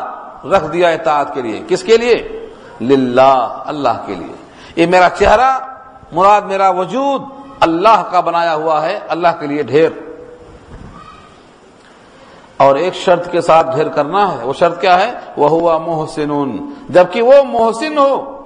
رکھ 0.45 0.71
دیا 0.73 0.89
اطاعت 0.89 1.33
کے 1.33 1.41
لیے۔ 1.41 1.63
کس 1.67 1.83
کے 1.83 1.97
لیے؟ 1.97 2.47
للہ، 2.81 3.63
اللہ 3.65 4.03
کے 4.05 4.15
لیے۔ 4.15 4.35
یہ 4.75 4.85
میرا 4.85 5.09
چہرہ، 5.09 5.57
مراد 6.11 6.41
میرا 6.41 6.69
وجود 6.69 7.21
اللہ 7.59 8.03
کا 8.11 8.19
بنایا 8.19 8.55
ہوا 8.55 8.81
ہے، 8.81 8.99
اللہ 9.07 9.27
کے 9.39 9.47
لیے 9.47 9.63
ڈھیر۔ 9.63 9.89
اور 12.57 12.75
ایک 12.75 12.95
شرط 12.95 13.31
کے 13.31 13.41
ساتھ 13.41 13.75
ڈھیر 13.75 13.87
کرنا 13.87 14.31
ہے۔ 14.31 14.37
وہ 14.43 14.53
شرط 14.53 14.81
کیا 14.81 14.99
ہے؟ 14.99 15.11
وہ 15.37 15.49
ہوا 15.49 15.77
محسن۔ 15.77 16.55
جبکہ 16.89 17.21
وہ 17.21 17.33
محسن 17.43 17.97
ہو۔ 17.97 18.41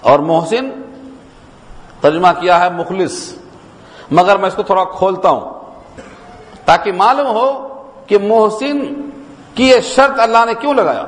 اور 0.00 0.18
محسن 0.18 0.70
ترجمہ 2.00 2.28
کیا 2.40 2.60
ہے؟ 2.60 2.70
مخلص۔ 2.70 3.34
مگر 4.10 4.36
میں 4.36 4.48
اس 4.48 4.54
کو 4.54 4.62
تھوڑا 4.62 4.84
کھولتا 4.84 5.28
ہوں۔ 5.28 5.52
تاکہ 6.64 6.92
معلوم 6.92 7.26
ہو 7.26 7.68
کہ 8.06 8.18
محسن 8.18 8.78
کی 9.54 9.68
یہ 9.68 9.80
شرط 9.80 10.20
اللہ 10.20 10.44
نے 10.46 10.54
کیوں 10.54 10.74
لگایا۔ 10.74 11.04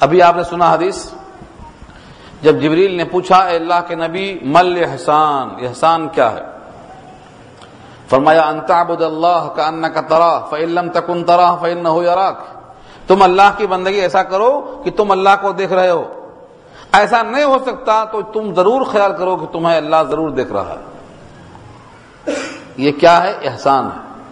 ابھی 0.00 0.22
آپ 0.22 0.36
نے 0.36 0.44
سنا 0.44 0.72
حدیث۔ 0.72 1.12
جب 2.42 2.62
جبریل 2.62 2.94
نے 2.94 3.04
پوچھا، 3.04 3.36
اے 3.36 3.56
اللہ 3.56 3.74
کے 3.88 3.94
نبی، 3.94 4.38
مل 4.42 4.84
احسان 4.90 5.48
احسان 5.60 6.08
کیا 6.08 6.32
ہے؟ 6.32 6.40
فرمایا 8.12 8.48
انتعبد 8.48 9.02
اللہ 9.02 9.48
کا 9.56 9.66
ان 9.66 9.84
کا 9.94 10.00
ترا 10.00 10.38
فعلم 10.38 10.90
تکن 10.90 11.24
ترا 11.24 11.54
فعل 11.54 11.86
ہو 11.86 12.02
یا 12.02 12.32
تم 13.06 13.22
اللہ 13.22 13.50
کی 13.56 13.66
بندگی 13.66 13.94
ایسا 13.94 14.22
کرو 14.22 14.80
کہ 14.84 14.90
تم 14.90 15.10
اللہ 15.10 15.28
کو 15.40 15.52
دیکھ 15.52 15.72
رہے 15.72 15.90
ہو۔ 15.90 16.30
ایسا 16.92 17.22
نہیں 17.22 17.44
ہو 17.44 17.58
سکتا 17.66 18.04
تو 18.04 18.22
تم 18.22 18.54
ضرور 18.54 18.82
خیال 18.82 19.12
کرو 19.18 19.36
کہ 19.36 19.46
تمہیں 19.46 19.76
اللہ 19.76 19.96
ضرور 20.10 20.30
دیکھ 20.30 20.52
رہا 20.52 20.74
ہے۔ 20.74 21.10
یہ 22.76 22.92
کیا 22.92 23.22
ہے؟ 23.22 23.32
احسان 23.44 23.84
ہے۔ 23.84 24.22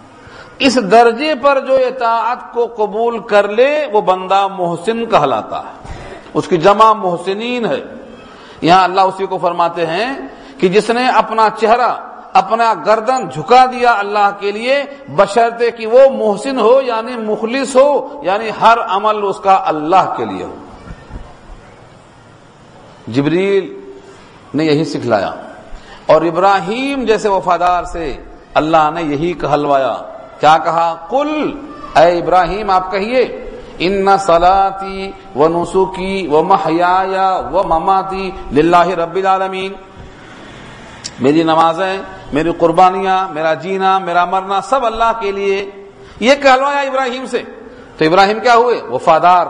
اس 0.58 0.78
درجے 0.90 1.34
پر 1.34 1.60
جو 1.60 1.74
اطاعت 1.74 2.52
کو 2.52 2.66
قبول 2.76 3.18
کر 3.18 3.48
لے، 3.48 3.86
وہ 3.92 4.00
بندہ 4.00 4.46
محسن 4.46 5.06
کہلاتا 5.06 5.58
ہے۔ 5.58 5.94
اس 6.34 6.48
کی 6.48 6.56
جمع 6.56 6.92
محسنین 6.92 7.66
ہے۔ 7.66 7.80
یہاں 8.60 8.84
اللہ 8.84 9.00
اسی 9.00 9.26
کو 9.26 9.38
فرماتے 9.38 9.86
ہیں 9.86 10.14
کہ 10.58 10.68
جس 10.68 10.90
نے 10.90 11.08
اپنا 11.08 11.48
چہرہ 11.56 12.09
اپنا 12.32 12.74
گردن 12.86 13.28
جھکا 13.28 13.66
دیا 13.66 13.94
اللہ 13.98 14.30
کے 14.40 14.52
لیے، 14.52 14.84
بشرطے 15.08 15.70
کہ 15.70 15.86
وہ 15.86 16.00
محسن 16.10 16.60
ہو 16.60 16.80
یعنی 16.82 17.16
مخلص 17.16 17.76
ہو 17.76 18.20
یعنی 18.22 18.50
ہر 18.60 18.78
عمل 18.88 19.20
اس 19.22 19.40
کا 19.40 19.62
اللہ 19.66 20.14
کے 20.16 20.24
لیے 20.24 20.42
ہو۔ 20.42 20.54
جبریل 23.08 23.80
نے 24.54 24.64
یہی 24.64 24.84
سکھلایا۔ 24.84 25.34
اور 26.06 26.22
ابراہیم 26.22 27.04
جیسے 27.04 27.28
وفادار 27.28 27.84
سے 27.84 28.16
اللہ 28.54 28.90
نے 28.94 29.02
یہی 29.02 29.32
کہلوایا۔ 29.32 29.96
کیا 30.40 30.58
کہا؟ 30.58 31.06
کل 31.10 31.52
اے 31.96 32.18
ابراہیم، 32.18 32.70
آپ 32.70 32.92
کہیے، 32.92 33.50
ان 33.78 34.18
سلاتی 34.18 35.10
و 35.36 35.48
نسخی 35.48 36.26
و 36.26 36.42
محیا 36.42 37.40
و 37.52 37.62
مماتی 37.62 38.30
للہ 38.52 38.88
رب 38.88 39.16
العالمین۔ 39.16 39.72
میری 41.20 41.42
نمازیں 41.42 41.98
میری 42.32 42.52
قربانیاں، 42.58 43.28
میرا 43.32 43.54
جینا، 43.54 43.98
میرا 43.98 44.24
مرنا، 44.24 44.60
سب 44.60 44.86
اللہ 44.86 45.12
کے 45.20 45.32
لیے۔ 45.32 45.70
یہ 46.20 46.34
کہلوایا 46.34 46.80
ابراہیم 46.80 47.26
سے۔ 47.26 47.42
تو 47.98 48.04
ابراہیم 48.04 48.40
کیا 48.40 48.54
ہوئے؟ 48.54 48.82
وفادار۔ 48.82 49.46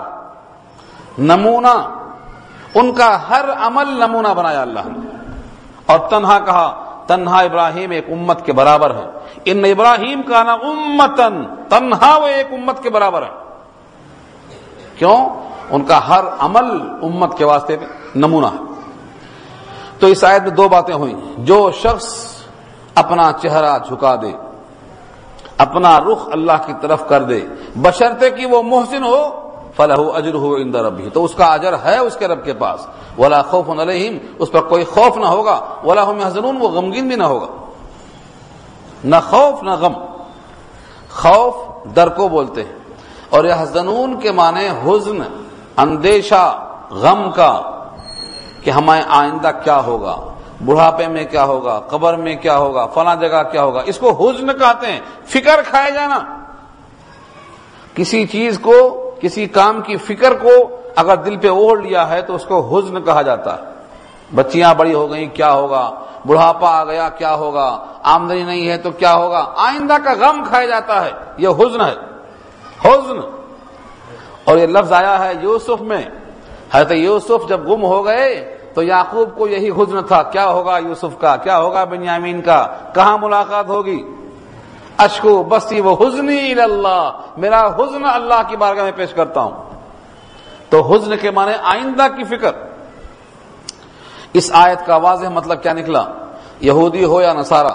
نمونہ۔ 1.19 1.97
ان 2.75 2.93
کا 2.93 3.29
ہر 3.29 3.45
عمل 3.61 3.88
نمونہ 3.88 4.29
بنایا 4.29 4.62
اللہ 4.62 4.81
نے۔ 4.85 5.09
اور 5.87 5.99
تنہا 6.11 6.38
کہا، 6.38 6.85
تنہا 7.07 7.40
ابراہیم 7.40 7.90
ایک 7.90 8.07
امت 8.11 8.47
کے 8.47 8.53
برابر 8.53 8.95
ہے۔ 8.95 9.11
ان 9.45 9.64
ابراہیم 9.64 10.23
کا 10.23 10.43
نا 10.43 10.53
امتن۔ 10.53 11.43
تنہا 11.69 12.19
وہ 12.19 12.27
ایک 12.27 12.47
امت 12.53 12.83
کے 12.83 12.90
برابر 12.90 13.23
ہے۔ 13.23 13.31
کیوں؟ 14.99 15.29
ان 15.71 15.85
کا 15.85 16.09
ہر 16.09 16.25
عمل 16.38 16.81
امت 17.03 17.38
کے 17.38 17.45
واسطے 17.45 17.77
نمونہ 18.14 18.47
ہے۔ 18.47 18.81
تو 19.99 20.07
اس 20.07 20.25
آیت 20.25 20.43
میں 20.43 20.51
دو 20.51 20.69
باتیں 20.69 20.95
ہوئی 20.95 21.14
جو 21.38 21.71
شخص 21.71 22.39
اپنا 23.01 23.33
چہرہ 23.43 23.79
جھکا 23.79 24.17
دے، 24.17 24.33
اپنا 25.59 26.01
رخ 26.01 26.29
اللہ 26.33 26.53
کی 26.67 26.73
طرف 26.81 27.09
کر 27.09 27.23
دے۔ 27.23 27.41
بشرطے 27.77 28.31
کی 28.31 28.45
وہ 28.45 28.63
محسن 28.63 29.05
ہو 29.05 29.51
فلاح 29.77 29.99
اجر 30.15 30.35
ہو 30.35 30.55
اندر 30.55 30.85
ربی۔ 30.85 31.09
تو 31.13 31.25
اس 31.25 31.35
کا 31.35 31.47
اجر 31.47 31.73
ہے 31.85 31.99
اس 31.99 32.17
کے 32.17 32.29
رب 32.29 32.45
کے 32.45 32.55
پاس۔ 32.55 32.87
ولا 33.19 33.43
خوف 33.43 33.69
علیہم، 33.69 34.19
اس 34.39 34.53
پر 34.53 34.61
کوئی 34.61 34.85
خوف 34.85 35.17
نہ 35.17 35.27
ہوگا۔ 35.27 35.61
ولا 35.85 36.03
حضرون 36.27 36.57
وہ 36.61 36.69
غمگین 36.69 37.09
بھی 37.09 37.17
نہ 37.17 37.25
ہوگا۔ 37.25 37.47
نہ 39.05 39.17
خوف، 39.31 39.63
نہ 39.63 39.71
غم۔ 39.71 39.93
خوف 41.11 41.55
ڈر 41.95 42.09
کو 42.09 42.29
بولتے 42.29 42.65
ہیں۔ 42.65 42.73
اور 43.31 43.44
یہ 43.44 43.53
حزنون 43.59 44.21
کے 44.21 44.33
معنی 44.33 44.69
حزن، 44.69 45.19
اندیشہ، 45.77 46.69
غم 46.90 47.31
کا 47.31 47.61
کہ 48.63 48.71
ہمیں 48.71 49.03
آئندہ 49.09 49.51
کیا 49.65 49.81
ہوگا۔ 49.81 50.17
بڑھاپے 50.65 51.08
میں 51.08 51.25
کیا 51.25 51.44
ہوگا؟ 51.44 51.81
قبر 51.81 52.17
میں 52.17 52.37
کیا 52.37 52.56
ہوگا؟ 52.56 52.87
فلاں 52.87 53.17
جگہ 53.17 53.42
کیا 53.52 53.63
ہوگا؟ 53.63 53.83
اس 53.87 53.98
کو 53.98 54.11
حزن 54.11 54.46
کہتے 54.46 54.87
ہیں۔ 54.87 55.00
فکر 55.25 55.61
کھائے 55.67 55.90
جانا۔ 55.90 56.19
کسی 57.94 58.27
چیز 58.27 58.58
کو، 58.58 59.11
کسی 59.21 59.46
کام 59.46 59.81
کی 59.81 59.96
فکر 59.96 60.35
کو 60.35 60.81
اگر 60.96 61.17
دل 61.17 61.37
پہ 61.37 61.48
اوڑھ 61.48 61.81
لیا 61.81 62.11
ہے 62.11 62.23
تو 62.23 62.35
اس 62.35 62.44
کو 62.44 62.79
حزن 62.79 63.02
کہا 63.02 63.23
جاتا 63.23 63.54
ہے۔ 63.54 63.63
بچیاں 64.35 64.75
بڑی 64.75 64.94
ہو 64.94 65.11
گئی 65.11 65.27
کیا 65.27 65.52
ہوگا؟ 65.52 65.90
بڑھاپا 66.27 66.81
آ 66.81 66.85
گیا، 66.85 67.08
کیا 67.08 67.35
ہوگا؟ 67.35 67.87
آمدنی 68.02 68.42
نہیں 68.42 68.69
ہے 68.69 68.77
تو 68.77 68.90
کیا 68.90 69.15
ہوگا؟ 69.15 69.52
آئندہ 69.56 69.96
کا 70.04 70.13
غم 70.13 70.44
کھایا 70.48 70.67
جاتا 70.67 71.04
ہے۔ 71.04 71.11
یہ 71.37 71.48
حزن 71.48 71.81
ہے۔ 71.81 71.94
حزن۔ 72.85 73.21
اور 74.44 74.58
یہ 74.58 74.67
لفظ 74.67 74.92
آیا 74.92 75.25
ہے 75.25 75.33
یوسف 75.40 75.81
میں۔ 75.81 76.02
حضرت 76.73 76.92
یوسف 76.92 77.48
جب 77.48 77.69
گم 77.69 77.85
ہو 77.85 78.04
گئے 78.04 78.60
تو 78.75 78.83
یعقوب 78.83 79.38
کو 79.38 79.48
یہی 79.48 79.71
حزن 79.71 80.02
تھا، 80.02 80.23
کیا 80.23 80.48
ہوگا 80.48 80.79
یوسف 80.79 81.21
کا؟ 81.21 81.37
کیا 81.37 81.58
ہوگا 81.58 81.85
بنیامین 81.85 82.42
کا؟ 82.42 82.66
کہاں 82.94 83.18
ملاقات 83.18 83.68
ہوگی؟ 83.68 84.02
اشکو 84.98 85.42
بسی 85.42 85.81
وہ 85.81 85.96
حزنی 86.00 86.52
اللہ 86.52 87.10
میرا 87.37 87.66
حزن 87.66 88.04
اللہ 88.04 88.42
کی 88.48 88.56
بارگاہ 88.56 88.85
میں 88.85 88.92
پیش 88.96 89.12
کرتا 89.12 89.40
ہوں۔ 89.40 89.71
تو 90.68 90.81
حزن 90.81 91.16
کے 91.16 91.31
معنی 91.31 91.52
آئندہ 91.62 92.06
کی 92.16 92.25
فکر۔ 92.25 92.52
اس 94.33 94.50
آیت 94.54 94.87
کا 94.87 94.96
واضح 94.96 95.27
مطلب 95.27 95.62
کیا 95.62 95.73
نکلا؟ 95.73 96.04
یہودی 96.60 97.04
ہو 97.04 97.21
یا 97.21 97.33
نصارہ، 97.33 97.73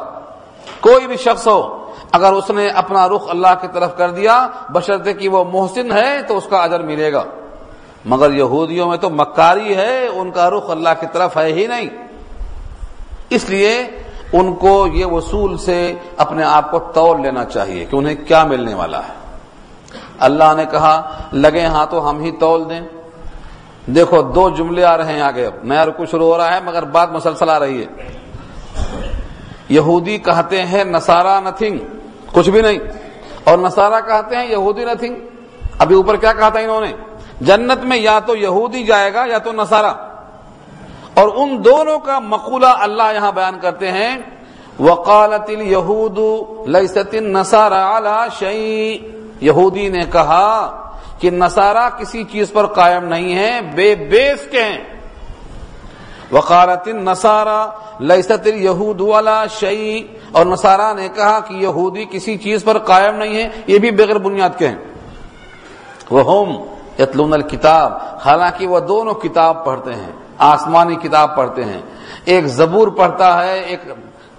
کوئی 0.80 1.08
بھی 1.08 1.18
شخص 1.18 1.48
ہو، 1.48 1.92
اگر 2.12 2.34
اس 2.34 2.50
نے 2.50 2.68
اپنا 2.68 3.08
رخ 3.08 3.30
اللہ 3.30 3.54
کی 3.62 3.68
طرف 3.74 3.98
کر 3.98 4.10
دیا، 4.10 4.48
بشرطے 4.70 5.14
کہ 5.14 5.30
وہ 5.30 5.44
محسن 5.44 5.92
ہے، 5.92 6.22
تو 6.28 6.38
اس 6.38 6.48
کا 6.50 6.64
اجر 6.64 6.80
ملے 6.80 7.14
گا۔ 7.14 7.24
مگر 8.06 8.34
یہودیوں 8.34 8.90
میں 8.90 8.98
تو 8.98 9.10
مکاری 9.10 9.76
ہے، 9.76 10.08
ان 10.08 10.32
کا 10.32 10.50
رخ 10.50 10.70
اللہ 10.70 10.90
کی 11.00 11.06
طرف 11.12 11.38
ہے 11.38 11.54
ہی 11.54 11.68
نہیں۔ 11.68 11.90
اس 13.30 13.50
لیے 13.50 13.84
ان 14.34 14.56
کو 14.56 14.88
یہ 14.88 15.06
وصول 15.06 15.58
سے 15.58 15.94
اپنے 16.18 16.44
آپ 16.44 16.72
کو 16.72 16.80
تول 16.80 17.22
لینا 17.22 17.46
چاہیے 17.46 17.86
کہ 17.86 17.96
انہیں 17.96 18.16
کیا 18.28 18.44
ملنے 18.44 18.74
والا 18.74 19.00
ہے۔ 19.00 19.38
اللہ 20.20 20.54
نے 20.58 20.66
کہا، 20.72 21.12
لگے 21.34 21.66
ہاں 21.66 21.86
تو 21.86 22.10
ہم 22.10 22.20
ہی 22.20 22.32
تول 22.32 22.70
دیں۔ 22.70 22.82
دیکھو، 23.88 24.22
دو 24.22 24.50
جملے 24.50 24.84
آ 24.84 24.98
رہے 24.98 25.14
ہیں 25.14 25.22
آگے۔ 25.22 25.46
اب 25.46 25.54
نیا 25.64 25.86
رکو 25.86 26.06
شروع 26.06 26.28
ہو 26.28 26.38
رہا 26.38 26.54
ہے، 26.54 26.60
مگر 26.66 26.84
بات 26.84 27.12
مسلسل 27.12 27.50
آ 27.50 27.60
رہی 27.60 27.84
ہے۔ 27.84 28.18
یہودی 29.70 30.18
کہتے 30.18 30.66
ہیں 30.66 30.84
نسارا 30.84 31.40
نتھنگ 31.40 31.78
کچھ 32.32 32.50
بھی 32.50 32.62
نہیں۔ 32.62 32.80
اور 33.44 33.58
نسارا 33.58 34.00
کہتے 34.00 34.36
ہیں 34.36 34.52
یہودی 34.52 34.86
نتھنگ 34.86 35.16
ابھی 35.80 35.96
اوپر 35.96 36.16
کیا 36.16 36.34
کہا 36.34 36.50
تھا 36.50 36.60
انہوں 36.60 36.82
نے؟ 36.82 36.94
جنت 37.42 37.84
میں 37.84 37.98
یا 37.98 38.20
تو 38.20 38.36
یہودی 38.36 38.84
جائے 38.84 39.14
گا 39.14 39.26
یا 39.26 39.38
تو 39.38 39.52
نسارا 39.52 39.94
اور 41.14 41.30
ان 41.36 41.66
دونوں 41.66 42.00
کا 42.00 42.20
مقولہ 42.20 42.66
اللہ 42.66 43.04
یہاں 43.14 43.32
بیان 43.32 43.60
کرتے 43.62 43.92
ہیں 43.92 44.18
وکالت 44.80 45.50
یہود 45.50 46.20
لست 46.68 47.14
نسارا 47.14 48.28
شعی 48.40 48.98
یہودی 49.42 49.90
نے 49.90 50.04
کہا 50.12 50.82
کہ 51.20 51.30
نسارا 51.30 51.90
کسی 51.90 52.24
چیز 52.24 52.52
پر 52.52 52.66
قائم 52.66 53.06
نہیں 53.06 53.36
ہے 53.36 53.62
بے 53.76 53.96
بیس 53.96 54.48
کے 54.52 54.64
ہیں۔ 54.64 54.84
وقالت 56.32 56.88
نسارا 56.88 57.68
لست 58.00 58.48
یہود 58.48 59.02
والا 59.02 59.48
شعی 59.48 60.08
اور 60.32 60.46
نسارا 60.46 60.94
نے 60.94 61.10
کہا 61.16 61.40
کہ 61.40 61.54
یہودی 61.54 62.06
کسی 62.12 62.38
چیز 62.38 62.64
پر 62.64 62.78
قائم 62.78 63.16
نہیں 63.16 63.36
ہے 63.36 63.50
یہ 63.68 63.80
بھی 63.80 63.92
بغیر 63.92 64.18
بنیاد 64.18 64.50
کے 64.58 64.68
ہیں۔ 64.68 64.78
وہ 66.10 66.22
ہوم 66.22 66.75
یتلون 67.00 67.34
الکتاب 67.34 67.94
حالانکہ 68.26 68.68
وہ 68.68 68.80
دونوں 68.80 69.14
کتاب 69.14 69.66
پڑھتے 69.66 69.94
ہیں، 69.94 70.12
آسمانی 70.38 70.96
کتاب 70.96 71.36
پڑھتے 71.36 71.64
ہیں۔ 71.64 71.82
ایک 72.26 72.46
زبور 72.46 72.88
پڑھتا 72.88 73.44
ہے، 73.44 73.60
ایک 73.60 73.80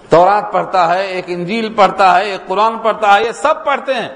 تورات 0.08 0.52
پڑھتا 0.52 0.94
ہے، 0.94 1.06
ایک 1.06 1.24
انجیل 1.26 1.74
پڑھتا 1.74 2.18
ہے، 2.18 2.24
ایک 2.24 2.46
قرآن 2.46 2.78
پڑھتا 2.78 3.14
ہے، 3.14 3.24
یہ 3.24 3.32
سب 3.32 3.64
پڑھتے 3.64 3.94
ہیں۔ 3.94 4.08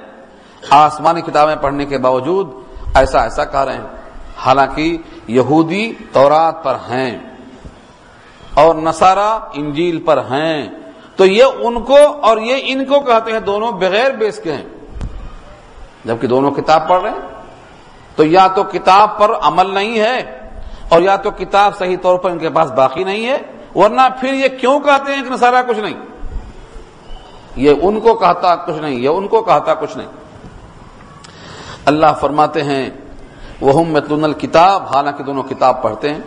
آسمانی 0.70 1.20
کتابیں 1.20 1.56
پڑھنے 1.56 1.84
کے 1.84 1.98
باوجود 1.98 2.50
ایسا 2.94 3.22
ایسا 3.22 3.44
کہہ 3.44 3.60
رہے 3.60 3.74
ہیں۔ 3.74 3.86
حالانکہ 4.38 4.96
یہودی 5.26 5.92
تورات 6.12 6.64
پر 6.64 6.74
ہیں 6.74 7.18
اور 8.54 8.74
نصارہ 8.74 9.38
انجیل 9.52 10.00
پر 10.00 10.18
ہیں۔ 10.18 10.68
تو 11.16 11.26
یہ 11.26 11.44
ان 11.44 11.82
کو 11.82 11.96
اور 12.22 12.38
یہ 12.38 12.56
ان 12.62 12.84
کو 12.84 13.00
کہتے 13.00 13.32
ہیں، 13.32 13.40
دونوں 13.40 13.72
بغیر 13.72 14.10
بیس 14.10 14.40
کے 14.42 14.52
ہیں۔ 14.52 14.64
جبکہ 16.04 16.26
دونوں 16.26 16.50
کتاب 16.50 16.88
پڑھ 16.88 17.02
رہے 17.02 17.10
ہیں۔ 17.10 17.39
تو 18.20 18.26
یا 18.26 18.46
تو 18.46 18.62
کتاب 18.62 19.18
پر 19.18 19.30
عمل 19.42 19.74
نہیں 19.74 20.00
ہے 20.00 20.38
اور 20.88 21.02
یا 21.02 21.16
تو 21.16 21.30
کتاب 21.30 21.78
صحیح 21.78 21.96
طور 22.02 22.18
پر 22.18 22.30
ان 22.30 22.38
کے 22.38 22.50
پاس 22.50 22.70
باقی 22.70 23.04
نہیں 23.04 23.26
ہے، 23.26 23.38
ورنہ 23.74 24.00
پھر 24.20 24.34
یہ 24.34 24.48
کیوں 24.48 24.80
کہتے 24.80 25.12
ہیں 25.12 25.22
کہ 25.22 25.30
نصارہ 25.30 25.54
کچھ 25.68 25.78
نہیں؟ 25.78 25.94
یہ 27.56 27.72
ان 27.82 28.00
کو 28.00 28.14
کہتا 28.14 28.56
کچھ 28.56 28.76
نہیں، 28.76 28.94
یہ 28.94 29.08
ان 29.08 29.28
کو 29.28 29.42
کہتا 29.42 29.74
کچھ 29.74 29.96
نہیں۔ 29.96 30.06
اللہ 31.84 32.06
فرماتے 32.20 32.62
ہیں 32.62 32.90
وہ 33.60 33.84
متن 33.84 34.24
الکتاب 34.24 34.82
حالانکہ 34.94 35.24
دونوں 35.24 35.42
کتاب 35.42 35.82
پڑھتے 35.82 36.14
ہیں۔ 36.14 36.20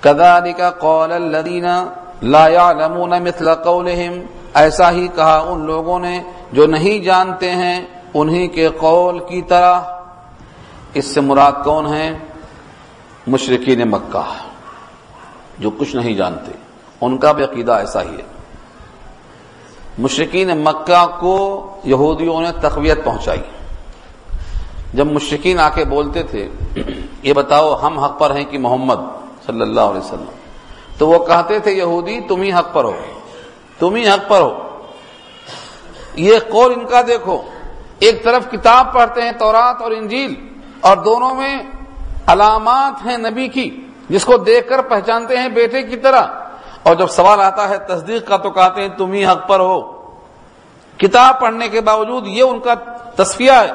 کداری 0.00 0.52
کا 0.52 0.70
قول 0.70 1.12
الدینہ 1.12 1.84
لا 2.22 2.48
يعلمون 2.48 3.10
مثل 3.10 3.54
قولهم۔ 3.54 4.20
ایسا 4.54 4.90
ہی 4.90 5.08
کہا 5.14 5.44
ان 5.46 5.66
لوگوں 5.66 5.98
نے 5.98 6.22
جو 6.52 6.66
نہیں 6.66 7.04
جانتے 7.04 7.50
ہیں، 7.50 7.86
انہی 8.14 8.48
کے 8.48 8.68
قول 8.68 9.18
کی 9.18 9.42
طرح۔ 9.42 9.80
اس 10.94 11.04
سے 11.04 11.20
مراد 11.20 11.52
کون 11.64 11.86
ہیں؟ 11.86 12.18
مشرقین 13.26 13.90
مکہ، 13.90 14.34
جو 15.58 15.70
کچھ 15.70 15.96
نہیں 15.96 16.14
جانتے، 16.14 16.52
ان 17.00 17.18
کا 17.18 17.32
بھی 17.32 17.44
عقیدہ 17.44 17.72
ایسا 17.72 18.02
ہی 18.02 18.16
ہے۔ 18.16 18.22
مشرقین 19.98 20.64
مکہ 20.64 21.06
کو 21.20 21.66
یہودیوں 21.84 22.40
نے 22.40 22.52
تقویت 22.60 23.04
پہنچائی۔ 23.04 23.42
جب 24.94 25.06
مشرقین 25.06 25.60
آ 25.60 25.68
کے 25.68 25.84
بولتے 25.84 26.22
تھے، 26.22 26.48
یہ 27.22 27.32
بتاؤ 27.32 27.78
ہم 27.82 27.98
حق 27.98 28.18
پر 28.18 28.36
ہیں 28.36 28.44
کہ 28.44 28.58
محمد 28.58 28.94
صلی 29.46 29.60
اللہ 29.60 29.80
علیہ 29.80 30.00
وسلم؟ 30.00 30.28
تو 30.98 31.08
وہ 31.08 31.26
کہتے 31.26 31.58
تھے، 31.58 31.72
یہودی 31.72 32.20
تم 32.20 32.42
ہی 32.42 32.52
حق 32.52 32.72
پر 32.72 32.84
ہو۔ 32.84 33.00
تم 33.78 33.94
ہی 33.94 34.08
حق 34.08 34.28
پر 34.28 34.40
ہو۔ 34.40 34.82
یہ 36.14 36.38
قول 36.50 36.72
ان 36.72 36.86
کا 36.86 37.02
دیکھو۔ 37.06 37.42
ایک 37.98 38.24
طرف 38.24 38.50
کتاب 38.50 38.92
پڑھتے 38.92 39.22
ہیں 39.22 39.32
تورات 39.32 39.82
اور 39.82 39.90
انجیل 39.90 40.53
اور 40.84 40.96
دونوں 40.96 41.34
میں 41.34 41.62
علامات 42.26 43.06
ہیں 43.06 43.18
نبی 43.18 43.48
کی، 43.48 43.86
جس 44.08 44.24
کو 44.24 44.36
دیکھ 44.36 44.68
کر 44.68 44.82
پہچانتے 44.82 45.36
ہیں 45.36 45.48
بیٹے 45.48 45.82
کی 45.82 45.96
طرح۔ 45.96 46.22
اور 46.82 46.94
جب 46.94 47.06
سوال 47.06 47.40
آتا 47.40 47.68
ہے 47.68 47.78
تصدیق 47.78 48.28
کا 48.28 48.36
تو 48.36 48.50
کہتے 48.50 48.80
ہیں 48.80 48.88
تم 48.88 49.12
ہی 49.12 49.26
حق 49.26 49.48
پر 49.48 49.60
ہو۔ 49.60 49.80
کتاب 50.96 51.40
پڑھنے 51.40 51.68
کے 51.68 51.80
باوجود 51.80 52.26
یہ 52.26 52.42
ان 52.42 52.58
کا 52.58 52.74
تصفیہ 53.16 53.52
ہے۔ 53.52 53.70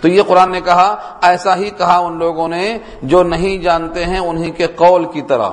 تو 0.00 0.08
یہ 0.08 0.22
قرآن 0.26 0.52
نے 0.52 0.60
کہا، 0.60 0.96
ایسا 1.22 1.56
ہی 1.56 1.70
کہا 1.70 1.98
ان 1.98 2.18
لوگوں 2.18 2.48
نے 2.48 2.78
جو 3.02 3.22
نہیں 3.22 3.58
جانتے 3.58 4.04
ہیں 4.04 4.18
انہی 4.18 4.50
کے 4.50 4.66
قول 4.66 5.04
کی 5.04 5.22
طرح۔ 5.22 5.50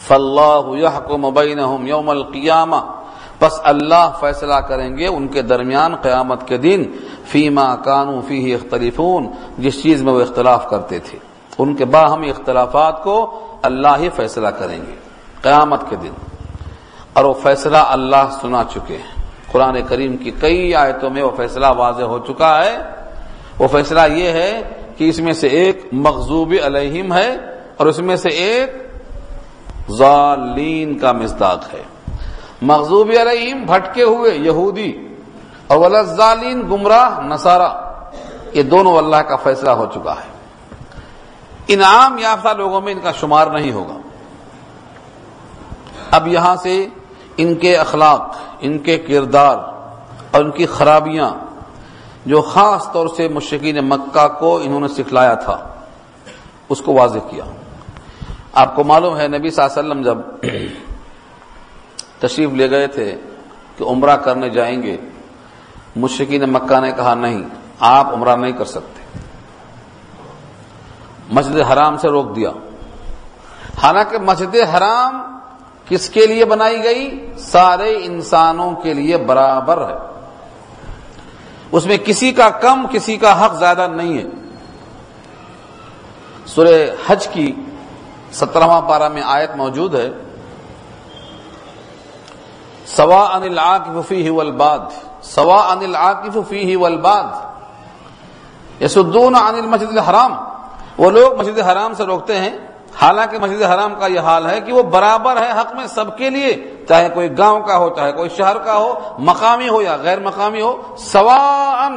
فلاح 0.00 0.76
يحكم 0.76 1.34
بينهم 1.34 1.86
يوم 1.86 2.10
القيامه 2.10 2.78
پس 3.38 3.52
اللہ 3.62 4.12
فیصلہ 4.20 4.54
کریں 4.54 4.96
گے 4.96 5.06
ان 5.06 5.28
کے 5.28 5.42
درمیان 5.42 5.96
قیامت 5.96 6.48
کے 6.48 6.56
دن، 6.56 6.84
فیما 7.24 7.76
کانو 7.76 8.20
فی 8.20 8.54
اختلفون، 8.54 9.26
جس 9.58 9.82
چیز 9.82 10.02
میں 10.02 10.12
وہ 10.12 10.20
اختلاف 10.20 10.68
کرتے 10.70 10.98
تھے۔ 10.98 11.18
ان 11.58 11.74
کے 11.74 11.84
باہمی 11.84 12.30
اختلافات 12.30 13.02
کو 13.02 13.40
اللہ 13.62 13.96
ہی 13.98 14.08
فیصلہ 14.16 14.48
کریں 14.48 14.78
گے۔ 14.86 14.94
قیامت 15.42 15.80
کے 15.90 15.96
دن۔ 15.96 16.12
اور 17.12 17.24
وہ 17.24 17.34
فیصلہ 17.42 17.76
اللہ 17.76 18.38
سنا 18.40 18.62
چکے 18.72 18.96
ہیں۔ 18.96 19.24
قرآن 19.52 19.76
کریم 19.88 20.16
کی 20.16 20.30
کئی 20.30 20.74
آیتوں 20.74 21.10
میں 21.10 21.22
وہ 21.22 21.30
فیصلہ 21.36 21.66
واضح 21.76 22.02
ہو 22.02 22.18
چکا 22.18 22.64
ہے۔ 22.64 22.78
وہ 23.58 23.68
فیصلہ 23.68 24.00
یہ 24.14 24.28
ہے 24.28 24.62
کہ 24.96 25.08
اس 25.08 25.18
میں 25.18 25.32
سے 25.32 25.46
ایک 25.46 25.86
مغزوب 25.92 26.54
علیہم 26.64 27.12
ہے 27.12 27.36
اور 27.76 27.86
اس 27.86 27.98
میں 27.98 28.16
سے 28.16 28.28
ایک 28.28 28.70
ظالین 29.92 30.98
کا 30.98 31.12
مزداق 31.12 31.74
ہے۔ 31.74 31.82
مغزوب 32.64 33.10
علیہم، 33.20 33.64
بھٹکے 33.64 34.02
ہوئے 34.02 34.34
یہودی، 34.34 34.92
اور 35.66 35.78
ولزالین 35.78 36.62
گمراہ، 36.70 37.20
نصارہ، 37.20 37.68
یہ 38.52 38.62
دونوں 38.62 38.96
اللہ 38.98 39.16
کا 39.16 39.36
فیصلہ 39.36 39.70
ہو 39.70 39.86
چکا 39.94 40.12
ہے۔ 40.12 40.32
انعام 41.68 42.18
یافتہ 42.18 42.48
لوگوں 42.48 42.80
میں 42.80 42.92
ان 42.92 43.00
کا 43.00 43.12
شمار 43.12 43.46
نہیں 43.46 43.72
ہوگا۔ 43.72 43.98
اب 46.10 46.28
یہاں 46.28 46.56
سے 46.56 46.86
ان 47.36 47.54
کے 47.54 47.76
اخلاق، 47.76 48.36
ان 48.60 48.78
کے 48.78 48.98
کردار 48.98 49.56
اور 50.30 50.44
ان 50.44 50.50
کی 50.50 50.66
خرابیاں، 50.66 51.30
جو 52.26 52.40
خاص 52.42 52.92
طور 52.92 53.08
سے 53.16 53.28
مشکین 53.28 53.78
مکہ 53.88 54.26
کو 54.28 54.56
انہوں 54.56 54.80
نے 54.80 54.88
سکھلایا 54.88 55.34
تھا، 55.34 55.56
اس 56.68 56.80
کو 56.80 56.92
واضح 56.92 57.18
کیا۔ 57.30 57.44
آپ 58.52 58.76
کو 58.76 58.84
معلوم 58.84 59.16
ہے، 59.16 59.28
نبی 59.28 59.50
صلی 59.50 59.64
اللہ 59.64 59.80
علیہ 59.80 59.80
وسلم 59.80 60.02
جب 60.02 60.18
تشریف 62.28 62.50
لے 62.50 62.70
گئے 62.70 62.86
تھے 62.86 63.16
کہ 63.76 63.84
عمرہ 63.84 64.16
کرنے 64.16 64.48
جائیں 64.48 64.82
گے۔ 64.82 64.96
مشکین 65.96 66.42
مکہ 66.42 66.80
نے 66.80 66.92
کہا 66.92 67.14
نہیں، 67.14 67.42
آپ 67.80 68.14
عمرہ 68.14 68.36
نہیں 68.36 68.52
کر 68.52 68.64
سکتے۔ 68.64 69.18
مسجد 71.30 71.60
حرام 71.60 71.96
سے 71.96 72.08
روک 72.08 72.36
دیا۔ 72.36 72.50
حالانکہ 73.82 74.18
مسجد 74.18 74.56
حرام 74.76 75.38
کس 75.88 76.10
کے 76.10 76.26
لیے 76.26 76.44
بنائی 76.44 76.84
گئی؟ 76.84 77.32
سارے 77.38 77.98
انسانوں 78.02 78.72
کے 78.72 78.94
لیے 78.94 79.16
برابر 79.16 79.88
ہے۔ 79.88 79.94
اس 81.72 81.86
میں 81.86 81.96
کسی 81.96 82.32
کا 82.32 82.50
کم، 82.50 82.86
کسی 82.90 83.16
کا 83.16 83.46
حق 83.46 83.58
زیادہ 83.58 83.88
نہیں 83.92 84.18
ہے۔ 84.18 84.24
سورہ 86.46 86.90
حج 87.06 87.28
کی 87.28 87.52
سترہواں 88.32 88.82
پارہ 88.82 89.08
میں 89.08 89.22
آیت 89.24 89.50
موجود 89.56 89.94
ہے۔ 89.94 90.10
سوا 92.86 93.34
انل 93.34 93.58
عاقف 93.58 94.08
فی 94.08 94.30
والباد 94.30 94.78
سوا 95.22 95.72
انل 95.72 95.96
عاقف 95.96 96.38
فی 96.48 96.76
والباد۔ 96.76 97.24
یسدون 98.82 99.34
عن 99.34 99.54
المسجد 99.54 99.92
الحرام۔ 99.92 100.34
وہ 100.98 101.10
لوگ 101.10 101.38
مسجد 101.38 101.58
حرام 101.58 101.94
سے 101.94 102.04
روکتے 102.04 102.38
ہیں۔ 102.38 102.50
حالانکہ 103.00 103.38
مسجد 103.38 103.62
حرام 103.62 103.94
کا 103.94 104.06
یہ 104.06 104.20
حال 104.20 104.50
ہے 104.50 104.60
کہ 104.60 104.72
وہ 104.72 104.82
برابر 104.82 105.36
ہے 105.36 105.50
حق 105.50 105.72
میں 105.72 105.86
سب 105.86 106.18
کے 106.18 106.30
لیے، 106.30 106.84
چاہے 106.88 107.08
کوئی 107.08 107.38
گاؤں 107.38 107.60
کا 107.60 107.76
ہو، 107.76 107.90
چاہے 107.96 108.12
کوئی 108.12 108.28
شہر 108.28 108.58
کا 108.58 108.76
ہو، 108.76 108.94
مقامی 109.18 109.68
ہو 109.68 109.82
یا 109.82 109.96
غیر 109.96 110.20
مقامی 110.20 110.60
ہو۔ 110.60 110.82
سوا 110.98 111.88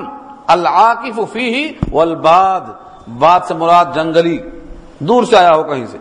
العاقف 0.47 1.19
فی 1.33 1.73
والباد۔ 1.91 2.61
باد 3.07 3.39
سے 3.47 3.53
مراد 3.53 3.85
جنگلی، 3.93 4.37
دور 4.99 5.23
سے 5.23 5.37
آیا 5.37 5.51
ہو 5.51 5.63
کہیں 5.63 5.85
سے۔ 5.85 5.97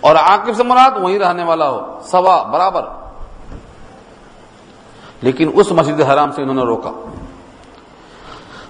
اور 0.00 0.16
عاقف 0.16 0.56
سے 0.56 0.62
مراد 0.62 0.90
وہی 1.02 1.18
رہنے 1.18 1.44
والا 1.44 1.68
ہو۔ 1.68 1.98
سوا 2.02 2.42
برابر۔ 2.42 2.82
لیکن 5.20 5.50
اس 5.54 5.72
مسجد 5.72 6.00
حرام 6.00 6.32
سے 6.32 6.42
انہوں 6.42 6.54
نے 6.54 6.62
روکا۔ 6.62 6.90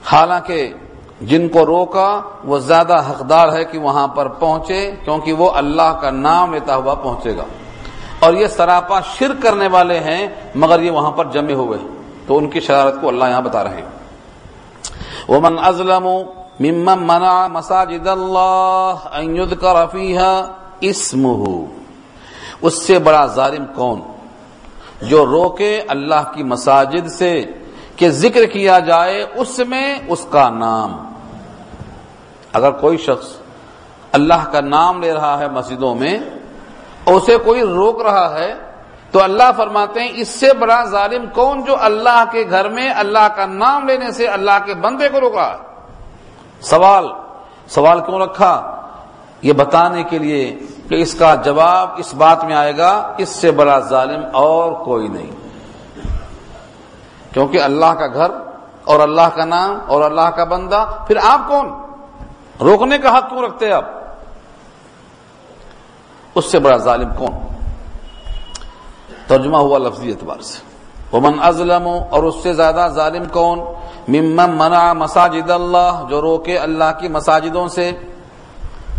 حالانکہ 0.07 0.73
جن 1.21 1.49
کو 1.49 1.67
روکا، 1.67 2.21
وہ 2.45 2.59
زیادہ 2.59 3.03
حقدار 3.11 3.53
ہے 3.53 3.65
کہ 3.65 3.79
وہاں 3.79 4.09
پر 4.09 4.29
پہنچے، 4.29 4.93
کیونکہ 5.05 5.33
وہ 5.33 5.51
اللہ 5.51 5.99
کا 6.01 6.11
نام 6.11 6.55
لیتا 6.55 6.77
ہوا 6.77 6.95
پہنچے 6.95 7.37
گا۔ 7.37 7.45
اور 8.21 8.35
یہ 8.35 8.47
سراپا 8.47 9.01
شرک 9.01 9.43
کرنے 9.43 9.69
والے 9.69 10.01
ہیں، 10.01 10.27
مگر 10.55 10.81
یہ 10.81 10.91
وہاں 10.91 11.11
پر 11.11 11.25
جمے 11.25 11.55
ہوئے۔ 11.55 11.79
تو 12.27 12.39
ان 12.39 12.51
کی 12.51 12.61
شرارت 12.61 12.95
کو 13.01 13.09
اللہ 13.09 13.25
یہاں 13.25 13.41
بتا 13.41 13.65
رہے 13.65 13.77
ہیں۔ 13.77 13.89
ومن 15.29 15.59
ازلم 15.59 16.09
ممن 16.61 16.99
منع 16.99 17.47
مساجد 17.47 18.07
اللہ 18.07 18.95
ان 19.13 19.37
يذكر 19.37 19.87
فيها 19.93 20.47
اسمه 20.81 21.55
اس 22.63 22.87
سے 22.87 22.99
بڑا 22.99 23.27
ظالم 23.27 23.65
کون؟ 23.75 24.01
جو 25.01 25.27
روکے 25.27 25.83
اللہ 25.89 26.33
کی 26.35 26.43
مساجد 26.43 27.09
سے 27.09 27.43
کہ 27.97 28.09
ذکر 28.11 28.45
کیا 28.47 28.79
جائے، 28.79 29.27
اس 29.35 29.59
میں 29.59 29.99
اس 30.09 30.27
کا 30.31 30.49
نام۔ 30.51 30.97
اگر 32.53 32.71
کوئی 32.71 32.97
شخص 32.97 33.27
اللہ 34.13 34.49
کا 34.53 34.61
نام 34.61 35.03
لے 35.03 35.13
رہا 35.13 35.39
ہے 35.39 35.49
مسجدوں 35.49 35.95
میں 35.95 36.19
اور 37.05 37.15
اسے 37.15 37.37
کوئی 37.39 37.63
روک 37.63 38.03
رہا 38.03 38.39
ہے، 38.39 38.55
تو 39.11 39.23
اللہ 39.23 39.51
فرماتے 39.57 40.01
ہیں، 40.01 40.09
اس 40.15 40.29
سے 40.29 40.53
بڑا 40.53 40.85
ظالم 40.85 41.27
کون 41.27 41.63
جو 41.65 41.77
اللہ 41.81 42.25
کے 42.33 42.45
گھر 42.51 42.69
میں 42.69 42.89
اللہ 42.91 43.29
کا 43.37 43.47
نام 43.47 43.89
لینے 43.89 44.13
سے 44.13 44.27
اللہ 44.27 44.59
کے 44.65 44.75
بندے 44.75 45.09
کو 45.09 45.21
روک 45.21 45.35
رہا 45.37 45.53
ہے 45.53 45.67
سوال 46.61 47.07
سوال 47.69 48.01
کیوں 48.01 48.19
رکھا؟ 48.19 48.53
یہ 49.43 49.53
بتانے 49.53 50.03
کے 50.03 50.19
لیے 50.19 50.59
کہ 50.89 50.95
اس 50.95 51.15
کا 51.15 51.35
جواب 51.35 51.89
اس 51.97 52.15
بات 52.15 52.45
میں 52.45 52.55
آئے 52.55 52.79
گا، 52.79 53.15
اس 53.19 53.29
سے 53.29 53.51
بڑا 53.51 53.79
ظالم 53.79 54.21
اور 54.33 54.73
کوئی 54.73 55.09
نہیں۔ 55.09 55.31
کیونکہ 57.33 57.63
اللہ 57.63 57.95
کا 57.99 58.07
گھر 58.07 58.31
اور 58.85 59.01
اللہ 59.01 59.37
کا 59.37 59.45
نام 59.45 59.79
اور 59.87 60.03
اللہ 60.03 60.31
کا 60.31 60.45
بندہ، 60.45 60.85
پھر 61.07 61.17
آپ 61.23 61.49
کون؟ 61.49 61.71
روکنے 62.61 62.99
کا 62.99 63.19
حق 63.19 63.29
کیوں 63.29 63.43
رکھتے 63.43 63.73
آپ؟ 63.73 63.85
اس 66.35 66.45
سے 66.45 66.59
بڑا 66.59 66.77
ظالم 66.77 67.09
کون؟ 67.19 67.49
ترجمہ 69.27 69.57
ہوا 69.57 69.79
لفظی 69.79 70.11
اعتبار 70.11 70.41
سے۔ 70.41 70.59
ومن 71.17 71.43
ازلم 71.43 71.89
اور 72.11 72.23
اس 72.23 72.35
سے 72.43 72.53
زیادہ 72.53 72.89
ظالم 72.95 73.25
کون؟ 73.33 73.59
ممن 74.09 74.51
منع 74.51 74.93
مساجد 74.93 75.51
اللہ، 75.51 76.05
جو 76.09 76.21
روکے 76.21 76.59
اللہ 76.59 76.99
کی 77.01 77.09
مساجدوں 77.09 77.69
سے۔ 77.69 77.93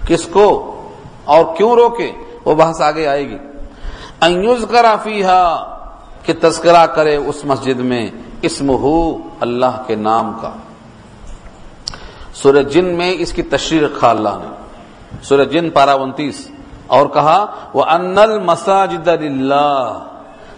کس 0.07 0.25
کو؟ 0.25 0.75
اور 1.30 1.55
کیوں 1.57 1.75
روکے؟ 1.75 2.11
وہ 2.45 2.55
بحث 2.55 2.82
آگے 2.82 3.07
آئے 3.07 3.30
گی۔ 3.30 3.38
انیوز 4.21 4.65
کرا 4.71 4.95
فیحا 5.03 5.65
کہ 6.23 6.34
تذکرہ 6.41 6.86
کرے 6.86 7.15
اس 7.15 7.45
مسجد 7.45 7.80
میں 7.80 8.07
اسم 8.41 8.69
ہو 8.69 9.17
اللہ 9.39 9.84
کے 9.88 9.95
نام 9.95 10.34
کا۔ 10.41 10.51
سورہ 12.34 12.63
جن 12.63 12.86
میں 12.86 13.15
اس 13.19 13.34
کی 13.34 13.41
تشریح 13.41 13.86
رکھا 13.86 14.09
اللہ 14.09 14.30
نے۔ 14.30 14.49
سورہ 15.23 15.45
جن 15.45 15.69
پارا 15.69 15.93
انتیس۔ 15.93 16.51
اور 16.88 17.07
کہا 17.07 17.45
وہ 17.73 17.84
ان 17.84 18.15
مساجد 18.45 19.07
اللہ 19.07 20.03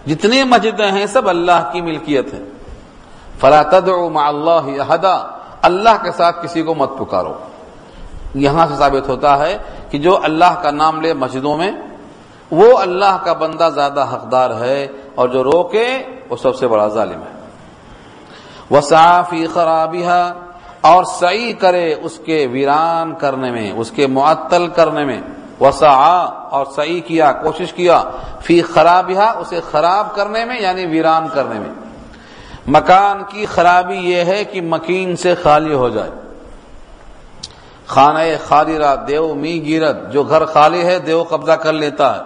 جتنی 0.06 0.42
مسجدیں 0.44 0.92
ہیں، 0.92 1.06
سب 1.06 1.28
اللہ 1.28 1.70
کی 1.72 1.80
ملکیت 1.80 2.34
ہے 2.34 2.42
فلا 3.40 3.62
تدعو 3.62 4.10
مع 4.10 4.28
اللہ 4.28 4.82
احدا 4.82 5.38
اللہ 5.62 6.02
کے 6.02 6.12
ساتھ 6.12 6.44
کسی 6.44 6.62
کو 6.62 6.74
مت 6.74 6.90
پکارو۔ 6.98 7.34
یہاں 8.34 8.66
سے 8.66 8.74
ثابت 8.78 9.08
ہوتا 9.08 9.38
ہے 9.38 9.58
کہ 9.92 9.98
جو 9.98 10.18
اللہ 10.22 10.54
کا 10.62 10.70
نام 10.70 11.00
لے 11.00 11.14
مسجدوں 11.14 11.56
میں، 11.56 11.72
وہ 12.50 12.78
اللہ 12.78 13.18
کا 13.24 13.32
بندہ 13.32 13.68
زیادہ 13.74 14.06
حقدار 14.12 14.50
ہے 14.50 14.86
اور 15.14 15.28
جو 15.28 15.44
روکے، 15.44 15.98
وہ 16.30 16.36
سب 16.36 16.56
سے 16.56 16.66
بڑا 16.66 16.88
ظالم 16.88 17.20
ہے۔ 17.20 17.40
وہ 18.70 18.80
صافی 18.80 19.46
خرابیہ 19.46 20.32
اور 20.80 21.04
صحیح 21.04 21.54
کرے 21.58 21.94
اس 21.94 22.20
کے 22.24 22.46
ویران 22.52 23.14
کرنے 23.14 23.50
میں، 23.50 23.72
اس 23.72 23.90
کے 23.90 24.06
معطل 24.06 24.66
کرنے 24.66 25.04
میں۔ 25.04 25.20
وسا 25.60 26.24
اور 26.50 26.66
صحیح 26.76 27.00
کیا، 27.00 27.32
کوشش 27.32 27.72
کیا۔ 27.72 28.02
فی 28.40 28.62
خرابیہ 28.62 29.38
اسے 29.38 29.60
خراب 29.70 30.14
کرنے 30.14 30.44
میں 30.44 30.60
یعنی 30.60 30.86
ویران 30.86 31.26
کرنے 31.34 31.58
میں۔ 31.58 31.70
مکان 32.66 33.22
کی 33.28 33.46
خرابی 33.46 33.96
یہ 33.96 34.16
ہے 34.16 34.44
کہ 34.44 34.60
مکین 34.60 35.16
سے 35.16 35.34
خالی 35.34 35.74
ہو 35.74 35.88
جائے۔ 35.88 36.10
خانہ 37.86 38.18
خالرہ 38.44 38.96
دیو 38.96 39.34
می 39.34 39.64
گیرت، 39.64 40.12
جو 40.12 40.22
گھر 40.22 40.44
خالی 40.44 40.82
ہے 40.84 40.98
دیو 40.98 41.24
قبضہ 41.28 41.52
کر 41.52 41.72
لیتا 41.72 42.16
ہے۔ 42.16 42.20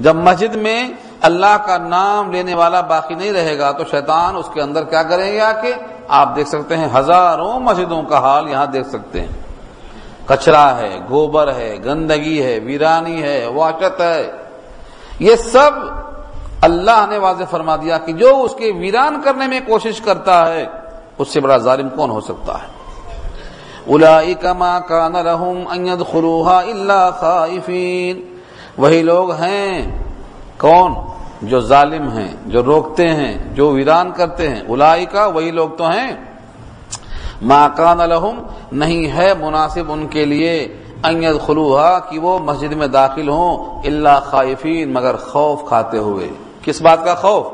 جب 0.00 0.16
مسجد 0.16 0.54
میں 0.54 0.88
اللہ 1.20 1.56
کا 1.66 1.78
نام 1.78 2.32
لینے 2.32 2.54
والا 2.54 2.80
باقی 2.80 3.14
نہیں 3.14 3.32
رہے 3.32 3.58
گا 3.58 3.72
تو 3.72 3.84
شیطان 3.90 4.36
اس 4.36 4.48
کے 4.52 4.62
اندر 4.62 4.84
کیا 4.84 5.02
کریں 5.02 5.32
گے 5.32 5.40
آ 5.40 5.52
کے 5.52 5.72
آپ 6.08 6.36
دیکھ 6.36 6.48
سکتے 6.48 6.76
ہیں 6.76 6.88
ہزاروں 6.98 7.60
مسجدوں 7.60 8.02
کا 8.02 8.18
حال 8.18 8.48
یہاں 8.48 8.66
دیکھ 8.66 8.88
سکتے 8.88 9.20
ہیں۔ 9.20 9.28
کچرا 10.26 10.76
ہے، 10.76 10.98
گوبر 11.10 11.54
ہے، 11.54 11.76
گندگی 11.84 12.42
ہے، 12.42 12.58
ویرانی 12.58 13.22
ہے 13.22 13.46
واچت 13.46 14.00
ہے۔ 14.00 14.30
یہ 15.18 15.36
سب 15.36 15.70
اللہ 16.60 17.06
نے 17.10 17.18
واضح 17.18 17.44
فرما 17.50 17.76
دیا 17.76 17.98
کہ 17.98 18.12
جو 18.12 18.42
اس 18.42 18.54
کے 18.54 18.72
ویران 18.72 19.20
کرنے 19.24 19.46
میں 19.46 19.60
کوشش 19.66 20.00
کرتا 20.00 20.52
ہے، 20.52 20.66
اس 21.18 21.28
سے 21.28 21.40
بڑا 21.40 21.56
ظالم 21.56 21.88
کون 21.88 22.10
ہو 22.10 22.20
سکتا 22.20 22.52
ہے؟ 22.52 22.75
ما 24.52 24.80
کان 24.80 25.12
لهم 25.12 25.60
ان 25.70 25.86
يدخلوها 25.86 26.58
الا 26.58 27.10
خائفين 27.10 28.36
وہی 28.78 29.02
لوگ 29.02 29.32
ہیں۔ 29.32 29.98
کون؟ 30.58 30.94
جو 31.42 31.60
ظالم 31.60 32.08
ہیں، 32.08 32.28
جو 32.46 32.62
روکتے 32.62 33.08
ہیں، 33.08 33.54
جو 33.54 33.70
ویران 33.70 34.10
کرتے 34.10 34.50
ہیں۔ 34.50 34.60
الائی 34.68 35.06
کا 35.06 35.26
وہی 35.26 35.50
لوگ 35.50 35.68
تو 35.68 35.88
ہیں۔ 35.88 36.12
ما 37.42 37.68
کان 37.76 37.98
لهم 37.98 38.42
نہیں 38.72 39.16
ہے 39.16 39.34
مناسب 39.40 39.92
ان 39.92 40.06
کے 40.06 40.24
لیے 40.24 40.82
ان 41.04 41.22
يدخلوها 41.24 41.98
کہ 42.10 42.18
وہ 42.18 42.38
مسجد 42.38 42.72
میں 42.72 42.86
داخل 42.86 43.28
ہوں 43.28 43.82
الا 43.86 44.20
خائفین، 44.20 44.92
مگر 44.92 45.16
خوف 45.16 45.68
کھاتے 45.68 45.98
ہوئے۔ 45.98 46.28
کس 46.62 46.82
بات 46.82 47.04
کا 47.04 47.14
خوف؟ 47.14 47.46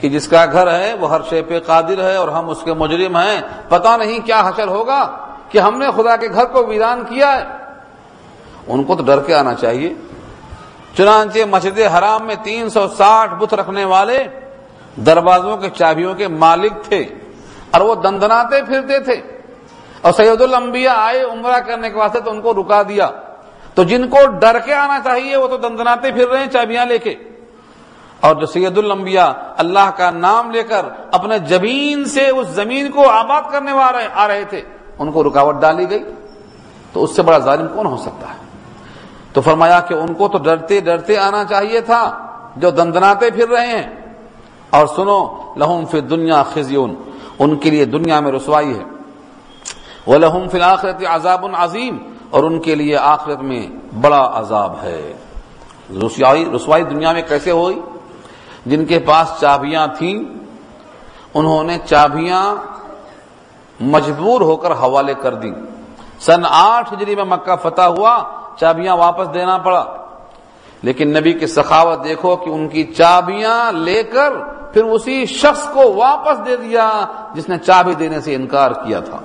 کہ 0.00 0.08
جس 0.08 0.28
کا 0.28 0.46
گھر 0.52 0.80
ہے 0.80 0.94
وہ 1.00 1.08
ہر 1.08 1.20
شے 1.30 1.42
پہ 1.42 1.60
قادر 1.60 2.10
ہے 2.10 2.16
اور 2.16 2.28
ہم 2.28 2.50
اس 2.50 2.58
کے 2.64 2.74
مجرم 2.74 3.16
ہیں۔ 3.16 3.40
پتہ 3.68 3.88
نہیں 3.98 4.26
کیا 4.26 4.42
حشر 4.46 4.68
ہوگا۔ 4.68 5.23
کہ 5.54 5.58
ہم 5.58 5.78
نے 5.78 5.86
خدا 5.96 6.16
کے 6.16 6.28
گھر 6.28 6.44
کو 6.44 6.66
ویران 6.66 7.04
کیا 7.08 7.36
ہے۔ 7.36 7.44
ان 8.66 8.84
کو 8.84 8.96
تو 8.96 9.02
ڈر 9.02 9.20
کے 9.20 9.34
آنا 9.34 9.54
چاہیے۔ 9.54 9.94
چنانچہ 10.96 11.38
مسجد 11.50 11.78
حرام 11.78 12.26
میں 12.26 12.34
تین 12.42 12.70
سو 12.70 12.88
ساٹھ 12.88 13.34
بت 13.34 13.54
رکھنے 13.54 13.84
والے 13.84 14.24
دروازوں 14.96 15.56
کے 15.56 15.70
چابیوں 15.70 16.14
کے 16.14 16.28
مالک 16.28 16.72
تھے 16.88 17.04
اور 17.70 17.80
وہ 17.80 17.94
دندناتے 17.94 18.62
پھرتے 18.62 18.98
تھے۔ 18.98 19.38
اور 20.00 20.12
سید 20.12 20.42
الانبیاء 20.42 20.94
آئے 20.96 21.22
عمرہ 21.22 21.60
کرنے 21.60 21.90
کے 21.90 21.96
واسطے 21.96 22.20
تو 22.20 22.30
ان 22.30 22.40
کو 22.40 22.54
رکا 22.54 22.82
دیا۔ 22.82 23.10
تو 23.74 23.82
جن 23.82 24.08
کو 24.08 24.26
ڈر 24.26 24.58
کے 24.58 24.74
آنا 24.74 24.98
چاہیے 25.04 25.36
وہ 25.36 25.48
تو 25.48 25.56
دندناتے 25.56 26.12
پھر 26.12 26.28
رہے 26.28 26.38
ہیں 26.38 26.50
چابیاں 26.52 26.86
لے 26.86 26.98
کے۔ 26.98 27.14
اور 28.20 28.34
جو 28.34 28.46
سید 28.46 28.78
الانبیاء 28.78 29.30
اللہ 29.56 29.90
کا 29.96 30.10
نام 30.10 30.50
لے 30.50 30.62
کر 30.62 30.86
اپنے 31.12 31.38
جبین 31.38 32.04
سے 32.04 32.28
اس 32.28 32.46
زمین 32.46 32.90
کو 32.90 33.10
آباد 33.10 33.42
کرنے 33.52 33.72
آ 34.14 34.28
رہے 34.28 34.44
تھے۔ 34.44 34.62
ان 34.98 35.12
کو 35.12 35.24
رکاوٹ 35.24 35.54
ڈالی 35.60 35.90
گئی 35.90 36.04
تو 36.92 37.04
اس 37.04 37.16
سے 37.16 37.22
بڑا 37.22 37.38
ظالم 37.38 37.66
کون 37.74 37.86
ہو 37.86 37.96
سکتا 37.96 38.28
ہے؟ 38.28 38.38
تو 39.32 39.40
فرمایا 39.40 39.80
کہ 39.80 39.94
ان 39.94 40.14
کو 40.14 40.28
تو 40.28 40.38
ڈرتے 40.38 40.80
ڈرتے 40.80 41.18
آنا 41.18 41.44
چاہیے 41.44 41.80
تھا، 41.80 42.26
جو 42.56 42.70
دندناتے 42.70 43.30
پھر 43.30 43.48
رہے 43.48 43.66
ہیں۔ 43.66 43.96
اور 44.70 44.86
سنو، 44.86 45.36
لہم 45.56 45.84
فی 45.90 46.00
دنیا 46.00 46.42
خزیون، 46.42 46.94
ان 47.38 47.56
کے 47.56 47.70
لیے 47.70 47.84
دنیا 47.84 48.20
میں 48.20 48.32
رسوائی 48.32 48.78
ہے۔ 48.78 48.84
وہ 50.06 50.18
لہم 50.18 50.48
فی 50.48 50.58
الآخرت 50.58 51.02
عذاب 51.08 51.46
عظیم، 51.52 51.98
اور 52.30 52.44
ان 52.44 52.60
کے 52.60 52.74
لیے 52.74 52.96
آخرت 52.96 53.38
میں 53.38 53.66
بڑا 54.00 54.30
عذاب 54.34 54.72
ہے۔ 54.82 55.12
رسوائی 55.90 56.44
رسوائی 56.56 56.82
دنیا 56.82 57.12
میں 57.12 57.22
کیسے 57.28 57.50
ہوئی؟ 57.50 57.80
جن 58.66 58.84
کے 58.84 58.98
پاس 58.98 59.40
چابیاں 59.40 59.86
تھیں، 59.98 60.18
انہوں 61.34 61.64
نے 61.64 61.78
چابیاں 61.84 62.56
مجبور 63.80 64.40
ہو 64.40 64.56
کر 64.56 64.70
حوالے 64.70 65.14
کر 65.14 65.34
دی۔ 65.34 65.50
سن 66.20 66.42
آٹھ 66.48 66.94
ہجری 66.94 67.14
میں 67.14 67.24
مکہ 67.24 67.56
فتح 67.62 67.82
ہوا، 67.82 68.22
چابیاں 68.56 68.96
واپس 68.96 69.34
دینا 69.34 69.58
پڑا۔ 69.58 69.84
لیکن 70.82 71.08
نبی 71.08 71.32
کی 71.32 71.46
سخاوت 71.46 72.04
دیکھو 72.04 72.36
کہ 72.36 72.50
ان 72.50 72.68
کی 72.68 72.84
چابیاں 72.84 73.72
لے 73.72 74.02
کر 74.02 74.32
پھر 74.72 74.84
اسی 74.84 75.26
شخص 75.26 75.64
کو 75.64 75.94
واپس 75.94 76.46
دے 76.46 76.56
دیا 76.56 77.06
جس 77.34 77.48
نے 77.48 77.58
چابی 77.58 77.94
دینے 77.94 78.20
سے 78.20 78.34
انکار 78.34 78.70
کیا 78.70 79.00
تھا۔ 79.00 79.16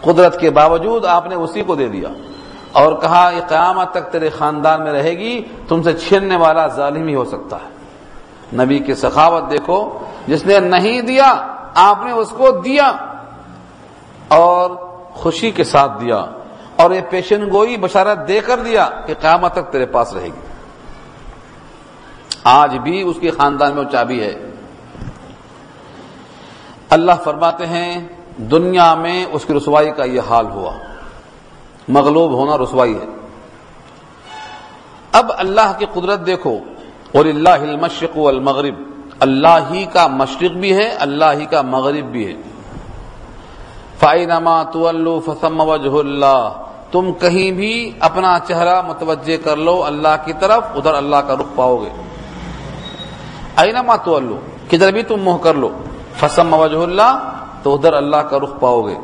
قدرت 0.00 0.40
کے 0.40 0.50
باوجود 0.50 1.04
آپ 1.04 1.26
نے 1.26 1.34
اسی 1.34 1.62
کو 1.62 1.74
دے 1.74 1.88
دیا۔ 1.88 2.08
اور 2.72 2.92
کہا، 2.92 3.30
یہ 3.36 3.40
قیامت 3.48 3.90
تک 3.90 4.12
تیرے 4.12 4.30
خاندان 4.30 4.82
میں 4.82 4.92
رہے 4.92 5.10
گی، 5.10 5.44
تم 5.68 5.82
سے 5.82 5.92
چھیننے 5.92 6.36
والا 6.36 6.66
ظالم 6.66 7.06
ہی 7.06 7.14
ہو 7.14 7.24
سکتا 7.24 7.56
ہے۔ 7.56 7.74
نبی 8.56 8.78
کی 8.78 8.94
سخاوت 8.94 9.50
دیکھو، 9.50 9.98
جس 10.26 10.46
نے 10.46 10.60
نہیں 10.60 11.00
دیا، 11.00 11.34
آپ 11.74 12.04
نے 12.04 12.12
اس 12.12 12.28
کو 12.30 12.50
دیا۔ 12.50 12.92
اور 14.34 14.70
خوشی 15.12 15.50
کے 15.50 15.64
ساتھ 15.64 15.92
دیا 16.00 16.24
اور 16.76 16.90
یہ 16.90 17.00
پیشن 17.10 17.50
گوئی 17.52 17.76
بشارت 17.76 18.28
دے 18.28 18.40
کر 18.40 18.58
دیا 18.58 18.88
کہ 19.06 19.14
قیامت 19.20 19.52
تک 19.52 19.72
تیرے 19.72 19.86
پاس 19.86 20.12
رہے 20.12 20.26
گی۔ 20.26 20.40
آج 22.44 22.78
بھی 22.78 23.02
اس 23.02 23.16
کے 23.20 23.30
خاندان 23.30 23.74
میں 23.74 23.84
چابی 23.92 24.20
ہے۔ 24.20 24.50
اللہ 26.90 27.12
فرماتے 27.24 27.66
ہیں، 27.66 28.08
دنیا 28.36 28.94
میں 28.94 29.24
اس 29.32 29.44
کی 29.44 29.54
رسوائی 29.54 29.90
کا 29.90 30.04
یہ 30.04 30.20
حال 30.28 30.50
ہوا۔ 30.50 30.74
مغلوب 31.88 32.32
ہونا 32.32 32.58
رسوائی 32.58 32.94
ہے۔ 32.94 33.06
اب 35.12 35.32
اللہ 35.36 35.72
کی 35.78 35.86
قدرت 35.92 36.26
دیکھو۔ 36.26 36.58
اور 37.14 37.24
اللہ 37.24 37.48
المشرق 37.48 38.18
والمغرب۔ 38.18 38.74
اللہ 39.20 39.58
ہی 39.70 39.84
کا 39.84 40.06
مشرق 40.06 40.50
بھی 40.50 40.76
ہے، 40.76 40.88
اللہ 40.88 41.24
ہی 41.38 41.44
کا 41.44 41.62
مغرب 41.62 42.04
بھی 42.04 42.26
ہے۔ 42.26 42.53
فائنما 44.04 44.62
تو 44.62 45.20
فسم 45.20 45.60
وجہ 45.60 45.90
اللہ 45.90 46.52
تم 46.90 47.12
کہیں 47.12 47.52
بھی 47.52 47.92
اپنا 48.00 48.38
چہرہ 48.48 48.82
متوجہ 48.82 49.36
کر 49.44 49.56
لو 49.56 49.84
اللہ 49.84 50.16
کی 50.24 50.32
طرف، 50.32 50.62
ادھر 50.74 50.94
اللہ 50.94 51.16
کا 51.16 51.34
رخ 51.34 51.54
پاؤ 51.54 51.76
گے۔ 51.76 51.88
اینما 53.56 53.96
تو 53.96 54.18
کدھر 54.70 54.92
بھی 54.92 55.02
تم 55.02 55.16
منہ 55.22 55.36
کر 55.42 55.54
لو۔ 55.54 55.68
فسم 56.16 56.54
وجہ 56.54 56.76
اللہ 56.76 57.32
تو 57.62 57.74
ادھر 57.74 57.92
اللہ 57.92 58.16
کا 58.16 58.38
رخ 58.38 58.60
پاؤ 58.60 58.82
گے۔ 58.82 58.96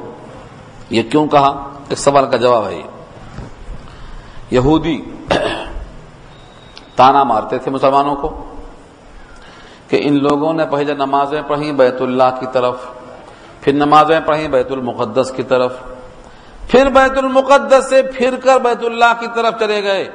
یہ 0.90 1.02
کیوں 1.02 1.26
کہا؟ 1.26 1.68
اس 1.88 1.98
سوال 1.98 2.26
کا 2.30 2.36
جواب 2.36 2.68
ہے 2.68 2.82
یہودی 4.50 5.02
تانا 6.96 7.24
مارتے 7.24 7.58
تھے 7.58 7.70
مسلمانوں 7.70 8.14
کو 8.14 8.44
کہ 9.88 10.00
ان 10.04 10.22
لوگوں 10.22 10.52
نے 10.52 10.66
پہلے 10.66 10.94
نمازیں 10.94 11.42
پڑھی 11.42 11.72
بیت 11.72 12.02
اللہ 12.02 12.36
کی 12.40 12.46
طرف۔ 12.52 12.99
پھر 13.60 13.72
نمازیں 13.72 14.20
پڑھی 14.26 14.48
بیت 14.48 14.72
المقدس 14.72 15.32
کی 15.36 15.42
طرف۔ 15.42 15.72
پھر 16.68 16.88
بیت 16.88 17.18
المقدس 17.18 17.88
سے 17.88 18.02
پھر 18.02 18.36
کر 18.36 18.58
بیت 18.58 18.84
اللہ 18.84 19.12
کی 19.20 19.26
طرف 19.34 19.54
چلے 19.58 19.82
گئے۔ 19.82 20.08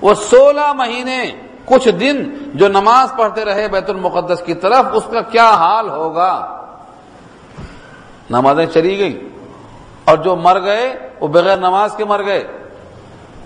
وہ 0.00 0.14
سولہ 0.14 0.72
مہینے، 0.72 1.30
کچھ 1.64 1.88
دن 1.88 2.34
جو 2.54 2.68
نماز 2.68 3.16
پڑھتے 3.16 3.44
رہے 3.44 3.68
بیت 3.68 3.90
المقدس 3.90 4.42
کی 4.46 4.54
طرف، 4.54 4.84
اس 4.92 5.02
کا 5.12 5.20
کیا 5.20 5.50
حال 5.50 5.88
ہوگا؟ 5.88 6.62
نمازیں 8.30 8.66
چلی 8.66 8.98
گئی 8.98 9.28
اور 10.04 10.16
جو 10.16 10.36
مر 10.36 10.60
گئے، 10.60 10.94
وہ 11.20 11.28
بغیر 11.28 11.56
نماز 11.56 11.94
کے 11.96 12.04
مر 12.04 12.24
گئے۔ 12.26 12.46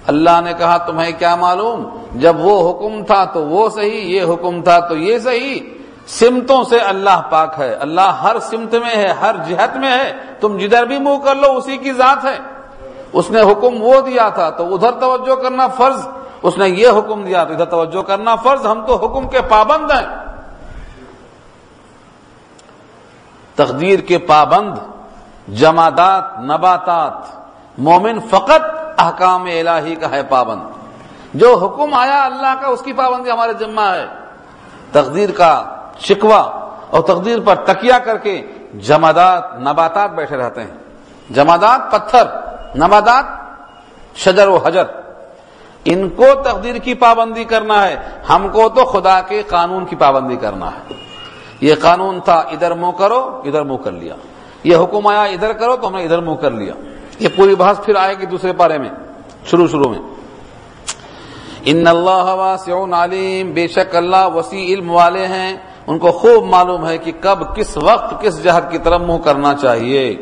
اللہ 0.06 0.40
نے 0.44 0.52
کہا، 0.58 0.76
تمہیں 0.76 1.12
کیا 1.18 1.36
معلوم؟ 1.36 1.88
جب 2.12 2.36
وہ 2.38 2.70
حکم 2.70 3.04
تھا 3.04 3.24
تو 3.24 3.44
وہ 3.44 3.68
صحیح، 3.68 4.18
یہ 4.18 4.22
حکم 4.22 4.62
تھا 4.62 4.80
تو 4.80 4.96
یہ 4.96 5.18
صحیح۔ 5.18 5.60
سمتوں 6.08 6.64
سے 6.64 6.78
اللہ 6.78 7.22
پاک 7.30 7.54
ہے۔ 7.58 7.74
اللہ 7.74 8.00
ہر 8.00 8.38
سمت 8.38 8.74
میں 8.74 8.96
ہے، 8.96 9.08
ہر 9.08 9.34
جہت 9.46 9.76
میں 9.76 9.90
ہے۔ 9.90 10.12
تم 10.40 10.58
جدھر 10.58 10.84
بھی 10.84 10.98
منہ 10.98 11.18
کر 11.24 11.34
لو، 11.34 11.56
اسی 11.56 11.76
کی 11.76 11.92
ذات 11.92 12.24
ہے۔ 12.24 12.38
اس 13.12 13.30
نے 13.30 13.40
حکم 13.40 13.82
وہ 13.82 14.00
دیا 14.00 14.28
تھا، 14.28 14.50
تو 14.50 14.74
ادھر 14.74 14.90
توجہ 14.90 15.34
کرنا 15.34 15.66
فرض۔ 15.66 16.08
اس 16.42 16.58
نے 16.58 16.68
یہ 16.68 16.88
حکم 16.88 17.24
دیا، 17.24 17.44
تو 17.44 17.52
ادھر 17.52 17.64
توجہ 17.64 18.02
کرنا 18.02 18.36
فرض۔ 18.36 18.66
ہم 18.66 18.86
تو 18.86 18.96
حکم 18.96 19.28
کے 19.28 19.42
پابند 19.42 19.90
ہیں۔ 19.90 20.06
تقدیر 23.54 23.98
کے 23.98 24.18
پابند، 24.18 24.74
جمادات، 25.48 26.40
نباتات۔ 26.40 27.12
مومن 27.78 28.20
فقط 28.20 28.78
احکام 28.98 29.42
الہی 29.42 29.94
کا 29.94 30.10
ہے 30.10 30.22
پابند۔ 30.22 30.62
جو 31.34 31.56
حکم 31.56 31.94
آیا 31.94 32.24
اللہ 32.24 32.54
کا، 32.60 32.66
اس 32.66 32.82
کی 32.82 32.92
پابندی 32.92 33.30
ہمارے 33.30 33.52
جمع 33.52 33.82
ہے۔ 33.82 34.06
تقدیر 34.92 35.30
کا 35.30 35.74
شکوا 35.98 36.70
اور 36.90 37.00
تقدیر 37.00 37.38
پر 37.44 37.54
تکیا 37.54 37.98
کر 37.98 38.18
کے 38.18 38.42
جمادات 38.74 39.58
نباتات 39.58 40.10
بیٹھے 40.10 40.36
رہتے 40.36 40.60
ہیں۔ 40.60 40.74
جمادات 41.30 41.92
پتھر، 41.92 42.24
نباتات 42.76 43.24
شجر 44.16 44.48
و 44.48 44.56
حجر۔ 44.56 44.82
ان 45.84 46.08
کو 46.08 46.24
تقدیر 46.44 46.74
کی 46.74 46.94
پابندی 46.94 47.44
کرنا 47.44 47.88
ہے، 47.88 47.96
ہم 48.28 48.48
کو 48.52 48.68
تو 48.68 48.84
خدا 48.84 49.20
کے 49.20 49.42
قانون 49.42 49.86
کی 49.86 49.96
پابندی 49.96 50.36
کرنا 50.36 50.66
ہے۔ 50.66 50.94
یہ 51.60 51.74
قانون 51.80 52.20
تھا، 52.20 52.38
ادھر 52.38 52.74
منہ 52.74 52.90
کرو، 52.98 53.42
ادھر 53.44 53.62
منہ 53.62 53.76
کر 53.76 53.92
لیا۔ 53.92 54.14
یہ 54.64 54.76
حکم 54.76 55.06
آیا، 55.06 55.22
ادھر 55.22 55.52
کرو 55.52 55.76
تو 55.76 55.88
ہم 55.88 55.96
نے 55.96 56.04
ادھر 56.04 56.20
منہ 56.20 56.34
کر 56.34 56.50
لیا۔ 56.50 56.72
یہ 57.18 57.28
پوری 57.36 57.54
بحث 57.54 57.84
پھر 57.84 57.96
آئے 57.96 58.14
گی 58.18 58.26
دوسرے 58.26 58.52
پارے 58.52 58.78
میں، 58.78 58.90
شروع 59.44 59.68
شروع 59.68 59.90
میں۔ 59.90 59.98
ان 61.64 61.86
اللہ 61.86 62.24
واسع 62.24 63.04
علیم، 63.04 63.52
بے 63.52 63.68
شک 63.68 63.96
اللہ 63.96 64.28
وسیع 64.34 64.64
علم 64.64 64.90
والے 64.90 65.26
ہیں۔ 65.26 65.56
ان 65.88 65.98
کو 65.98 66.12
خوب 66.12 66.44
معلوم 66.44 66.88
ہے 66.88 66.98
کہ 66.98 67.12
کب 67.20 67.56
کس 67.56 67.76
وقت 67.76 68.20
کس 68.20 68.42
جہت 68.42 68.70
کی 68.70 68.78
طرف 68.78 69.00
منہ 69.00 69.18
کرنا 69.18 69.54
چاہیے۔ 69.54 70.16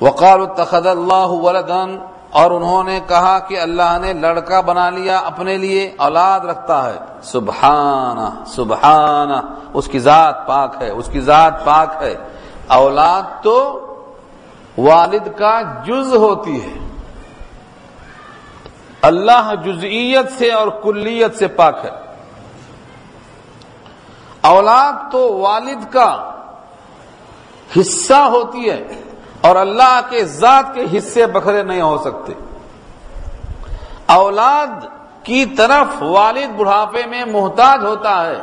وقال 0.00 0.40
اتخذ 0.40 0.86
اللہ 0.86 1.26
ولدن 1.26 1.98
اور 2.30 2.50
انہوں 2.50 2.84
نے 2.84 3.00
کہا 3.08 3.38
کہ 3.38 3.60
اللہ 3.60 3.98
نے 4.00 4.12
لڑکا 4.12 4.60
بنا 4.60 4.90
لیا 4.90 5.18
اپنے 5.18 5.56
لیے، 5.56 5.94
اولاد 5.96 6.40
رکھتا 6.40 6.90
ہے۔ 6.90 6.98
سبحانہ 7.22 8.44
سبحانہ، 8.46 9.54
اس 9.74 9.86
کی 9.86 9.98
ذات 9.98 10.46
پاک 10.46 10.76
ہے، 10.80 10.90
اس 10.90 11.08
کی 11.12 11.20
ذات 11.20 11.64
پاک 11.64 12.02
ہے۔ 12.02 12.14
اولاد 12.66 13.42
تو 13.42 13.86
والد 14.78 15.38
کا 15.38 15.60
جز 15.84 16.14
ہوتی 16.14 16.64
ہے۔ 16.64 16.78
اللہ 19.02 19.52
جزئیت 19.64 20.32
سے 20.38 20.52
اور 20.52 20.68
کلیت 20.82 21.38
سے 21.38 21.48
پاک 21.48 21.84
ہے۔ 21.84 22.09
اولاد 24.40 25.12
تو 25.12 25.38
والد 25.38 25.92
کا 25.92 26.30
حصہ 27.80 28.14
ہوتی 28.14 28.70
ہے 28.70 29.02
اور 29.40 29.56
اللہ 29.56 30.00
کے 30.10 30.24
ذات 30.24 30.74
کے 30.74 30.98
حصے 30.98 31.26
بکھرے 31.26 31.62
نہیں 31.62 31.82
ہو 31.82 31.98
سکتے۔ 31.98 32.32
اولاد 34.06 34.86
کی 35.22 35.46
طرف 35.46 36.02
والد 36.02 36.56
بڑھاپے 36.56 37.06
میں 37.06 37.24
محتاج 37.24 37.84
ہوتا 37.84 38.26
ہے 38.26 38.36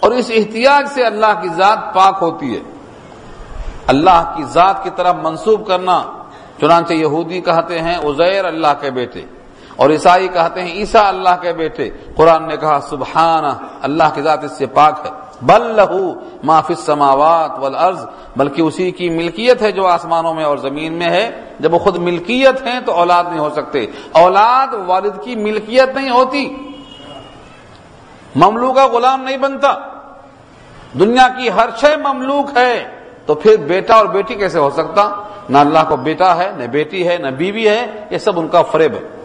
اور 0.00 0.10
اس 0.10 0.30
احتیاج 0.34 0.88
سے 0.88 1.04
اللہ 1.04 1.40
کی 1.42 1.48
ذات 1.48 1.94
پاک 1.94 2.18
ہوتی 2.20 2.56
ہے۔ 2.56 2.60
اللہ 3.86 4.34
کی 4.36 4.42
ذات 4.42 4.84
کی 4.84 4.90
طرف 4.96 5.14
منسوب 5.22 5.66
کرنا، 5.66 6.02
چنانچہ 6.60 6.92
یہودی 6.92 7.40
کہتے 7.40 7.80
ہیں 7.80 7.94
ازیر 7.94 8.44
اللہ 8.44 8.72
کے 8.80 8.90
بیٹے 8.90 9.24
اور 9.76 9.90
عیسائی 9.90 10.28
کہتے 10.28 10.62
ہیں 10.62 10.72
عیسا 10.72 11.08
اللہ 11.08 11.36
کے 11.40 11.52
بیٹے۔ 11.52 11.90
قرآن 12.16 12.48
نے 12.48 12.56
کہا، 12.56 12.78
سبحانہ، 12.90 13.66
اللہ 13.82 14.04
کی 14.14 14.22
ذات 14.22 14.44
اس 14.44 14.52
سے 14.52 14.66
پاک 14.66 15.06
ہے۔ 15.06 15.10
بل 15.42 15.76
لہو 15.76 16.14
معاف 16.42 16.70
سماوات 16.78 17.50
والارض، 17.58 18.06
بلکہ 18.36 18.62
اسی 18.62 18.90
کی 18.90 19.10
ملکیت 19.10 19.62
ہے 19.62 19.72
جو 19.72 19.86
آسمانوں 19.86 20.34
میں 20.34 20.44
اور 20.44 20.56
زمین 20.56 20.92
میں 20.92 21.10
ہے۔ 21.10 21.40
جب 21.60 21.74
وہ 21.74 21.78
خود 21.78 21.96
ملکیت 21.96 22.66
ہیں 22.66 22.80
تو 22.80 22.92
اولاد 22.92 23.24
نہیں 23.24 23.38
ہو 23.38 23.50
سکتے۔ 23.50 23.86
اولاد 24.12 24.66
والد 24.86 25.22
کی 25.24 25.36
ملکیت 25.36 25.88
نہیں 25.94 26.10
ہوتی۔ 26.10 26.56
مملو 28.36 28.72
کا 28.72 28.86
غلام 28.86 29.22
نہیں 29.22 29.36
بنتا۔ 29.36 29.74
دنیا 30.98 31.28
کی 31.28 31.50
ہر 31.50 31.68
شے 31.80 31.96
مملوک 31.96 32.56
ہے۔ 32.56 32.86
تو 33.26 33.34
پھر 33.34 33.56
بیٹا 33.56 33.94
اور 33.94 34.06
بیٹی 34.06 34.34
کیسے 34.34 34.58
ہو 34.58 34.70
سکتا؟ 34.70 35.10
نہ 35.48 35.58
اللہ 35.58 35.78
کو 35.88 35.96
بیٹا 35.96 36.36
ہے، 36.36 36.50
نہ 36.56 36.64
بیٹی 36.64 37.08
ہے، 37.08 37.16
نہ 37.16 37.28
بیوی 37.28 37.68
ہے، 37.68 37.86
یہ 38.10 38.18
سب 38.18 38.38
ان 38.38 38.48
کا 38.48 38.62
فریب 38.62 38.92
ہے۔ 38.94 39.19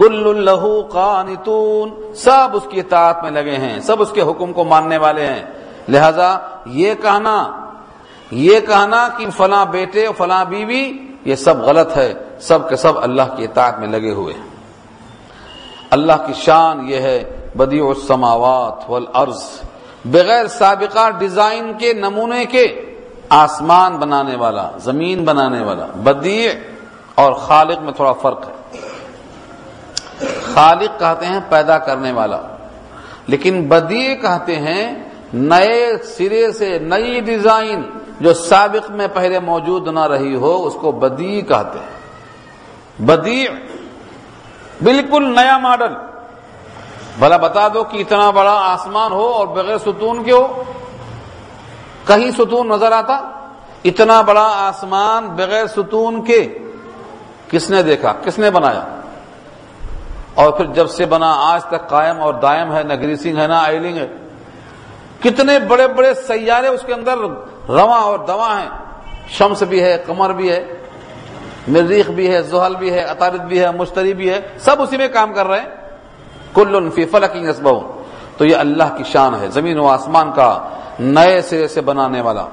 کل 0.00 0.26
اللہ 0.28 0.88
قانتون۔ 0.90 2.14
سب 2.14 2.48
اس 2.52 2.62
کی 2.70 2.80
اطاعت 2.80 3.22
میں 3.22 3.30
لگے 3.30 3.56
ہیں، 3.56 3.80
سب 3.80 4.02
اس 4.02 4.10
کے 4.10 4.22
حکم 4.22 4.52
کو 4.52 4.64
ماننے 4.64 4.96
والے 4.96 5.26
ہیں۔ 5.26 5.42
لہذا 5.88 6.38
یہ 6.66 6.94
کہنا 6.94 7.66
یہ 8.30 8.60
کہنا 8.60 9.08
کہ 9.18 9.26
فلاں 9.36 9.66
بیٹے 9.66 10.06
فلاں 10.16 10.44
بیوی، 10.44 10.92
یہ 11.24 11.34
سب 11.34 11.60
غلط 11.60 11.96
ہے۔ 11.96 12.14
سب 12.40 12.68
کے 12.68 12.76
سب 12.76 12.92
اللہ 13.02 13.22
کی 13.36 13.44
اطاعت 13.44 13.78
میں 13.78 13.88
لگے 13.88 14.10
ہوئے 14.10 14.34
ہیں۔ 14.34 14.50
اللہ 15.90 16.12
کی 16.26 16.32
شان 16.32 16.88
یہ 16.88 16.96
ہے، 16.96 17.48
بدیع 17.56 17.84
السماوات 17.84 18.90
والارض۔ 18.90 19.42
بغیر 20.04 20.46
سابقہ 20.46 21.10
ڈیزائن 21.10 21.72
کے، 21.78 21.92
نمونے 21.92 22.44
کے 22.44 22.96
آسمان 23.28 23.96
بنانے 23.96 24.36
والا، 24.36 24.70
زمین 24.78 25.24
بنانے 25.24 25.62
والا، 25.62 25.86
بدیع 25.86 26.50
اور 27.14 27.32
خالق 27.32 27.78
میں 27.82 27.92
تھوڑا 27.92 28.12
فرق 28.12 28.48
ہے۔ 28.48 28.59
خالق 30.54 31.00
کہتے 31.00 31.26
ہیں 31.26 31.40
پیدا 31.48 31.78
کرنے 31.78 32.12
والا۔ 32.12 32.40
لیکن 33.26 33.68
بدی 33.68 34.14
کہتے 34.14 34.56
ہیں 34.56 34.94
نئے 35.32 35.92
سرے 36.04 36.52
سے 36.52 36.78
نئی 36.78 37.20
ڈیزائن 37.20 37.82
جو 38.20 38.34
سابق 38.34 38.90
میں 38.90 39.06
پہلے 39.14 39.38
موجود 39.38 39.88
نہ 39.88 40.00
رہی 40.00 40.34
ہو، 40.34 40.66
اس 40.66 40.74
کو 40.80 40.92
بدی 40.92 41.40
کہتے 41.40 41.78
ہیں۔ 41.78 42.00
بدی 43.02 43.46
بالکل 44.82 45.34
نیا 45.34 45.58
ماڈل۔ 45.58 45.94
بھلا 47.18 47.36
بتا 47.36 47.68
دو 47.74 47.84
کہ 47.84 47.96
اتنا 47.96 48.30
بڑا 48.30 48.52
آسمان 48.52 49.12
ہو 49.12 49.26
اور 49.28 49.46
بغیر 49.46 49.78
ستون 49.78 50.24
کے 50.24 50.32
ہو 50.32 50.62
کہیں 52.06 52.30
ستون 52.30 52.68
نظر 52.68 52.92
آتا؟ 52.92 53.30
اتنا 53.84 54.20
بڑا 54.20 54.48
آسمان 54.52 55.28
بغیر 55.28 55.66
ستون 55.66 56.24
کے 56.24 56.58
کس 57.50 57.70
نے 57.70 57.82
دیکھا؟ 57.82 58.12
کس 58.12 58.38
نے 58.38 58.50
بنایا؟ 58.50 58.99
اور 60.34 60.52
پھر 60.52 60.64
جب 60.64 60.90
سے 60.90 61.06
بنا 61.06 61.32
آج 61.36 61.64
تک 61.64 61.88
قائم 61.88 62.20
اور 62.20 62.34
دائم 62.34 62.74
ہے، 62.74 62.82
نہ 62.82 62.94
گریسنگ 62.94 63.38
ہے، 63.38 63.46
نہ 63.46 63.54
آئلنگ 63.54 63.96
ہے۔ 63.96 64.06
کتنے 65.22 65.58
بڑے 65.58 65.88
بڑے 65.88 66.14
سیارے 66.14 66.66
اس 66.66 66.82
کے 66.86 66.94
اندر 66.94 67.18
رواں 67.68 68.00
اور 68.00 68.18
دوا 68.18 68.60
ہیں۔ 68.60 68.68
شمس 69.28 69.62
بھی 69.62 69.82
ہے 69.82 70.04
کمر 70.06 70.30
بھی 70.30 70.52
ہے 70.52 70.64
مریخ 71.68 72.10
بھی 72.10 72.34
ہے، 72.34 72.42
زحل 72.42 72.74
بھی 72.74 72.92
ہے 72.92 73.00
اطارد 73.00 73.40
بھی 73.40 73.60
ہے، 73.60 73.70
مشتری 73.70 74.14
بھی 74.14 74.30
ہے، 74.30 74.40
سب 74.58 74.82
اسی 74.82 74.96
میں 74.96 75.08
کام 75.08 75.32
کر 75.32 75.46
رہے 75.46 75.60
ہیں۔ 75.60 75.68
کل 76.54 76.90
فی 76.94 77.04
فلکنگ 77.04 77.48
اسبو 77.48 77.80
تو 78.36 78.44
یہ 78.44 78.56
اللہ 78.56 78.96
کی 78.96 79.04
شان 79.04 79.34
ہے، 79.40 79.48
زمین 79.48 79.78
و 79.78 79.88
آسمان 79.88 80.32
کا 80.32 80.68
نئے 80.98 81.42
سرے 81.42 81.68
سے 81.68 81.80
بنانے 81.80 82.20
والا۔ 82.20 82.46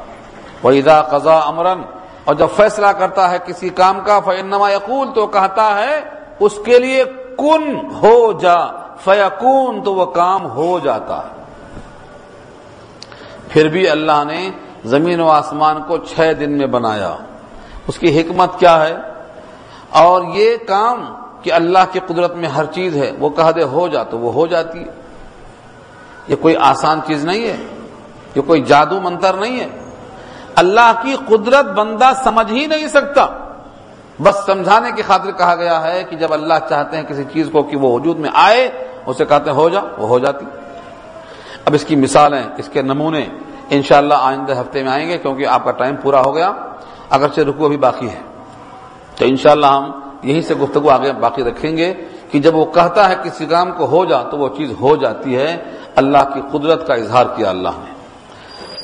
وہ 0.63 0.71
ادا 0.71 1.01
قزا 1.01 1.37
امرن 1.37 1.81
اور 2.25 2.35
جب 2.35 2.47
فیصلہ 2.55 2.87
کرتا 2.87 3.31
ہے 3.31 3.37
کسی 3.45 3.69
کام 3.69 3.99
کا 4.05 4.19
فنما 4.19 4.71
یقول 4.71 5.07
تو 5.15 5.27
کہتا 5.27 5.83
ہے، 5.83 6.01
اس 6.39 6.59
کے 6.65 6.79
لیے 6.79 7.03
کن 7.37 7.85
ہو 8.01 8.31
جا 8.31 8.67
فیقون 9.03 9.83
تو 9.83 9.95
وہ 9.95 10.05
کام 10.05 10.45
ہو 10.45 10.79
جاتا 10.79 11.17
ہے۔ 11.17 11.43
پھر 13.49 13.67
بھی 13.67 13.89
اللہ 13.89 14.23
نے 14.27 14.49
زمین 14.85 15.19
و 15.19 15.29
آسمان 15.29 15.81
کو 15.87 15.97
چھ 15.97 16.31
دن 16.39 16.57
میں 16.57 16.67
بنایا۔ 16.67 17.15
اس 17.87 17.99
کی 17.99 18.21
حکمت 18.21 18.59
کیا 18.59 18.87
ہے؟ 18.87 18.97
اور 19.89 20.23
یہ 20.33 20.57
کام 20.67 21.15
کہ 21.41 21.53
اللہ 21.53 21.79
کی 21.91 21.99
قدرت 22.07 22.35
میں 22.35 22.49
ہر 22.49 22.65
چیز 22.65 22.97
ہے، 22.97 23.11
وہ 23.19 23.29
کہہ 23.29 23.51
دے 23.55 23.63
ہو 23.63 23.87
جا 23.87 24.03
تو 24.03 24.19
وہ 24.19 24.33
ہو 24.33 24.47
جاتی 24.47 24.79
ہے۔ 24.79 24.91
یہ 26.27 26.35
کوئی 26.35 26.55
آسان 26.55 26.99
چیز 27.07 27.25
نہیں 27.25 27.47
ہے، 27.47 27.57
یہ 28.35 28.41
کوئی 28.41 28.61
جادو 28.61 29.01
منتر 29.01 29.33
نہیں 29.33 29.59
ہے۔ 29.59 29.67
اللہ 30.55 30.91
کی 31.01 31.15
قدرت 31.27 31.65
بندہ 31.65 32.11
سمجھ 32.23 32.51
ہی 32.51 32.65
نہیں 32.65 32.87
سکتا۔ 32.87 33.46
بس 34.21 34.35
سمجھانے 34.45 34.91
کی 34.95 35.01
خاطر 35.01 35.31
کہا 35.31 35.55
گیا 35.55 35.93
ہے 35.93 36.03
کہ 36.09 36.15
جب 36.15 36.33
اللہ 36.33 36.53
چاہتے 36.69 36.97
ہیں 36.97 37.03
کسی 37.03 37.23
چیز 37.33 37.49
کو 37.51 37.63
کہ 37.63 37.77
وہ 37.77 37.93
وجود 37.93 38.19
میں 38.19 38.29
آئے، 38.33 38.71
اسے 39.05 39.25
کہتے 39.25 39.49
ہیں 39.49 39.57
ہو 39.57 39.69
جا، 39.69 39.79
وہ 39.97 40.07
ہو 40.07 40.19
جاتی۔ 40.19 40.45
اب 41.65 41.73
اس 41.73 41.85
کی 41.85 41.95
مثالیں، 41.95 42.43
اس 42.57 42.69
کے 42.73 42.81
نمونے 42.81 43.25
انشاءاللہ 43.69 44.13
آئندہ 44.19 44.59
ہفتے 44.59 44.83
میں 44.83 44.91
آئیں 44.91 45.09
گے 45.09 45.17
کیونکہ 45.17 45.47
آپ 45.47 45.63
کا 45.63 45.71
ٹائم 45.71 45.95
پورا 45.95 46.21
ہو 46.21 46.35
گیا۔ 46.35 46.51
اگرچہ 47.09 47.41
رکو 47.41 47.65
ابھی 47.65 47.77
باقی 47.77 48.09
ہے۔ 48.09 48.19
تو 49.15 49.25
انشاءاللہ 49.25 49.65
ہم 49.65 49.91
یہیں 50.23 50.41
سے 50.41 50.53
گفتگو 50.53 50.89
آگے 50.89 51.13
باقی 51.13 51.43
رکھیں 51.43 51.77
گے 51.77 51.93
کہ 52.31 52.39
جب 52.39 52.55
وہ 52.55 52.65
کہتا 52.65 53.09
ہے 53.09 53.15
کسی 53.23 53.45
کام 53.45 53.71
کو 53.71 53.85
ہو 53.85 54.05
جا 54.05 54.23
تو 54.23 54.37
وہ 54.37 54.49
چیز 54.57 54.73
ہو 54.81 54.95
جاتی 54.95 55.35
ہے۔ 55.35 55.63
اللہ 55.95 56.17
کی 56.33 56.41
قدرت 56.51 56.87
کا 56.87 56.93
اظہار 56.93 57.25
کیا 57.35 57.49
اللہ 57.49 57.69
نے۔ 57.77 57.93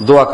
دعا 0.06 0.24
کر 0.24 0.32